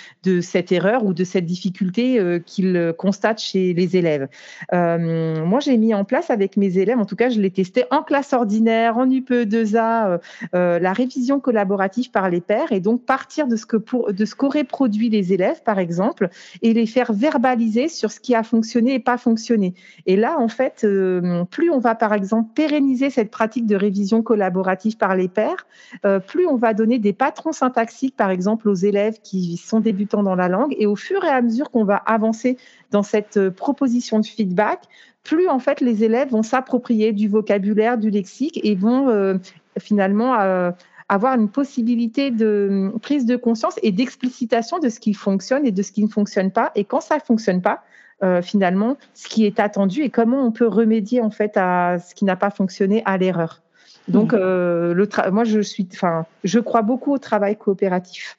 cette 0.42 0.72
erreur 0.72 1.04
ou 1.06 1.14
de 1.14 1.24
cette 1.24 1.46
difficulté 1.46 2.20
euh, 2.20 2.40
qu'il 2.40 2.94
constate 2.98 3.42
chez 3.42 3.74
les 3.74 3.98
élèves. 3.98 4.28
Euh, 4.74 5.44
moi, 5.46 5.60
j'ai 5.60 5.78
mis 5.78 5.94
en 5.94 6.06
place 6.06 6.30
avec 6.30 6.58
mes 6.58 6.78
élèves, 6.78 7.00
en 7.00 7.06
tout 7.06 7.16
cas, 7.16 7.30
je 7.30 7.40
l'ai 7.40 7.52
testé 7.52 7.84
en 7.92 8.04
classe 8.04 8.34
ordinaire, 8.34 8.98
en 8.98 9.08
UPE2A, 9.08 10.20
euh, 10.54 10.80
la 10.80 10.94
révision 10.94 11.40
collaborative 11.40 12.12
par 12.12 12.30
les 12.30 12.42
pairs 12.42 12.72
et 12.72 12.80
donc 12.80 13.06
partir 13.06 13.48
de 13.48 13.56
ce 13.56 13.66
que 13.66 13.78
pour 13.78 14.14
de 14.14 14.26
ce 14.26 14.36
qu'auraient 14.36 14.64
produit 14.64 15.10
les 15.10 15.34
élèves, 15.34 15.64
par 15.64 15.80
exemple, 15.80 16.30
et 16.62 16.74
les 16.74 16.86
faire 16.86 17.12
verbaliser 17.12 17.88
sur 17.88 18.12
ce 18.12 18.20
qui 18.20 18.36
a 18.36 18.44
fonctionné 18.44 18.96
et 18.96 19.00
pas 19.00 19.18
fonctionné. 19.18 19.74
Et 20.06 20.16
là, 20.16 20.38
en 20.40 20.48
fait, 20.48 20.86
plus 21.50 21.70
on 21.70 21.80
va 21.80 21.96
par 21.96 22.14
exemple 22.14 22.52
pérenniser 22.54 23.10
cette 23.10 23.32
pratique 23.32 23.66
de 23.66 23.76
révision 23.76 24.22
collaborative 24.22 24.98
par 24.98 25.16
les 25.16 25.28
pairs, 25.28 25.68
plus 26.28 26.48
on 26.48 26.51
va 26.56 26.74
donner 26.74 27.00
des 27.00 27.14
patrons 27.14 27.52
syntaxiques, 27.52 28.16
par 28.16 28.30
exemple, 28.30 28.70
aux 28.70 28.76
élèves 28.76 29.20
qui 29.22 29.58
sont 29.58 29.80
débutants 29.80 30.24
dans 30.24 30.36
la 30.36 30.48
langue. 30.48 30.76
Et 30.78 30.86
au 30.86 30.96
fur 30.96 31.24
et 31.24 31.30
à 31.30 31.42
mesure 31.42 31.72
qu'on 31.72 31.84
va 31.84 31.96
avancer 31.96 32.58
dans 32.92 33.04
cette 33.04 33.38
euh, 33.38 33.52
proposition 33.52 34.20
de 34.20 34.26
feedback, 34.26 34.84
plus 35.24 35.48
en 35.48 35.60
fait 35.60 35.82
les 35.82 36.04
élèves 36.04 36.30
vont 36.30 36.44
s'approprier 36.44 37.14
du 37.14 37.28
vocabulaire, 37.28 37.98
du 37.98 38.10
lexique 38.10 38.60
et 38.64 38.76
vont 38.76 39.10
euh, 39.10 39.36
finalement 39.80 40.40
euh, 40.40 40.72
avoir 41.10 41.36
une 41.36 41.50
possibilité 41.50 42.32
de 42.32 42.92
prise 43.02 43.26
de 43.26 43.36
conscience 43.36 43.76
et 43.84 43.92
d'explicitation 43.92 44.80
de 44.80 44.90
ce 44.90 45.00
qui 45.00 45.14
fonctionne 45.14 45.66
et 45.66 45.72
de 45.72 45.82
ce 45.82 45.92
qui 45.92 46.04
ne 46.04 46.10
fonctionne 46.10 46.52
pas. 46.52 46.72
Et 46.76 46.86
quand 46.86 47.02
ça 47.02 47.16
ne 47.16 47.22
fonctionne 47.22 47.62
pas, 47.62 47.84
finalement, 48.44 48.98
ce 49.16 49.28
qui 49.28 49.48
est 49.48 49.60
attendu 49.60 50.04
et 50.04 50.12
comment 50.12 50.46
on 50.46 50.52
peut 50.52 50.68
remédier 50.68 51.22
en 51.22 51.32
fait 51.32 51.58
à 51.58 51.98
ce 51.98 52.14
qui 52.14 52.24
n'a 52.24 52.36
pas 52.36 52.52
fonctionné 52.52 53.02
à 53.06 53.18
l'erreur. 53.18 53.64
Donc, 54.12 54.34
mmh. 54.34 54.40
euh, 54.40 54.94
le 54.94 55.08
moi, 55.32 55.44
je 55.44 55.60
suis, 55.62 55.88
enfin, 55.94 56.26
je 56.44 56.60
crois 56.60 56.82
beaucoup 56.82 57.14
au 57.14 57.18
travail 57.18 57.56
coopératif. 57.58 58.38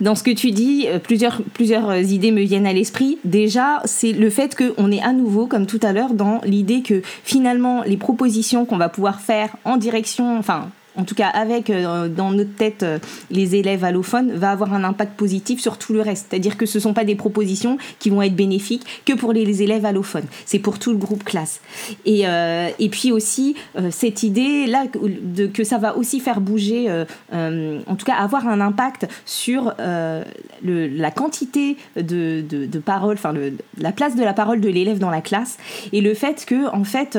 Dans 0.00 0.14
ce 0.14 0.22
que 0.22 0.30
tu 0.30 0.52
dis, 0.52 0.86
euh, 0.86 0.98
plusieurs, 0.98 1.42
plusieurs 1.54 1.96
idées 1.96 2.30
me 2.30 2.42
viennent 2.42 2.66
à 2.66 2.72
l'esprit. 2.72 3.18
Déjà, 3.24 3.80
c'est 3.84 4.12
le 4.12 4.30
fait 4.30 4.54
qu'on 4.54 4.92
est 4.92 5.02
à 5.02 5.12
nouveau, 5.12 5.46
comme 5.46 5.66
tout 5.66 5.80
à 5.82 5.92
l'heure, 5.92 6.14
dans 6.14 6.40
l'idée 6.44 6.82
que 6.82 7.02
finalement, 7.02 7.82
les 7.82 7.96
propositions 7.96 8.64
qu'on 8.64 8.76
va 8.76 8.88
pouvoir 8.88 9.20
faire 9.20 9.56
en 9.64 9.76
direction, 9.76 10.38
enfin, 10.38 10.68
en 10.98 11.04
tout 11.04 11.14
cas 11.14 11.28
avec 11.28 11.70
euh, 11.70 12.08
dans 12.08 12.32
notre 12.32 12.54
tête 12.54 12.82
euh, 12.82 12.98
les 13.30 13.54
élèves 13.54 13.84
allophones, 13.84 14.32
va 14.32 14.50
avoir 14.50 14.74
un 14.74 14.84
impact 14.84 15.16
positif 15.16 15.60
sur 15.60 15.78
tout 15.78 15.92
le 15.92 16.02
reste. 16.02 16.26
C'est-à-dire 16.28 16.56
que 16.56 16.66
ce 16.66 16.78
ne 16.78 16.82
sont 16.82 16.92
pas 16.92 17.04
des 17.04 17.14
propositions 17.14 17.78
qui 17.98 18.10
vont 18.10 18.20
être 18.20 18.34
bénéfiques 18.34 18.84
que 19.06 19.12
pour 19.12 19.32
les, 19.32 19.62
élèves 19.62 19.86
allophones, 19.86 20.26
c'est 20.44 20.58
pour 20.58 20.78
tout 20.78 20.90
le 20.90 20.98
groupe 20.98 21.24
classe. 21.24 21.60
Et, 22.04 22.26
euh, 22.26 22.68
et 22.78 22.88
puis 22.88 23.12
aussi 23.12 23.54
cette 23.90 24.22
idée 24.22 24.66
là 24.66 24.84
de, 24.86 25.46
que 25.46 25.64
ça 25.64 25.78
va 25.78 25.96
aussi 25.96 26.20
faire 26.20 26.40
bouger, 26.40 26.90
en 27.32 27.96
tout 27.96 28.04
cas 28.04 28.14
avoir 28.14 28.46
un 28.46 28.60
impact 28.60 29.08
sur 29.24 29.74
la 29.78 31.10
quantité 31.14 31.76
de, 31.96 32.42
de, 32.48 32.66
de 32.66 32.78
paroles, 32.78 33.14
enfin 33.14 33.32
la 33.78 33.92
place 33.92 34.16
de 34.16 34.22
la 34.22 34.32
parole 34.32 34.60
de 34.60 34.68
l'élève 34.68 34.98
dans 34.98 35.10
la 35.10 35.20
classe 35.20 35.56
et 35.92 36.00
le 36.00 36.14
fait 36.14 36.44
que 36.44 36.68
en 36.74 36.84
fait 36.84 37.18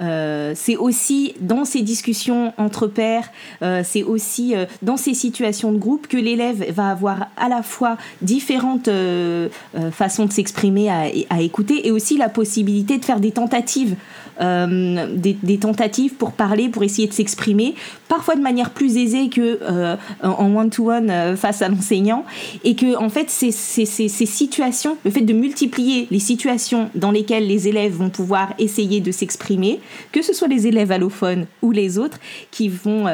euh, 0.00 0.52
c'est 0.54 0.76
aussi 0.76 1.34
dans 1.40 1.64
ces 1.64 1.82
discussions 1.82 2.52
entre 2.56 2.86
pairs, 2.86 3.30
euh, 3.62 3.82
c'est 3.84 4.02
aussi 4.02 4.54
euh, 4.54 4.66
dans 4.82 4.96
ces 4.96 5.14
situations 5.14 5.72
de 5.72 5.78
groupe 5.78 6.06
que 6.06 6.16
l'élève 6.16 6.72
va 6.72 6.90
avoir 6.90 7.28
à 7.36 7.48
la 7.48 7.62
fois 7.62 7.96
différentes 8.22 8.88
façons 9.92 10.26
de 10.26 10.32
s'exprimer 10.32 10.88
à, 10.88 11.06
à, 11.30 11.40
écouter 11.40 11.86
et 11.86 11.90
aussi 11.90 12.16
la 12.16 12.28
possibilité 12.28 12.98
de 12.98 13.04
faire 13.04 13.20
des 13.20 13.32
tentatives 13.32 13.96
euh, 14.40 15.06
des, 15.14 15.58
tentatives 15.58 16.14
pour 16.14 16.32
parler, 16.32 16.68
pour 16.68 16.84
essayer 16.84 17.08
de 17.08 17.12
s'exprimer, 17.12 17.74
parfois 18.08 18.36
de 18.36 18.40
manière 18.40 18.70
plus 18.70 18.96
aisée 18.96 19.28
que 19.28 19.58
euh, 19.62 19.96
en 20.22 20.54
one-to-one 20.54 21.10
euh, 21.10 21.36
face 21.36 21.62
à 21.62 21.68
l'enseignant, 21.68 22.24
et 22.64 22.76
que 22.76 22.96
en 22.96 23.08
fait 23.08 23.30
ces, 23.30 23.50
ces, 23.50 23.84
ces, 23.84 24.08
situations, 24.08 24.96
le 25.04 25.10
fait 25.10 25.22
de 25.22 25.32
multiplier 25.32 26.06
les 26.10 26.20
situations 26.20 26.90
dans 26.94 27.10
lesquelles 27.10 27.46
les 27.46 27.68
élèves 27.68 27.92
vont 27.92 28.10
pouvoir 28.10 28.54
essayer 28.58 29.00
de 29.00 29.10
s'exprimer, 29.10 29.80
que 30.12 30.22
ce 30.22 30.32
soit 30.32 30.48
les 30.48 30.66
élèves 30.66 30.92
allophones 30.92 31.46
ou 31.62 31.72
les 31.72 31.98
autres, 31.98 32.18
qui 32.50 32.68
vont 32.68 33.06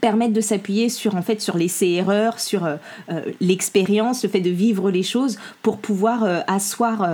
permettre 0.00 0.32
de 0.32 0.40
s'appuyer 0.40 0.88
sur 0.88 1.14
en 1.14 1.22
fait 1.22 1.40
sur 1.40 1.56
les 1.56 1.70
erreurs, 1.84 2.40
sur 2.40 2.64
euh, 2.64 2.76
euh, 3.10 3.22
l'expérience, 3.40 4.22
le 4.22 4.30
fait 4.30 4.40
de 4.40 4.50
vivre 4.50 4.90
les 4.90 5.02
choses 5.02 5.38
pour 5.62 5.78
pouvoir 5.78 6.24
euh, 6.24 6.40
asseoir, 6.46 7.06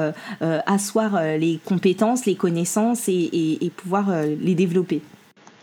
les 1.39 1.61
compétences, 1.64 2.26
les 2.26 2.35
connaissances 2.35 3.09
et 3.09 3.72
pouvoir 3.76 4.07
les 4.41 4.55
développer. 4.55 5.03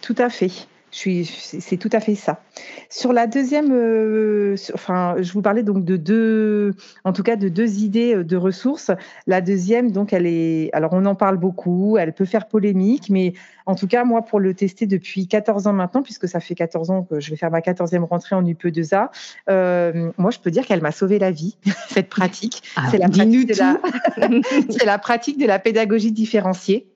Tout 0.01 0.15
à 0.18 0.30
fait 0.30 0.51
c'est 0.98 1.78
tout 1.78 1.89
à 1.91 2.00
fait 2.00 2.16
ça. 2.16 2.41
Sur 2.89 3.14
la 3.14 3.28
deuxième, 3.28 3.72
euh, 3.72 4.56
enfin, 4.74 5.16
je 5.20 5.32
vous 5.32 5.41
parlais 5.41 5.64
donc 5.64 5.86
de 5.86 5.95
deux, 5.95 6.74
en 7.04 7.14
tout 7.14 7.24
cas 7.24 7.36
de 7.36 7.50
deux 7.50 7.80
idées 7.84 8.16
euh, 8.16 8.24
de 8.24 8.36
ressources. 8.36 8.91
La 9.28 9.41
deuxième, 9.41 9.91
donc, 9.91 10.14
elle 10.14 10.26
est, 10.26 10.70
alors 10.74 10.93
on 10.93 11.06
en 11.06 11.16
parle 11.16 11.38
beaucoup, 11.38 11.98
elle 11.98 12.14
peut 12.14 12.26
faire 12.26 12.48
polémique, 12.48 13.10
mais 13.10 13.34
en 13.68 13.76
tout 13.76 13.88
cas, 13.88 14.06
moi, 14.06 14.24
pour 14.24 14.39
le 14.39 14.54
tester 14.54 14.88
depuis 14.88 15.28
14 15.28 15.68
ans 15.68 15.74
maintenant, 15.74 16.02
puisque 16.02 16.28
ça 16.28 16.39
fait 16.39 16.56
14 16.56 16.89
ans 16.89 17.04
que 17.04 17.20
je 17.20 17.30
vais 17.30 17.36
faire 17.36 17.52
ma 17.52 17.60
14e 17.60 18.04
rentrée 18.04 18.36
en 18.36 18.43
UPE2A, 18.43 19.10
euh, 19.50 20.12
moi, 20.18 20.32
je 20.32 20.39
peux 20.39 20.52
dire 20.52 20.66
qu'elle 20.66 20.82
m'a 20.82 20.93
sauvé 20.93 21.20
la 21.20 21.32
vie, 21.32 21.58
cette 21.89 22.10
pratique. 22.10 22.64
Ah, 22.76 22.88
c'est 22.89 22.98
la, 22.98 23.10
pratique 23.10 23.48
de 23.48 23.56
la... 23.56 24.86
la 24.86 24.98
pratique 24.98 25.38
de 25.38 25.45
la 25.45 25.60
pédagogie 25.60 26.12
différenciée. 26.12 26.88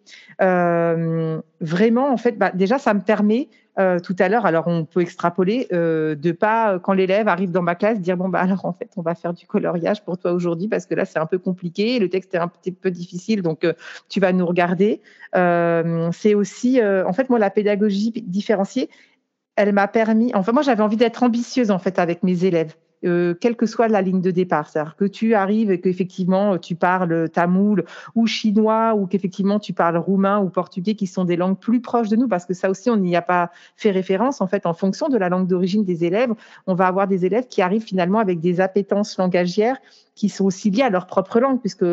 Euh, 0.41 1.41
vraiment, 1.60 2.12
en 2.12 2.18
fait, 2.18 2.38
bah, 2.38 2.52
déjà, 2.54 2.78
ça 2.78 2.93
me 2.93 3.02
permet 3.02 3.49
euh, 3.80 3.99
tout 3.99 4.16
à 4.20 4.28
l'heure, 4.28 4.45
alors 4.45 4.68
on 4.68 4.84
peut 4.84 5.02
extrapoler, 5.02 5.68
euh, 5.72 6.14
de 6.16 6.32
pas, 6.32 6.80
quand 6.80 6.93
l'élève 6.93 7.28
arrive 7.28 7.52
dans 7.52 7.62
ma 7.62 7.76
classe, 7.76 8.02
dire 8.02 8.18
bon, 8.18 8.28
bah 8.28 8.39
alors 8.39 8.66
en 8.66 8.74
fait, 8.74 8.89
on 8.97 9.02
va 9.02 9.16
faire 9.16 9.34
du 9.34 9.47
coloriage 9.47 10.04
pour 10.04 10.18
toi 10.18 10.34
aujourd'hui 10.34 10.68
parce 10.68 10.86
que 10.86 10.93
là, 10.93 11.06
c'est 11.06 11.20
un 11.20 11.26
peu 11.26 11.39
compliqué, 11.39 11.97
le 11.99 12.10
texte 12.10 12.34
est 12.36 12.39
un 12.39 12.49
petit 12.49 12.72
peu 12.72 12.91
difficile, 12.91 13.41
donc 13.41 13.66
tu 14.10 14.20
vas 14.20 14.34
nous 14.34 14.45
regarder. 14.45 15.02
c'est 15.34 16.34
aussi, 16.34 16.82
en 16.84 17.14
fait, 17.14 17.30
moi, 17.30 17.39
la 17.39 17.49
pédagogie 17.49 18.12
différenciée, 18.28 18.89
elle 19.56 19.74
m'a 19.74 19.88
permis, 19.88 20.32
enfin, 20.36 20.52
moi, 20.52 20.64
j'avais 20.64 20.84
envie 20.84 20.97
d'être 20.97 21.24
ambitieuse, 21.24 21.72
en 21.72 21.80
fait, 21.80 21.99
avec 21.99 22.24
mes 22.24 22.45
élèves. 22.45 22.76
Euh, 23.04 23.34
quelle 23.34 23.56
que 23.56 23.66
soit 23.66 23.88
la 23.88 24.02
ligne 24.02 24.22
de 24.22 24.30
départ. 24.30 24.70
C'est-à-dire 24.70 24.95
que 24.95 25.06
tu 25.06 25.34
arrives 25.34 25.72
et 25.72 25.82
qu'effectivement 25.82 26.60
tu 26.60 26.76
parles 26.76 27.30
tamoul 27.30 27.84
ou 28.14 28.28
chinois 28.28 28.93
ou 28.95 29.08
qu'effectivement 29.08 29.60
tu 29.60 29.74
parles 29.74 29.97
roumain 29.97 30.39
ou 30.39 30.49
portugais 30.49 30.93
qui 30.93 31.08
sont 31.08 31.26
des 31.26 31.36
langues 31.36 31.58
plus 31.58 31.82
proches 31.82 32.10
de 32.10 32.16
nous 32.16 32.28
parce 32.28 32.45
que 32.45 32.54
ça 32.54 32.70
aussi 32.70 32.91
on 32.91 32.97
n'y 32.97 33.16
a 33.16 33.24
pas 33.24 33.49
fait 33.76 33.89
référence. 33.89 34.39
En 34.39 34.45
fait, 34.45 34.68
en 34.68 34.74
fonction 34.76 35.10
de 35.10 35.18
la 35.18 35.30
langue 35.30 35.47
d'origine 35.47 35.84
des 35.84 36.06
élèves, 36.06 36.32
on 36.68 36.76
va 36.76 36.86
avoir 36.86 37.08
des 37.08 37.26
élèves 37.26 37.47
qui 37.47 37.64
arrivent 37.64 37.84
finalement 37.84 38.20
avec 38.20 38.39
des 38.39 38.62
appétences 38.62 39.18
langagières 39.18 39.78
qui 40.16 40.30
sont 40.30 40.45
aussi 40.45 40.70
liées 40.70 40.84
à 40.84 40.89
leur 40.89 41.07
propre 41.07 41.39
langue, 41.39 41.59
puisque 41.59 41.86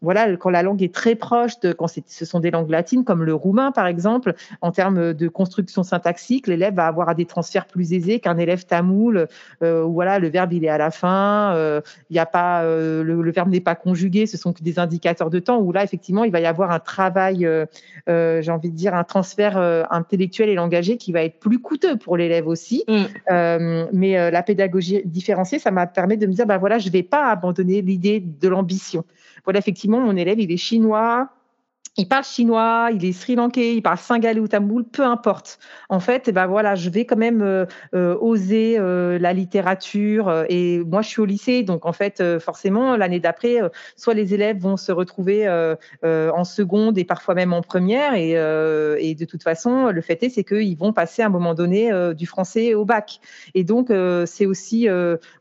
voilà, 0.00 0.36
quand 0.36 0.50
la 0.50 0.62
langue 0.62 0.82
est 0.82 0.94
très 0.94 1.14
proche, 1.14 1.60
de, 1.60 1.72
quand 1.72 1.86
ce 1.88 2.24
sont 2.24 2.40
des 2.40 2.50
langues 2.50 2.70
latines, 2.70 3.04
comme 3.04 3.24
le 3.24 3.34
roumain 3.34 3.72
par 3.72 3.86
exemple, 3.86 4.34
en 4.62 4.72
termes 4.72 5.12
de 5.12 5.28
construction 5.28 5.82
syntaxique, 5.82 6.46
l'élève 6.46 6.74
va 6.74 6.86
avoir 6.86 7.14
des 7.14 7.26
transferts 7.26 7.66
plus 7.66 7.92
aisés 7.92 8.20
qu'un 8.20 8.38
élève 8.38 8.64
tamoul, 8.64 9.28
euh, 9.62 9.84
où 9.84 9.92
voilà, 9.92 10.18
le 10.18 10.28
verbe 10.28 10.52
il 10.52 10.64
est 10.64 10.68
à 10.68 10.78
la 10.78 10.90
fin, 10.90 11.54
euh, 11.54 11.80
y 12.10 12.18
a 12.18 12.26
pas, 12.26 12.62
euh, 12.62 13.02
le, 13.02 13.30
verbe 13.30 13.50
n'est 13.50 13.60
pas 13.60 13.74
conjugué, 13.74 14.26
ce 14.26 14.36
sont 14.36 14.52
que 14.52 14.62
des 14.62 14.78
indicateurs 14.78 15.30
de 15.30 15.38
temps, 15.38 15.58
où 15.58 15.72
là 15.72 15.84
effectivement 15.84 16.24
il 16.24 16.32
va 16.32 16.40
y 16.40 16.46
avoir 16.46 16.70
un 16.70 16.80
travail, 16.80 17.46
euh, 17.46 17.66
j'ai 18.06 18.50
envie 18.50 18.70
de 18.70 18.76
dire 18.76 18.94
un 18.94 19.04
transfert 19.04 19.58
intellectuel 19.90 20.48
et 20.48 20.54
langagé 20.54 20.96
qui 20.96 21.12
va 21.12 21.22
être 21.22 21.38
plus 21.38 21.58
coûteux 21.58 21.96
pour 21.96 22.16
l'élève 22.16 22.46
aussi. 22.46 22.84
Mm. 22.88 23.88
mais 23.92 24.30
la 24.30 24.42
pédagogie 24.42 25.02
différenciée, 25.04 25.58
ça 25.58 25.70
m'a 25.70 25.86
permis 25.86 26.16
de 26.16 26.26
me 26.26 26.32
dire, 26.32 26.46
bah 26.46 26.58
voilà, 26.58 26.78
je 26.78 26.90
vais 26.90 27.02
pas 27.02 27.30
abandonner 27.30 27.57
l'idée 27.62 28.20
de 28.20 28.48
l'ambition. 28.48 29.04
Voilà, 29.44 29.58
effectivement, 29.58 30.00
mon 30.00 30.16
élève, 30.16 30.40
il 30.40 30.52
est 30.52 30.56
chinois, 30.56 31.30
il 31.98 32.06
parle 32.06 32.24
chinois, 32.24 32.90
il 32.94 33.04
est 33.04 33.12
sri 33.12 33.34
lankais, 33.34 33.74
il 33.74 33.82
parle 33.82 33.98
singalais 33.98 34.38
ou 34.38 34.46
tamoul, 34.46 34.84
peu 34.84 35.02
importe. 35.02 35.58
En 35.88 35.98
fait, 35.98 36.28
eh 36.28 36.32
ben 36.32 36.46
voilà, 36.46 36.76
je 36.76 36.90
vais 36.90 37.04
quand 37.04 37.16
même 37.16 37.42
euh, 37.42 37.66
euh, 37.92 38.16
oser 38.20 38.76
euh, 38.78 39.18
la 39.18 39.32
littérature. 39.32 40.44
et 40.48 40.78
moi, 40.78 41.02
je 41.02 41.08
suis 41.08 41.20
au 41.20 41.24
lycée, 41.24 41.64
donc 41.64 41.86
en 41.86 41.92
fait, 41.92 42.22
forcément, 42.38 42.96
l'année 42.96 43.18
d'après, 43.18 43.58
soit 43.96 44.14
les 44.14 44.32
élèves 44.32 44.58
vont 44.58 44.76
se 44.76 44.92
retrouver 44.92 45.48
en 46.04 46.44
seconde 46.44 46.98
et 46.98 47.04
parfois 47.04 47.34
même 47.34 47.52
en 47.52 47.62
première. 47.62 48.14
Et, 48.14 48.30
et 48.30 49.14
de 49.14 49.24
toute 49.24 49.42
façon, 49.42 49.86
le 49.86 50.00
fait 50.00 50.22
est, 50.22 50.28
c'est 50.28 50.44
qu'ils 50.44 50.76
vont 50.76 50.92
passer 50.92 51.22
à 51.22 51.26
un 51.26 51.30
moment 51.30 51.54
donné 51.54 51.90
du 52.14 52.26
français 52.26 52.74
au 52.74 52.84
bac. 52.84 53.20
Et 53.54 53.64
donc, 53.64 53.92
c'est 54.26 54.46
aussi 54.46 54.86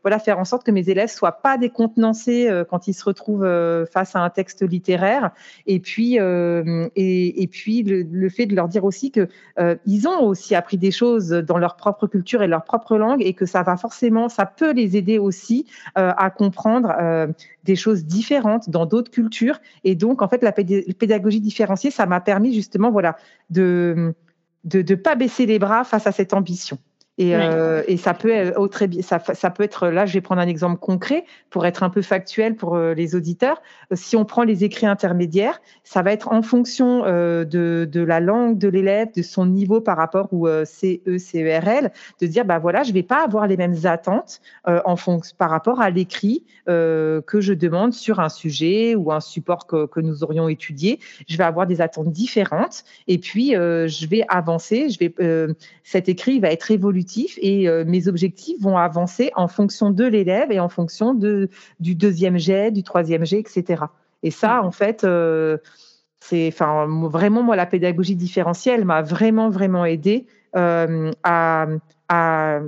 voilà 0.03 0.19
faire 0.19 0.39
en 0.39 0.45
sorte 0.45 0.65
que 0.65 0.71
mes 0.71 0.89
élèves 0.89 1.09
soient 1.09 1.33
pas 1.43 1.57
décontenancés 1.57 2.49
quand 2.69 2.87
ils 2.87 2.93
se 2.93 3.03
retrouvent 3.03 3.85
face 3.91 4.15
à 4.15 4.19
un 4.19 4.29
texte 4.29 4.67
littéraire. 4.67 5.31
Et 5.67 5.79
puis 5.79 6.17
euh, 6.47 6.89
et, 6.95 7.47
puis 7.47 7.83
le, 7.83 8.29
fait 8.29 8.45
de 8.45 8.55
leur 8.55 8.67
dire 8.67 8.83
aussi 8.83 9.11
que 9.11 9.27
euh, 9.59 9.75
ils 9.85 10.07
ont 10.07 10.21
aussi 10.23 10.55
appris 10.55 10.77
des 10.77 10.91
choses 10.91 11.29
dans 11.29 11.57
leur 11.57 11.75
propre 11.75 12.07
culture 12.07 12.41
et 12.41 12.47
leur 12.47 12.63
propre 12.63 12.97
langue 12.97 13.21
et 13.21 13.33
que 13.33 13.45
ça 13.45 13.63
va 13.63 13.77
forcément, 13.77 14.29
ça 14.29 14.45
peut 14.45 14.71
les 14.71 14.97
aider 14.97 15.19
aussi 15.19 15.65
euh, 15.97 16.11
à 16.17 16.29
comprendre 16.29 16.93
des 17.63 17.75
choses 17.75 18.05
différentes 18.05 18.69
dans 18.69 18.85
d'autres 18.85 19.11
cultures. 19.11 19.59
Et 19.83 19.95
donc 19.95 20.21
en 20.21 20.27
fait 20.27 20.43
la 20.43 20.51
pédagogie 20.51 21.41
différenciée, 21.41 21.91
ça 21.91 22.05
m'a 22.05 22.21
permis 22.21 22.53
justement 22.53 22.91
voilà 22.91 23.17
de 23.49 24.13
de 24.63 24.83
ne 24.87 24.95
pas 24.95 25.15
baisser 25.15 25.45
les 25.45 25.59
bras 25.59 25.83
face 25.83 26.07
à 26.07 26.11
cette 26.11 26.33
ambition. 26.33 26.77
Et, 27.18 27.36
euh, 27.36 27.84
et, 27.88 27.97
ça 27.97 28.13
peut 28.13 28.30
être, 28.30 28.68
très, 28.68 28.89
ça, 29.01 29.20
ça, 29.20 29.49
peut 29.49 29.63
être, 29.63 29.88
là, 29.88 30.05
je 30.05 30.13
vais 30.13 30.22
prendre 30.22 30.39
un 30.39 30.47
exemple 30.47 30.80
concret 30.80 31.26
pour 31.49 31.65
être 31.65 31.82
un 31.82 31.89
peu 31.89 32.03
factuel 32.03 32.55
pour 32.55 32.76
euh, 32.76 32.93
les 32.93 33.15
auditeurs. 33.15 33.59
Si 33.93 34.15
on 34.15 34.24
prend 34.24 34.43
les 34.43 34.63
écrits 34.63 34.86
intermédiaires, 34.86 35.59
ça 35.84 36.03
va 36.03 36.11
être 36.11 36.32
en 36.32 36.41
fonction 36.41 37.05
euh, 37.05 37.43
de, 37.43 37.88
de, 37.89 38.01
la 38.01 38.20
langue 38.20 38.57
de 38.57 38.68
l'élève, 38.68 39.07
de 39.15 39.22
son 39.22 39.45
niveau 39.45 39.82
par 39.82 39.97
rapport 39.97 40.32
au 40.34 40.47
euh, 40.47 40.65
CE, 40.65 41.18
CERL, 41.18 41.91
de 42.22 42.28
dire, 42.28 42.45
bah 42.45 42.59
voilà, 42.59 42.84
je 42.84 42.93
vais 42.93 43.03
pas 43.03 43.24
avoir 43.24 43.47
les 43.47 43.57
mêmes 43.57 43.78
attentes 43.86 44.41
euh, 44.68 44.82
en 44.86 44.95
fonction, 44.95 45.36
par 45.38 45.49
rapport 45.49 45.82
à 45.82 45.89
l'écrit 45.89 46.43
que 46.68 47.39
je 47.39 47.53
demande 47.53 47.93
sur 47.93 48.20
un 48.20 48.28
sujet 48.28 48.93
ou 48.95 49.13
un 49.13 49.22
support 49.22 49.68
que, 49.68 49.86
que, 49.86 50.01
nous 50.01 50.26
aurions 50.26 50.49
étudié. 50.49 50.99
Je 51.30 51.38
vais 51.38 51.45
avoir 51.45 51.65
des 51.65 51.80
attentes 51.80 52.11
différentes 52.11 52.84
et 53.07 53.18
puis 53.18 53.53
je 53.53 54.07
vais 54.07 54.26
avancer. 54.28 54.89
Je 54.89 54.99
vais, 54.99 55.55
cet 55.84 56.09
écrit 56.09 56.41
va 56.41 56.51
être 56.51 56.70
évolutif 56.70 57.06
et 57.41 57.67
euh, 57.67 57.83
mes 57.85 58.07
objectifs 58.07 58.61
vont 58.61 58.77
avancer 58.77 59.31
en 59.35 59.47
fonction 59.47 59.91
de 59.91 60.05
l'élève 60.05 60.51
et 60.51 60.59
en 60.59 60.69
fonction 60.69 61.13
de, 61.13 61.49
du 61.79 61.95
deuxième 61.95 62.37
jet, 62.37 62.71
du 62.71 62.83
troisième 62.83 63.25
jet, 63.25 63.39
etc. 63.39 63.83
Et 64.23 64.31
ça, 64.31 64.63
en 64.63 64.71
fait, 64.71 65.03
euh, 65.03 65.57
c'est 66.19 66.47
enfin, 66.47 66.87
vraiment, 66.87 67.43
moi, 67.43 67.55
la 67.55 67.65
pédagogie 67.65 68.15
différentielle 68.15 68.85
m'a 68.85 69.01
vraiment, 69.01 69.49
vraiment 69.49 69.85
aidé 69.85 70.25
euh, 70.55 71.11
à, 71.23 71.67
à, 72.09 72.59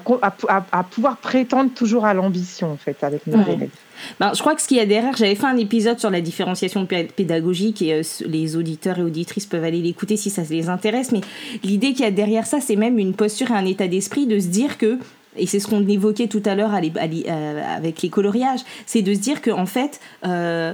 à, 0.00 0.82
pouvoir 0.82 1.16
prétendre 1.18 1.70
toujours 1.72 2.04
à 2.04 2.14
l'ambition, 2.14 2.72
en 2.72 2.76
fait, 2.76 3.02
avec 3.02 3.26
mes 3.26 3.40
élèves. 3.52 3.70
Ben, 4.18 4.32
je 4.34 4.40
crois 4.40 4.54
que 4.54 4.62
ce 4.62 4.66
qu'il 4.66 4.76
y 4.76 4.80
a 4.80 4.86
derrière, 4.86 5.16
j'avais 5.16 5.36
fait 5.36 5.46
un 5.46 5.56
épisode 5.56 6.00
sur 6.00 6.10
la 6.10 6.20
différenciation 6.20 6.84
pédagogique 6.86 7.80
et 7.80 7.94
euh, 7.94 8.02
les 8.26 8.56
auditeurs 8.56 8.98
et 8.98 9.02
auditrices 9.02 9.46
peuvent 9.46 9.62
aller 9.62 9.80
l'écouter 9.80 10.16
si 10.16 10.30
ça 10.30 10.42
les 10.50 10.68
intéresse. 10.68 11.12
Mais 11.12 11.20
l'idée 11.62 11.92
qu'il 11.92 12.04
y 12.04 12.08
a 12.08 12.10
derrière 12.10 12.46
ça, 12.46 12.60
c'est 12.60 12.76
même 12.76 12.98
une 12.98 13.14
posture 13.14 13.52
et 13.52 13.54
un 13.54 13.64
état 13.66 13.86
d'esprit 13.86 14.26
de 14.26 14.40
se 14.40 14.48
dire 14.48 14.78
que 14.78 14.98
et 15.36 15.46
c'est 15.46 15.58
ce 15.58 15.66
qu'on 15.66 15.86
évoquait 15.86 16.28
tout 16.28 16.42
à 16.44 16.54
l'heure 16.54 16.72
euh, 16.72 17.76
avec 17.76 18.02
les 18.02 18.08
coloriages, 18.08 18.60
c'est 18.86 19.02
de 19.02 19.12
se 19.14 19.18
dire 19.18 19.42
qu'en 19.42 19.66
fait, 19.66 20.00
euh, 20.24 20.72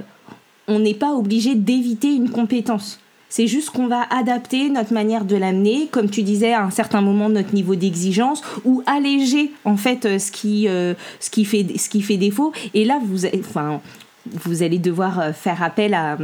on 0.67 0.79
n'est 0.79 0.93
pas 0.93 1.13
obligé 1.13 1.55
d'éviter 1.55 2.13
une 2.13 2.29
compétence. 2.29 2.99
C'est 3.31 3.47
juste 3.47 3.69
qu'on 3.69 3.87
va 3.87 4.05
adapter 4.09 4.69
notre 4.69 4.93
manière 4.93 5.23
de 5.23 5.37
l'amener, 5.37 5.87
comme 5.89 6.09
tu 6.09 6.21
disais, 6.21 6.53
à 6.53 6.63
un 6.63 6.69
certain 6.69 6.99
moment 6.99 7.29
notre 7.29 7.53
niveau 7.53 7.75
d'exigence, 7.75 8.43
ou 8.65 8.83
alléger 8.85 9.51
en 9.63 9.77
fait 9.77 10.05
euh, 10.05 10.19
ce 10.19 10.33
qui, 10.33 10.67
euh, 10.67 10.93
ce 11.21 11.29
qui 11.29 11.45
fait 11.45 12.17
défaut. 12.17 12.51
Et 12.73 12.83
là, 12.83 12.99
vous, 13.01 13.25
enfin, 13.25 13.79
vous 14.25 14.63
allez 14.63 14.79
devoir 14.79 15.19
euh, 15.21 15.31
faire 15.31 15.63
appel 15.63 15.93
à 15.93 16.17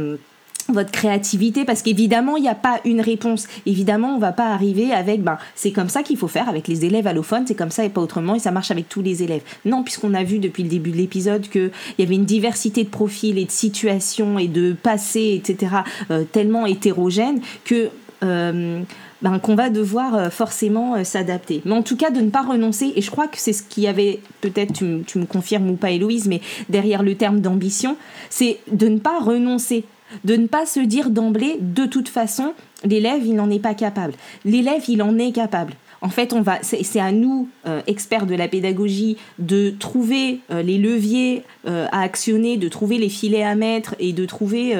votre 0.68 0.90
créativité 0.90 1.64
parce 1.64 1.82
qu'évidemment 1.82 2.36
il 2.36 2.42
n'y 2.42 2.48
a 2.48 2.54
pas 2.54 2.80
une 2.84 3.00
réponse 3.00 3.46
évidemment 3.64 4.14
on 4.14 4.18
va 4.18 4.32
pas 4.32 4.48
arriver 4.48 4.92
avec 4.92 5.22
ben 5.22 5.38
c'est 5.54 5.72
comme 5.72 5.88
ça 5.88 6.02
qu'il 6.02 6.16
faut 6.16 6.28
faire 6.28 6.48
avec 6.48 6.68
les 6.68 6.84
élèves 6.84 7.06
allophones 7.06 7.44
c'est 7.46 7.54
comme 7.54 7.70
ça 7.70 7.84
et 7.84 7.88
pas 7.88 8.00
autrement 8.00 8.34
et 8.34 8.38
ça 8.38 8.50
marche 8.50 8.70
avec 8.70 8.88
tous 8.88 9.02
les 9.02 9.22
élèves 9.22 9.42
non 9.64 9.82
puisqu'on 9.82 10.14
a 10.14 10.24
vu 10.24 10.38
depuis 10.38 10.62
le 10.62 10.68
début 10.68 10.90
de 10.90 10.96
l'épisode 10.96 11.48
que 11.48 11.70
il 11.96 12.04
y 12.04 12.06
avait 12.06 12.16
une 12.16 12.26
diversité 12.26 12.84
de 12.84 12.88
profils 12.88 13.38
et 13.38 13.44
de 13.46 13.50
situations 13.50 14.38
et 14.38 14.48
de 14.48 14.74
passés 14.74 15.40
etc 15.42 15.76
euh, 16.10 16.24
tellement 16.24 16.66
hétérogènes 16.66 17.40
que 17.64 17.88
euh, 18.22 18.82
ben, 19.22 19.38
qu'on 19.38 19.54
va 19.54 19.70
devoir 19.70 20.14
euh, 20.14 20.30
forcément 20.30 21.02
s'adapter. 21.04 21.62
Mais 21.64 21.72
en 21.72 21.82
tout 21.82 21.96
cas, 21.96 22.10
de 22.10 22.20
ne 22.20 22.30
pas 22.30 22.42
renoncer, 22.42 22.92
et 22.94 23.00
je 23.00 23.10
crois 23.10 23.26
que 23.28 23.38
c'est 23.38 23.52
ce 23.52 23.62
qu'il 23.62 23.84
y 23.84 23.86
avait, 23.86 24.20
peut-être 24.40 24.72
tu, 24.72 25.02
tu, 25.06 25.18
me 25.18 25.24
confirmes 25.24 25.70
ou 25.70 25.74
pas 25.74 25.90
Héloïse, 25.90 26.26
mais 26.26 26.40
derrière 26.68 27.02
le 27.02 27.14
terme 27.16 27.40
d'ambition, 27.40 27.96
c'est 28.30 28.58
de 28.70 28.88
ne 28.88 28.98
pas 28.98 29.18
renoncer 29.20 29.84
de 30.24 30.36
ne 30.36 30.46
pas 30.46 30.66
se 30.66 30.80
dire 30.80 31.10
d'emblée, 31.10 31.58
de 31.60 31.86
toute 31.86 32.08
façon, 32.08 32.54
l'élève, 32.84 33.24
il 33.24 33.34
n'en 33.34 33.50
est 33.50 33.58
pas 33.58 33.74
capable. 33.74 34.14
L'élève, 34.44 34.82
il 34.88 35.02
en 35.02 35.18
est 35.18 35.32
capable. 35.32 35.74
En 36.00 36.10
fait, 36.10 36.32
on 36.32 36.42
va, 36.42 36.58
c'est 36.62 37.00
à 37.00 37.10
nous, 37.10 37.48
euh, 37.66 37.80
experts 37.86 38.26
de 38.26 38.34
la 38.34 38.46
pédagogie, 38.46 39.16
de 39.38 39.70
trouver 39.70 40.40
euh, 40.50 40.62
les 40.62 40.78
leviers 40.78 41.42
euh, 41.66 41.86
à 41.90 42.02
actionner, 42.02 42.56
de 42.56 42.68
trouver 42.68 42.98
les 42.98 43.08
filets 43.08 43.42
à 43.42 43.56
mettre 43.56 43.96
et 43.98 44.12
de 44.12 44.24
trouver 44.24 44.76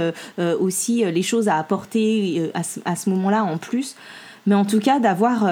aussi 0.60 1.04
les 1.04 1.22
choses 1.22 1.48
à 1.48 1.56
apporter 1.56 2.50
à 2.54 2.96
ce, 2.96 3.10
moment-là 3.10 3.44
en 3.44 3.58
plus. 3.58 3.96
Mais 4.46 4.54
en 4.54 4.64
tout 4.64 4.78
cas, 4.78 4.98
d'avoir 4.98 5.48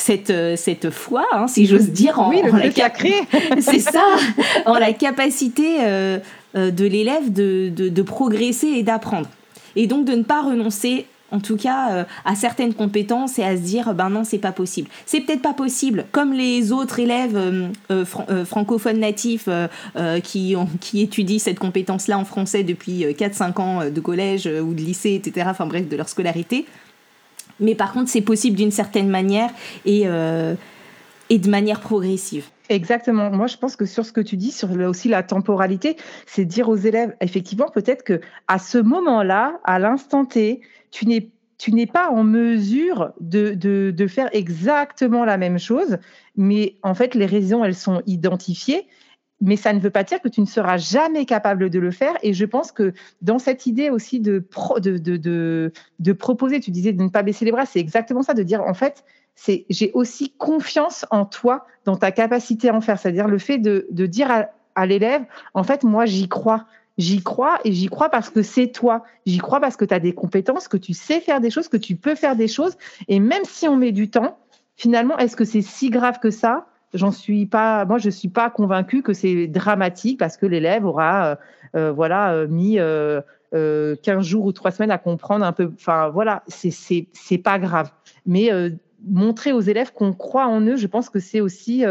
cette, 0.00 0.32
cette 0.56 0.90
foi, 0.90 1.24
hein, 1.32 1.48
si 1.48 1.66
j'ose 1.66 1.90
dire, 1.90 2.18
en, 2.20 2.30
la 2.30 2.70
c'est 3.60 3.80
ça, 3.80 4.04
en 4.66 4.74
la 4.74 4.92
capacité 4.92 5.78
euh, 6.56 6.70
de 6.70 6.86
l'élève 6.86 7.30
de, 7.30 8.02
progresser 8.02 8.68
et 8.68 8.82
d'apprendre. 8.82 9.28
Et 9.76 9.86
donc 9.86 10.06
de 10.06 10.12
ne 10.12 10.22
pas 10.22 10.40
renoncer 10.40 11.04
en 11.30 11.40
tout 11.40 11.58
cas 11.58 11.92
euh, 11.92 12.04
à 12.24 12.34
certaines 12.34 12.72
compétences 12.72 13.38
et 13.38 13.44
à 13.44 13.54
se 13.54 13.60
dire 13.60 13.92
ben 13.92 14.08
non 14.08 14.24
c'est 14.24 14.38
pas 14.38 14.52
possible. 14.52 14.88
C'est 15.04 15.20
peut-être 15.20 15.42
pas 15.42 15.52
possible 15.52 16.06
comme 16.10 16.32
les 16.32 16.72
autres 16.72 17.00
élèves 17.00 17.36
euh, 17.90 18.04
francophones 18.46 19.00
natifs 19.00 19.50
qui, 20.24 20.56
qui 20.80 21.02
étudient 21.02 21.38
cette 21.38 21.58
compétence 21.58 22.08
là 22.08 22.18
en 22.18 22.24
français 22.24 22.62
depuis 22.62 23.04
4-5 23.04 23.60
ans 23.60 23.90
de 23.90 24.00
collège 24.00 24.46
ou 24.46 24.72
de 24.72 24.80
lycée 24.80 25.20
etc 25.22 25.48
enfin 25.50 25.66
bref 25.66 25.86
de 25.86 25.96
leur 25.96 26.08
scolarité 26.08 26.64
mais 27.60 27.74
par 27.74 27.92
contre 27.92 28.08
c'est 28.08 28.20
possible 28.20 28.56
d'une 28.56 28.70
certaine 28.70 29.08
manière 29.08 29.50
et, 29.84 30.06
et 31.30 31.38
de 31.38 31.48
manière 31.48 31.80
progressive 31.80 32.44
Exactement. 32.68 33.30
Moi, 33.30 33.46
je 33.46 33.56
pense 33.56 33.76
que 33.76 33.86
sur 33.86 34.04
ce 34.04 34.12
que 34.12 34.20
tu 34.20 34.36
dis, 34.36 34.52
sur 34.52 34.70
aussi 34.70 35.08
la 35.08 35.22
temporalité, 35.22 35.96
c'est 36.26 36.44
dire 36.44 36.68
aux 36.68 36.76
élèves, 36.76 37.14
effectivement, 37.20 37.68
peut-être 37.72 38.04
que 38.04 38.20
à 38.46 38.58
ce 38.58 38.78
moment-là, 38.78 39.58
à 39.64 39.78
l'instant 39.78 40.24
T, 40.24 40.60
tu 40.90 41.06
n'es 41.06 41.30
tu 41.56 41.72
n'es 41.72 41.86
pas 41.86 42.10
en 42.10 42.22
mesure 42.22 43.10
de, 43.18 43.52
de, 43.52 43.90
de, 43.90 44.06
faire 44.06 44.28
exactement 44.32 45.24
la 45.24 45.36
même 45.36 45.58
chose, 45.58 45.98
mais 46.36 46.76
en 46.84 46.94
fait, 46.94 47.16
les 47.16 47.26
raisons, 47.26 47.64
elles 47.64 47.74
sont 47.74 48.00
identifiées, 48.06 48.86
mais 49.40 49.56
ça 49.56 49.72
ne 49.72 49.78
veut 49.78 49.90
pas 49.90 50.04
dire 50.04 50.20
que 50.20 50.28
tu 50.28 50.40
ne 50.40 50.46
seras 50.46 50.78
jamais 50.78 51.24
capable 51.24 51.70
de 51.70 51.78
le 51.78 51.90
faire. 51.90 52.16
Et 52.22 52.32
je 52.32 52.44
pense 52.44 52.72
que 52.72 52.92
dans 53.22 53.38
cette 53.38 53.66
idée 53.66 53.90
aussi 53.90 54.20
de, 54.20 54.44
de, 54.78 55.72
de, 55.98 56.12
proposer, 56.12 56.60
tu 56.60 56.70
disais 56.70 56.92
de 56.92 57.02
ne 57.02 57.08
pas 57.08 57.22
baisser 57.22 57.44
les 57.44 57.52
bras, 57.52 57.66
c'est 57.66 57.78
exactement 57.78 58.22
ça, 58.22 58.34
de 58.34 58.42
dire, 58.42 58.62
en 58.62 58.74
fait, 58.74 59.04
c'est 59.36 59.64
j'ai 59.70 59.92
aussi 59.94 60.32
confiance 60.36 61.06
en 61.10 61.24
toi, 61.24 61.66
dans 61.84 61.96
ta 61.96 62.10
capacité 62.10 62.68
à 62.68 62.74
en 62.74 62.80
faire. 62.80 62.98
C'est-à-dire 62.98 63.28
le 63.28 63.38
fait 63.38 63.58
de, 63.58 63.86
dire 64.06 64.48
à, 64.74 64.86
l'élève, 64.86 65.24
en 65.54 65.62
fait, 65.62 65.84
moi, 65.84 66.06
j'y 66.06 66.28
crois. 66.28 66.66
J'y 66.98 67.22
crois 67.22 67.60
et 67.62 67.72
j'y 67.72 67.86
crois 67.86 68.08
parce 68.08 68.28
que 68.28 68.42
c'est 68.42 68.72
toi. 68.72 69.04
J'y 69.24 69.38
crois 69.38 69.60
parce 69.60 69.76
que 69.76 69.84
tu 69.84 69.94
as 69.94 70.00
des 70.00 70.12
compétences, 70.12 70.66
que 70.66 70.76
tu 70.76 70.94
sais 70.94 71.20
faire 71.20 71.40
des 71.40 71.50
choses, 71.50 71.68
que 71.68 71.76
tu 71.76 71.94
peux 71.94 72.16
faire 72.16 72.34
des 72.34 72.48
choses. 72.48 72.76
Et 73.06 73.20
même 73.20 73.44
si 73.44 73.68
on 73.68 73.76
met 73.76 73.92
du 73.92 74.10
temps, 74.10 74.36
finalement, 74.74 75.16
est-ce 75.16 75.36
que 75.36 75.44
c'est 75.44 75.62
si 75.62 75.90
grave 75.90 76.18
que 76.18 76.32
ça? 76.32 76.66
J'en 76.94 77.12
suis 77.12 77.46
pas, 77.46 77.84
moi 77.84 77.98
je 77.98 78.10
suis 78.10 78.28
pas 78.28 78.50
convaincue 78.50 79.02
que 79.02 79.12
c'est 79.12 79.46
dramatique 79.46 80.18
parce 80.18 80.36
que 80.36 80.46
l'élève 80.46 80.86
aura, 80.86 81.38
voilà, 81.74 82.46
mis 82.46 82.78
15 83.52 84.24
jours 84.24 84.46
ou 84.46 84.52
trois 84.52 84.70
semaines 84.70 84.90
à 84.90 84.98
comprendre 84.98 85.44
un 85.44 85.52
peu. 85.52 85.70
Enfin 85.74 86.08
voilà, 86.08 86.42
c'est 86.46 86.70
c'est 86.70 87.38
pas 87.38 87.58
grave. 87.58 87.92
Mais 88.24 88.50
montrer 89.06 89.52
aux 89.52 89.60
élèves 89.60 89.92
qu'on 89.92 90.14
croit 90.14 90.46
en 90.46 90.62
eux, 90.62 90.76
je 90.76 90.86
pense 90.86 91.10
que 91.10 91.18
c'est 91.18 91.42
aussi 91.42 91.84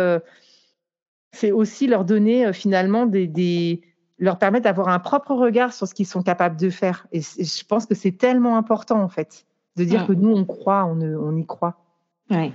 c'est 1.32 1.52
aussi 1.52 1.86
leur 1.88 2.04
donner 2.04 2.52
finalement 2.54 3.06
des, 3.06 3.28
des 3.28 3.82
leur 4.20 4.40
permettre 4.40 4.64
d'avoir 4.64 4.90
un 4.90 5.00
propre 5.00 5.34
regard 5.34 5.74
sur 5.74 5.88
ce 5.88 5.94
qu'ils 5.94 6.08
sont 6.08 6.24
capables 6.24 6.58
de 6.58 6.70
faire. 6.70 7.08
Et, 7.12 7.22
je 7.22 7.64
pense 7.66 7.86
que 7.86 7.96
c'est 7.96 8.12
tellement 8.12 8.58
important 8.58 9.02
en 9.02 9.10
fait 9.10 9.46
de 9.76 9.84
dire 9.84 10.08
que 10.08 10.14
nous 10.14 10.34
on 10.34 10.44
croit, 10.44 10.86
on, 10.86 11.00
on 11.00 11.38
y 11.38 11.46
croit. 11.46 11.76
Ouais. 12.32 12.52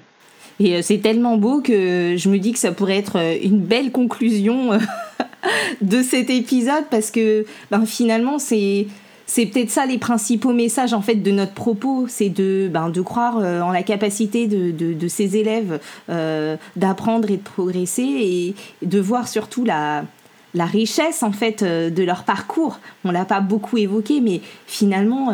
Et 0.60 0.76
euh, 0.76 0.82
c'est 0.82 0.98
tellement 0.98 1.36
beau 1.36 1.60
que 1.60 2.14
je 2.16 2.28
me 2.28 2.38
dis 2.38 2.52
que 2.52 2.58
ça 2.58 2.72
pourrait 2.72 2.98
être 2.98 3.18
euh, 3.18 3.36
une 3.42 3.58
belle 3.58 3.90
conclusion 3.90 4.72
euh, 4.72 4.78
de 5.80 6.02
cet 6.02 6.30
épisode 6.30 6.84
parce 6.90 7.10
que 7.10 7.44
ben, 7.70 7.84
finalement 7.86 8.38
c'est 8.38 8.86
c'est 9.26 9.46
peut-être 9.46 9.70
ça 9.70 9.86
les 9.86 9.98
principaux 9.98 10.52
messages 10.52 10.92
en 10.92 11.00
fait 11.00 11.14
de 11.14 11.30
notre 11.30 11.52
propos, 11.52 12.06
c'est 12.06 12.28
de, 12.28 12.68
ben, 12.70 12.90
de 12.90 13.00
croire 13.00 13.36
en 13.36 13.70
la 13.70 13.82
capacité 13.82 14.46
de, 14.46 14.72
de, 14.72 14.92
de 14.92 15.08
ces 15.08 15.36
élèves 15.38 15.80
d'apprendre 16.76 17.30
et 17.30 17.38
de 17.38 17.42
progresser 17.42 18.02
et 18.02 18.54
de 18.84 19.00
voir 19.00 19.28
surtout 19.28 19.64
la, 19.64 20.04
la 20.52 20.66
richesse 20.66 21.22
en 21.22 21.32
fait 21.32 21.64
de 21.64 22.02
leur 22.02 22.24
parcours. 22.24 22.78
On 23.06 23.10
l'a 23.10 23.24
pas 23.24 23.40
beaucoup 23.40 23.78
évoqué, 23.78 24.20
mais 24.20 24.42
finalement 24.66 25.32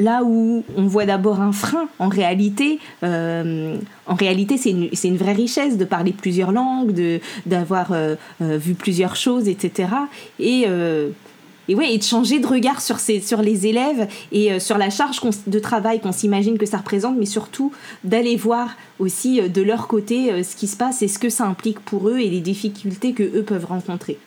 Là 0.00 0.22
où 0.24 0.64
on 0.76 0.86
voit 0.86 1.04
d'abord 1.04 1.42
un 1.42 1.52
frein, 1.52 1.86
en 1.98 2.08
réalité, 2.08 2.78
euh, 3.04 3.76
en 4.06 4.14
réalité, 4.14 4.56
c'est 4.56 4.70
une, 4.70 4.88
une, 5.04 5.16
vraie 5.18 5.34
richesse 5.34 5.76
de 5.76 5.84
parler 5.84 6.12
plusieurs 6.12 6.52
langues, 6.52 6.92
de 6.92 7.20
d'avoir 7.44 7.92
euh, 7.92 8.14
euh, 8.40 8.56
vu 8.56 8.72
plusieurs 8.72 9.14
choses, 9.14 9.46
etc. 9.46 9.90
Et 10.38 10.64
et 11.68 11.74
ouais, 11.76 11.94
et 11.94 11.98
de 11.98 12.02
changer 12.02 12.40
de 12.40 12.46
regard 12.46 12.80
sur, 12.80 12.98
sur 12.98 13.42
les 13.42 13.66
élèves 13.68 14.08
et 14.32 14.58
sur 14.58 14.76
la 14.76 14.90
charge 14.90 15.20
de 15.46 15.58
travail 15.60 16.00
qu'on 16.00 16.10
s'imagine 16.10 16.58
que 16.58 16.66
ça 16.66 16.78
représente, 16.78 17.16
mais 17.16 17.26
surtout 17.26 17.70
d'aller 18.02 18.34
voir 18.34 18.70
aussi 18.98 19.40
de 19.40 19.62
leur 19.62 19.86
côté 19.86 20.42
ce 20.42 20.56
qui 20.56 20.66
se 20.66 20.76
passe 20.76 21.02
et 21.02 21.08
ce 21.08 21.20
que 21.20 21.28
ça 21.28 21.44
implique 21.44 21.78
pour 21.78 22.08
eux 22.08 22.18
et 22.18 22.28
les 22.28 22.40
difficultés 22.40 23.12
que 23.12 23.22
eux 23.22 23.44
peuvent 23.44 23.66
rencontrer. 23.66 24.18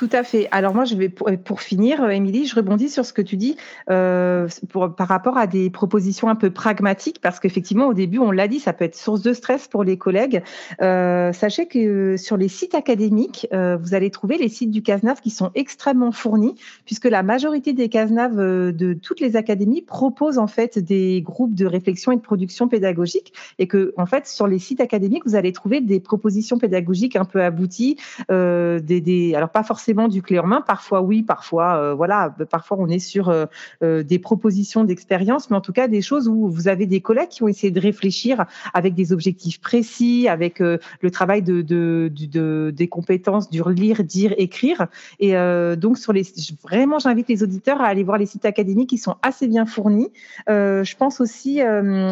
Tout 0.00 0.08
à 0.12 0.22
fait. 0.22 0.48
Alors 0.50 0.72
moi, 0.72 0.86
je 0.86 0.94
vais 0.94 1.10
pour, 1.10 1.60
finir, 1.60 2.02
euh, 2.02 2.08
Émilie, 2.08 2.46
je 2.46 2.56
rebondis 2.56 2.88
sur 2.88 3.04
ce 3.04 3.12
que 3.12 3.20
tu 3.20 3.36
dis 3.36 3.58
euh, 3.90 4.48
par 4.96 5.06
rapport 5.06 5.36
à 5.36 5.46
des 5.46 5.68
propositions 5.68 6.30
un 6.30 6.36
peu 6.36 6.48
pragmatiques, 6.48 7.20
parce 7.20 7.38
qu'effectivement, 7.38 7.86
au 7.86 7.92
début, 7.92 8.18
on 8.18 8.30
l'a 8.30 8.48
dit, 8.48 8.60
ça 8.60 8.72
peut 8.72 8.86
être 8.86 8.96
source 8.96 9.20
de 9.20 9.34
stress 9.34 9.68
pour 9.68 9.84
les 9.84 9.98
collègues. 9.98 10.42
Euh, 10.80 11.34
sachez 11.34 11.66
que 11.66 12.16
sur 12.16 12.38
les 12.38 12.48
sites 12.48 12.74
académiques, 12.74 13.46
vous 13.52 13.92
allez 13.92 14.10
trouver 14.10 14.38
les 14.38 14.48
sites 14.48 14.70
du 14.70 14.80
CASNAV 14.80 15.20
qui 15.20 15.28
sont 15.28 15.50
extrêmement 15.54 16.12
fournis, 16.12 16.54
puisque 16.86 17.04
la 17.04 17.22
majorité 17.22 17.74
des 17.74 17.90
CASNAV 17.90 18.72
de 18.72 18.94
toutes 18.94 19.20
les 19.20 19.36
académies 19.36 19.82
proposent 19.82 20.38
en 20.38 20.46
fait 20.46 20.78
des 20.78 21.20
groupes 21.20 21.54
de 21.54 21.66
réflexion 21.66 22.12
et 22.12 22.16
de 22.16 22.22
production 22.22 22.68
pédagogique, 22.68 23.34
et 23.58 23.66
que 23.66 23.92
en 23.98 24.06
fait, 24.06 24.26
sur 24.26 24.46
les 24.46 24.58
sites 24.58 24.80
académiques, 24.80 25.24
vous 25.26 25.34
allez 25.34 25.52
trouver 25.52 25.82
des 25.82 26.00
propositions 26.00 26.56
pédagogiques 26.56 27.16
un 27.16 27.26
peu 27.26 27.42
abouties, 27.42 27.98
alors 28.30 29.50
pas 29.50 29.62
forcément 29.62 29.89
du 30.08 30.22
clé 30.22 30.38
en 30.38 30.46
main. 30.46 30.60
Parfois 30.60 31.02
oui, 31.02 31.22
parfois 31.22 31.76
euh, 31.76 31.94
voilà, 31.94 32.34
parfois 32.48 32.76
on 32.80 32.88
est 32.88 32.98
sur 32.98 33.28
euh, 33.28 33.46
euh, 33.82 34.02
des 34.02 34.18
propositions 34.18 34.84
d'expérience, 34.84 35.50
mais 35.50 35.56
en 35.56 35.60
tout 35.60 35.72
cas 35.72 35.88
des 35.88 36.02
choses 36.02 36.28
où 36.28 36.48
vous 36.48 36.68
avez 36.68 36.86
des 36.86 37.00
collègues 37.00 37.28
qui 37.28 37.42
ont 37.42 37.48
essayé 37.48 37.70
de 37.70 37.80
réfléchir 37.80 38.46
avec 38.72 38.94
des 38.94 39.12
objectifs 39.12 39.60
précis, 39.60 40.28
avec 40.28 40.60
le 40.60 41.10
travail 41.10 41.42
de, 41.42 41.62
de, 41.62 42.72
des 42.74 42.88
compétences 42.88 43.50
du 43.50 43.62
lire, 43.74 44.04
dire, 44.04 44.34
écrire. 44.38 44.86
Et 45.18 45.32
donc 45.76 45.98
sur 45.98 46.12
les, 46.12 46.24
vraiment 46.62 46.98
j'invite 46.98 47.28
les 47.28 47.42
auditeurs 47.42 47.80
à 47.80 47.86
aller 47.86 48.02
voir 48.02 48.18
les 48.18 48.26
sites 48.26 48.44
académiques 48.44 48.90
qui 48.90 48.98
sont 48.98 49.16
assez 49.22 49.48
bien 49.48 49.66
fournis. 49.66 50.10
je 50.48 50.96
pense 50.96 51.20
aussi 51.20 51.60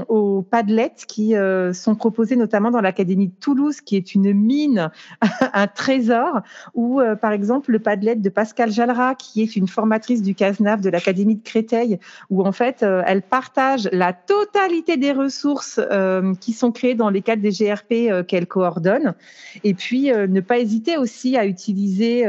aux 0.09 0.43
Padlets 0.43 0.95
qui 1.07 1.35
sont 1.73 1.95
proposés 1.95 2.37
notamment 2.37 2.71
dans 2.71 2.81
l'académie 2.81 3.29
de 3.29 3.35
Toulouse, 3.41 3.81
qui 3.81 3.97
est 3.97 4.15
une 4.15 4.33
mine, 4.33 4.91
un 5.53 5.67
trésor, 5.67 6.41
où 6.75 7.01
par 7.21 7.33
exemple 7.33 7.68
le 7.69 7.79
Padlet 7.79 8.17
de 8.17 8.29
Pascal 8.29 8.71
Jalra, 8.71 9.15
qui 9.15 9.43
est 9.43 9.57
une 9.57 9.69
formatrice 9.69 10.23
du 10.23 10.35
CASNAV 10.35 10.81
de 10.81 10.91
l'Académie 10.91 11.37
de 11.37 11.43
Créteil, 11.43 11.99
où 12.31 12.43
en 12.43 12.53
fait, 12.53 12.83
euh, 12.83 13.03
elle 13.07 13.23
partage 13.23 13.89
la 13.93 14.13
totalité 14.13 14.97
des 14.97 15.13
ressources 15.13 15.81
euh, 15.91 16.35
qui 16.41 16.53
sont 16.53 16.73
créées 16.73 16.95
dans 16.95 17.11
les 17.11 17.23
cadres 17.23 17.43
des 17.43 17.51
GRP 17.51 18.11
euh, 18.11 18.23
qu'elle 18.23 18.47
coordonne. 18.47 19.15
Et 19.65 19.75
puis, 19.75 20.11
ne 20.11 20.41
pas 20.41 20.59
hésiter 20.59 20.97
aussi 20.97 21.37
à 21.37 21.45
utiliser 21.47 22.25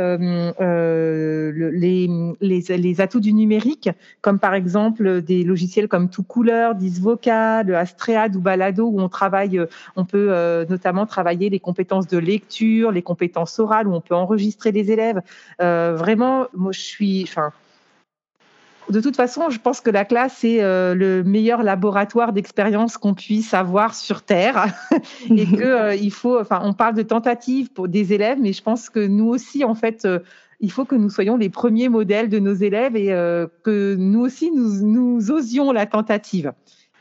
les, 2.41 2.67
les, 2.77 3.01
atouts 3.01 3.19
du 3.19 3.33
numérique, 3.33 3.89
comme 4.21 4.39
par 4.39 4.53
exemple 4.53 5.21
des 5.21 5.43
logiciels 5.43 5.87
comme 5.87 6.09
Tout 6.09 6.23
Couleur, 6.23 6.75
Disvocal, 6.75 7.73
Astread 7.73 8.35
ou 8.35 8.41
Balado, 8.41 8.87
où 8.87 8.99
on 8.99 9.09
travaille, 9.09 9.61
on 9.95 10.05
peut 10.05 10.65
notamment 10.69 11.05
travailler 11.05 11.49
les 11.49 11.59
compétences 11.59 12.07
de 12.07 12.17
lecture, 12.17 12.91
les 12.91 13.01
compétences 13.01 13.59
orales, 13.59 13.87
où 13.87 13.93
on 13.93 14.01
peut 14.01 14.15
enregistrer 14.15 14.71
les 14.71 14.91
élèves. 14.91 15.21
Euh, 15.61 15.95
vraiment, 15.95 16.47
moi, 16.53 16.71
je 16.71 16.79
suis. 16.79 17.23
Enfin, 17.23 17.51
de 18.89 19.01
toute 19.01 19.15
façon, 19.15 19.49
je 19.49 19.59
pense 19.59 19.81
que 19.81 19.89
la 19.89 20.05
classe 20.05 20.43
est 20.43 20.63
euh, 20.63 20.95
le 20.95 21.23
meilleur 21.23 21.61
laboratoire 21.61 22.33
d'expérience 22.33 22.97
qu'on 22.97 23.13
puisse 23.13 23.53
avoir 23.53 23.93
sur 23.93 24.23
Terre 24.23 24.67
et 25.29 25.45
que 25.45 25.63
euh, 25.63 25.95
il 25.95 26.11
faut. 26.11 26.39
Enfin, 26.39 26.61
on 26.63 26.73
parle 26.73 26.95
de 26.95 27.03
tentatives 27.03 27.71
pour 27.71 27.87
des 27.87 28.13
élèves, 28.13 28.39
mais 28.39 28.53
je 28.53 28.63
pense 28.63 28.89
que 28.89 29.05
nous 29.05 29.27
aussi, 29.27 29.63
en 29.63 29.75
fait. 29.75 30.07
il 30.59 30.71
faut 30.71 30.85
que 30.85 30.95
nous 30.95 31.09
soyons 31.09 31.37
les 31.37 31.49
premiers 31.49 31.89
modèles 31.89 32.29
de 32.29 32.39
nos 32.39 32.53
élèves 32.53 32.95
et 32.95 33.07
que 33.63 33.95
nous 33.97 34.21
aussi, 34.21 34.51
nous, 34.51 34.85
nous 34.85 35.31
osions 35.31 35.71
la 35.71 35.85
tentative. 35.85 36.53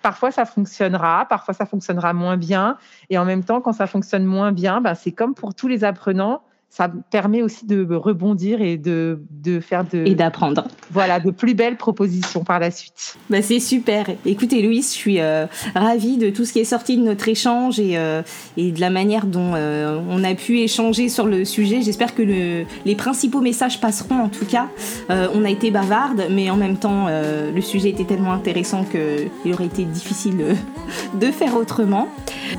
Parfois, 0.02 0.30
ça 0.30 0.44
fonctionnera, 0.44 1.26
parfois, 1.28 1.54
ça 1.54 1.66
fonctionnera 1.66 2.12
moins 2.12 2.36
bien. 2.36 2.78
Et 3.10 3.18
en 3.18 3.24
même 3.24 3.42
temps, 3.42 3.60
quand 3.60 3.72
ça 3.72 3.86
fonctionne 3.86 4.24
moins 4.24 4.52
bien, 4.52 4.80
ben, 4.80 4.94
c'est 4.94 5.12
comme 5.12 5.34
pour 5.34 5.54
tous 5.54 5.68
les 5.68 5.84
apprenants 5.84 6.42
ça 6.70 6.90
permet 7.10 7.42
aussi 7.42 7.66
de 7.66 7.94
rebondir 7.94 8.60
et 8.60 8.76
de, 8.76 9.20
de 9.30 9.58
faire 9.58 9.84
de 9.84 10.04
et 10.06 10.14
d'apprendre. 10.14 10.68
Voilà, 10.90 11.18
de 11.18 11.30
plus 11.30 11.54
belles 11.54 11.76
propositions 11.76 12.44
par 12.44 12.60
la 12.60 12.70
suite. 12.70 13.16
Bah 13.30 13.42
c'est 13.42 13.58
super. 13.58 14.06
Écoutez 14.26 14.62
Louise, 14.62 14.92
je 14.92 14.98
suis 14.98 15.20
euh, 15.20 15.46
ravie 15.74 16.18
de 16.18 16.30
tout 16.30 16.44
ce 16.44 16.52
qui 16.52 16.60
est 16.60 16.64
sorti 16.64 16.96
de 16.98 17.02
notre 17.02 17.26
échange 17.28 17.80
et, 17.80 17.96
euh, 17.96 18.22
et 18.56 18.70
de 18.70 18.80
la 18.80 18.90
manière 18.90 19.26
dont 19.26 19.54
euh, 19.54 19.98
on 20.08 20.22
a 20.24 20.34
pu 20.34 20.60
échanger 20.60 21.08
sur 21.08 21.26
le 21.26 21.44
sujet. 21.44 21.80
J'espère 21.80 22.14
que 22.14 22.22
le, 22.22 22.64
les 22.84 22.94
principaux 22.94 23.40
messages 23.40 23.80
passeront 23.80 24.20
en 24.20 24.28
tout 24.28 24.46
cas. 24.46 24.68
on 25.08 25.44
a 25.44 25.50
été 25.50 25.70
bavarde, 25.70 26.26
mais 26.30 26.50
en 26.50 26.56
même 26.56 26.76
temps 26.76 27.06
le 27.08 27.60
sujet 27.60 27.90
était 27.90 28.04
tellement 28.04 28.32
intéressant 28.32 28.84
qu'il 28.84 29.52
aurait 29.52 29.66
été 29.66 29.84
difficile 29.84 30.56
de 31.20 31.26
faire 31.26 31.56
autrement. 31.56 32.08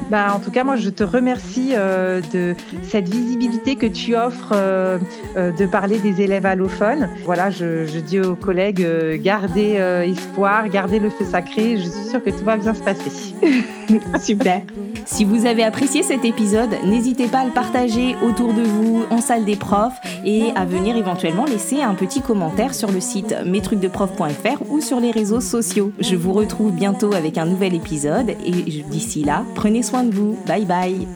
Bah 0.10 0.34
en 0.36 0.39
tout 0.39 0.51
cas 0.51 0.64
moi 0.64 0.76
je 0.76 0.89
te 0.89 1.03
remercie 1.03 1.74
de 1.74 2.55
cette 2.84 3.10
visibilité 3.10 3.76
que 3.76 3.86
tu 3.86 3.99
tu 4.00 4.16
offres 4.16 4.54
euh, 4.54 4.97
euh, 5.36 5.52
de 5.52 5.66
parler 5.66 6.00
des 6.00 6.22
élèves 6.22 6.45
allophones. 6.45 7.10
Voilà, 7.26 7.50
je, 7.50 8.00
dis 8.00 8.20
aux 8.20 8.36
collègues, 8.36 8.82
euh, 8.82 9.18
gardez 9.20 9.74
espoir, 10.06 10.70
gardez 10.70 11.00
le 11.00 11.10
feu 11.10 11.26
sacré. 11.26 11.78
Je 11.78 11.84
suis 11.84 12.10
sûre 12.10 12.24
que 12.24 12.30
tout 12.30 12.45
va 12.45 12.58
bien 12.58 12.74
se 12.74 12.82
passer. 12.82 13.36
Super. 14.20 14.62
Si 15.06 15.26
vous 15.26 15.45
avez 15.45 15.64
apprécié 15.64 16.04
cet 16.04 16.24
épisode, 16.24 16.70
n'hésitez 16.86 17.28
pas 17.28 17.39
à 17.39 17.45
le 17.45 17.52
partager 17.52 18.16
autour 18.24 18.54
de 18.54 18.62
vous 18.62 19.04
en 19.10 19.22
salle 19.22 19.43
des 19.43 19.56
profs 19.56 20.00
et 20.24 20.52
à 20.56 20.66
venir 20.66 20.95
éventuellement 20.95 21.45
laisser 21.45 21.82
un 21.82 21.95
petit 21.95 22.22
commentaire 22.22 22.74
sur 22.74 22.91
le 22.91 23.00
site 23.00 23.36
mestrucsdeprof.fr 23.45 24.70
ou 24.70 24.82
sur 24.82 25.00
les 25.00 25.12
réseaux 25.12 25.41
sociaux. 25.41 25.91
Je 26.00 26.16
vous 26.16 26.34
retrouve 26.34 26.72
bientôt 26.72 27.14
avec 27.14 27.38
un 27.38 27.45
nouvel 27.45 27.74
épisode 27.74 28.30
et 28.45 28.84
d'ici 28.89 29.24
là, 29.24 29.43
prenez 29.56 29.84
soin 29.84 30.04
de 30.04 30.14
vous. 30.14 30.38
Bye 30.47 30.66
bye. 30.66 31.08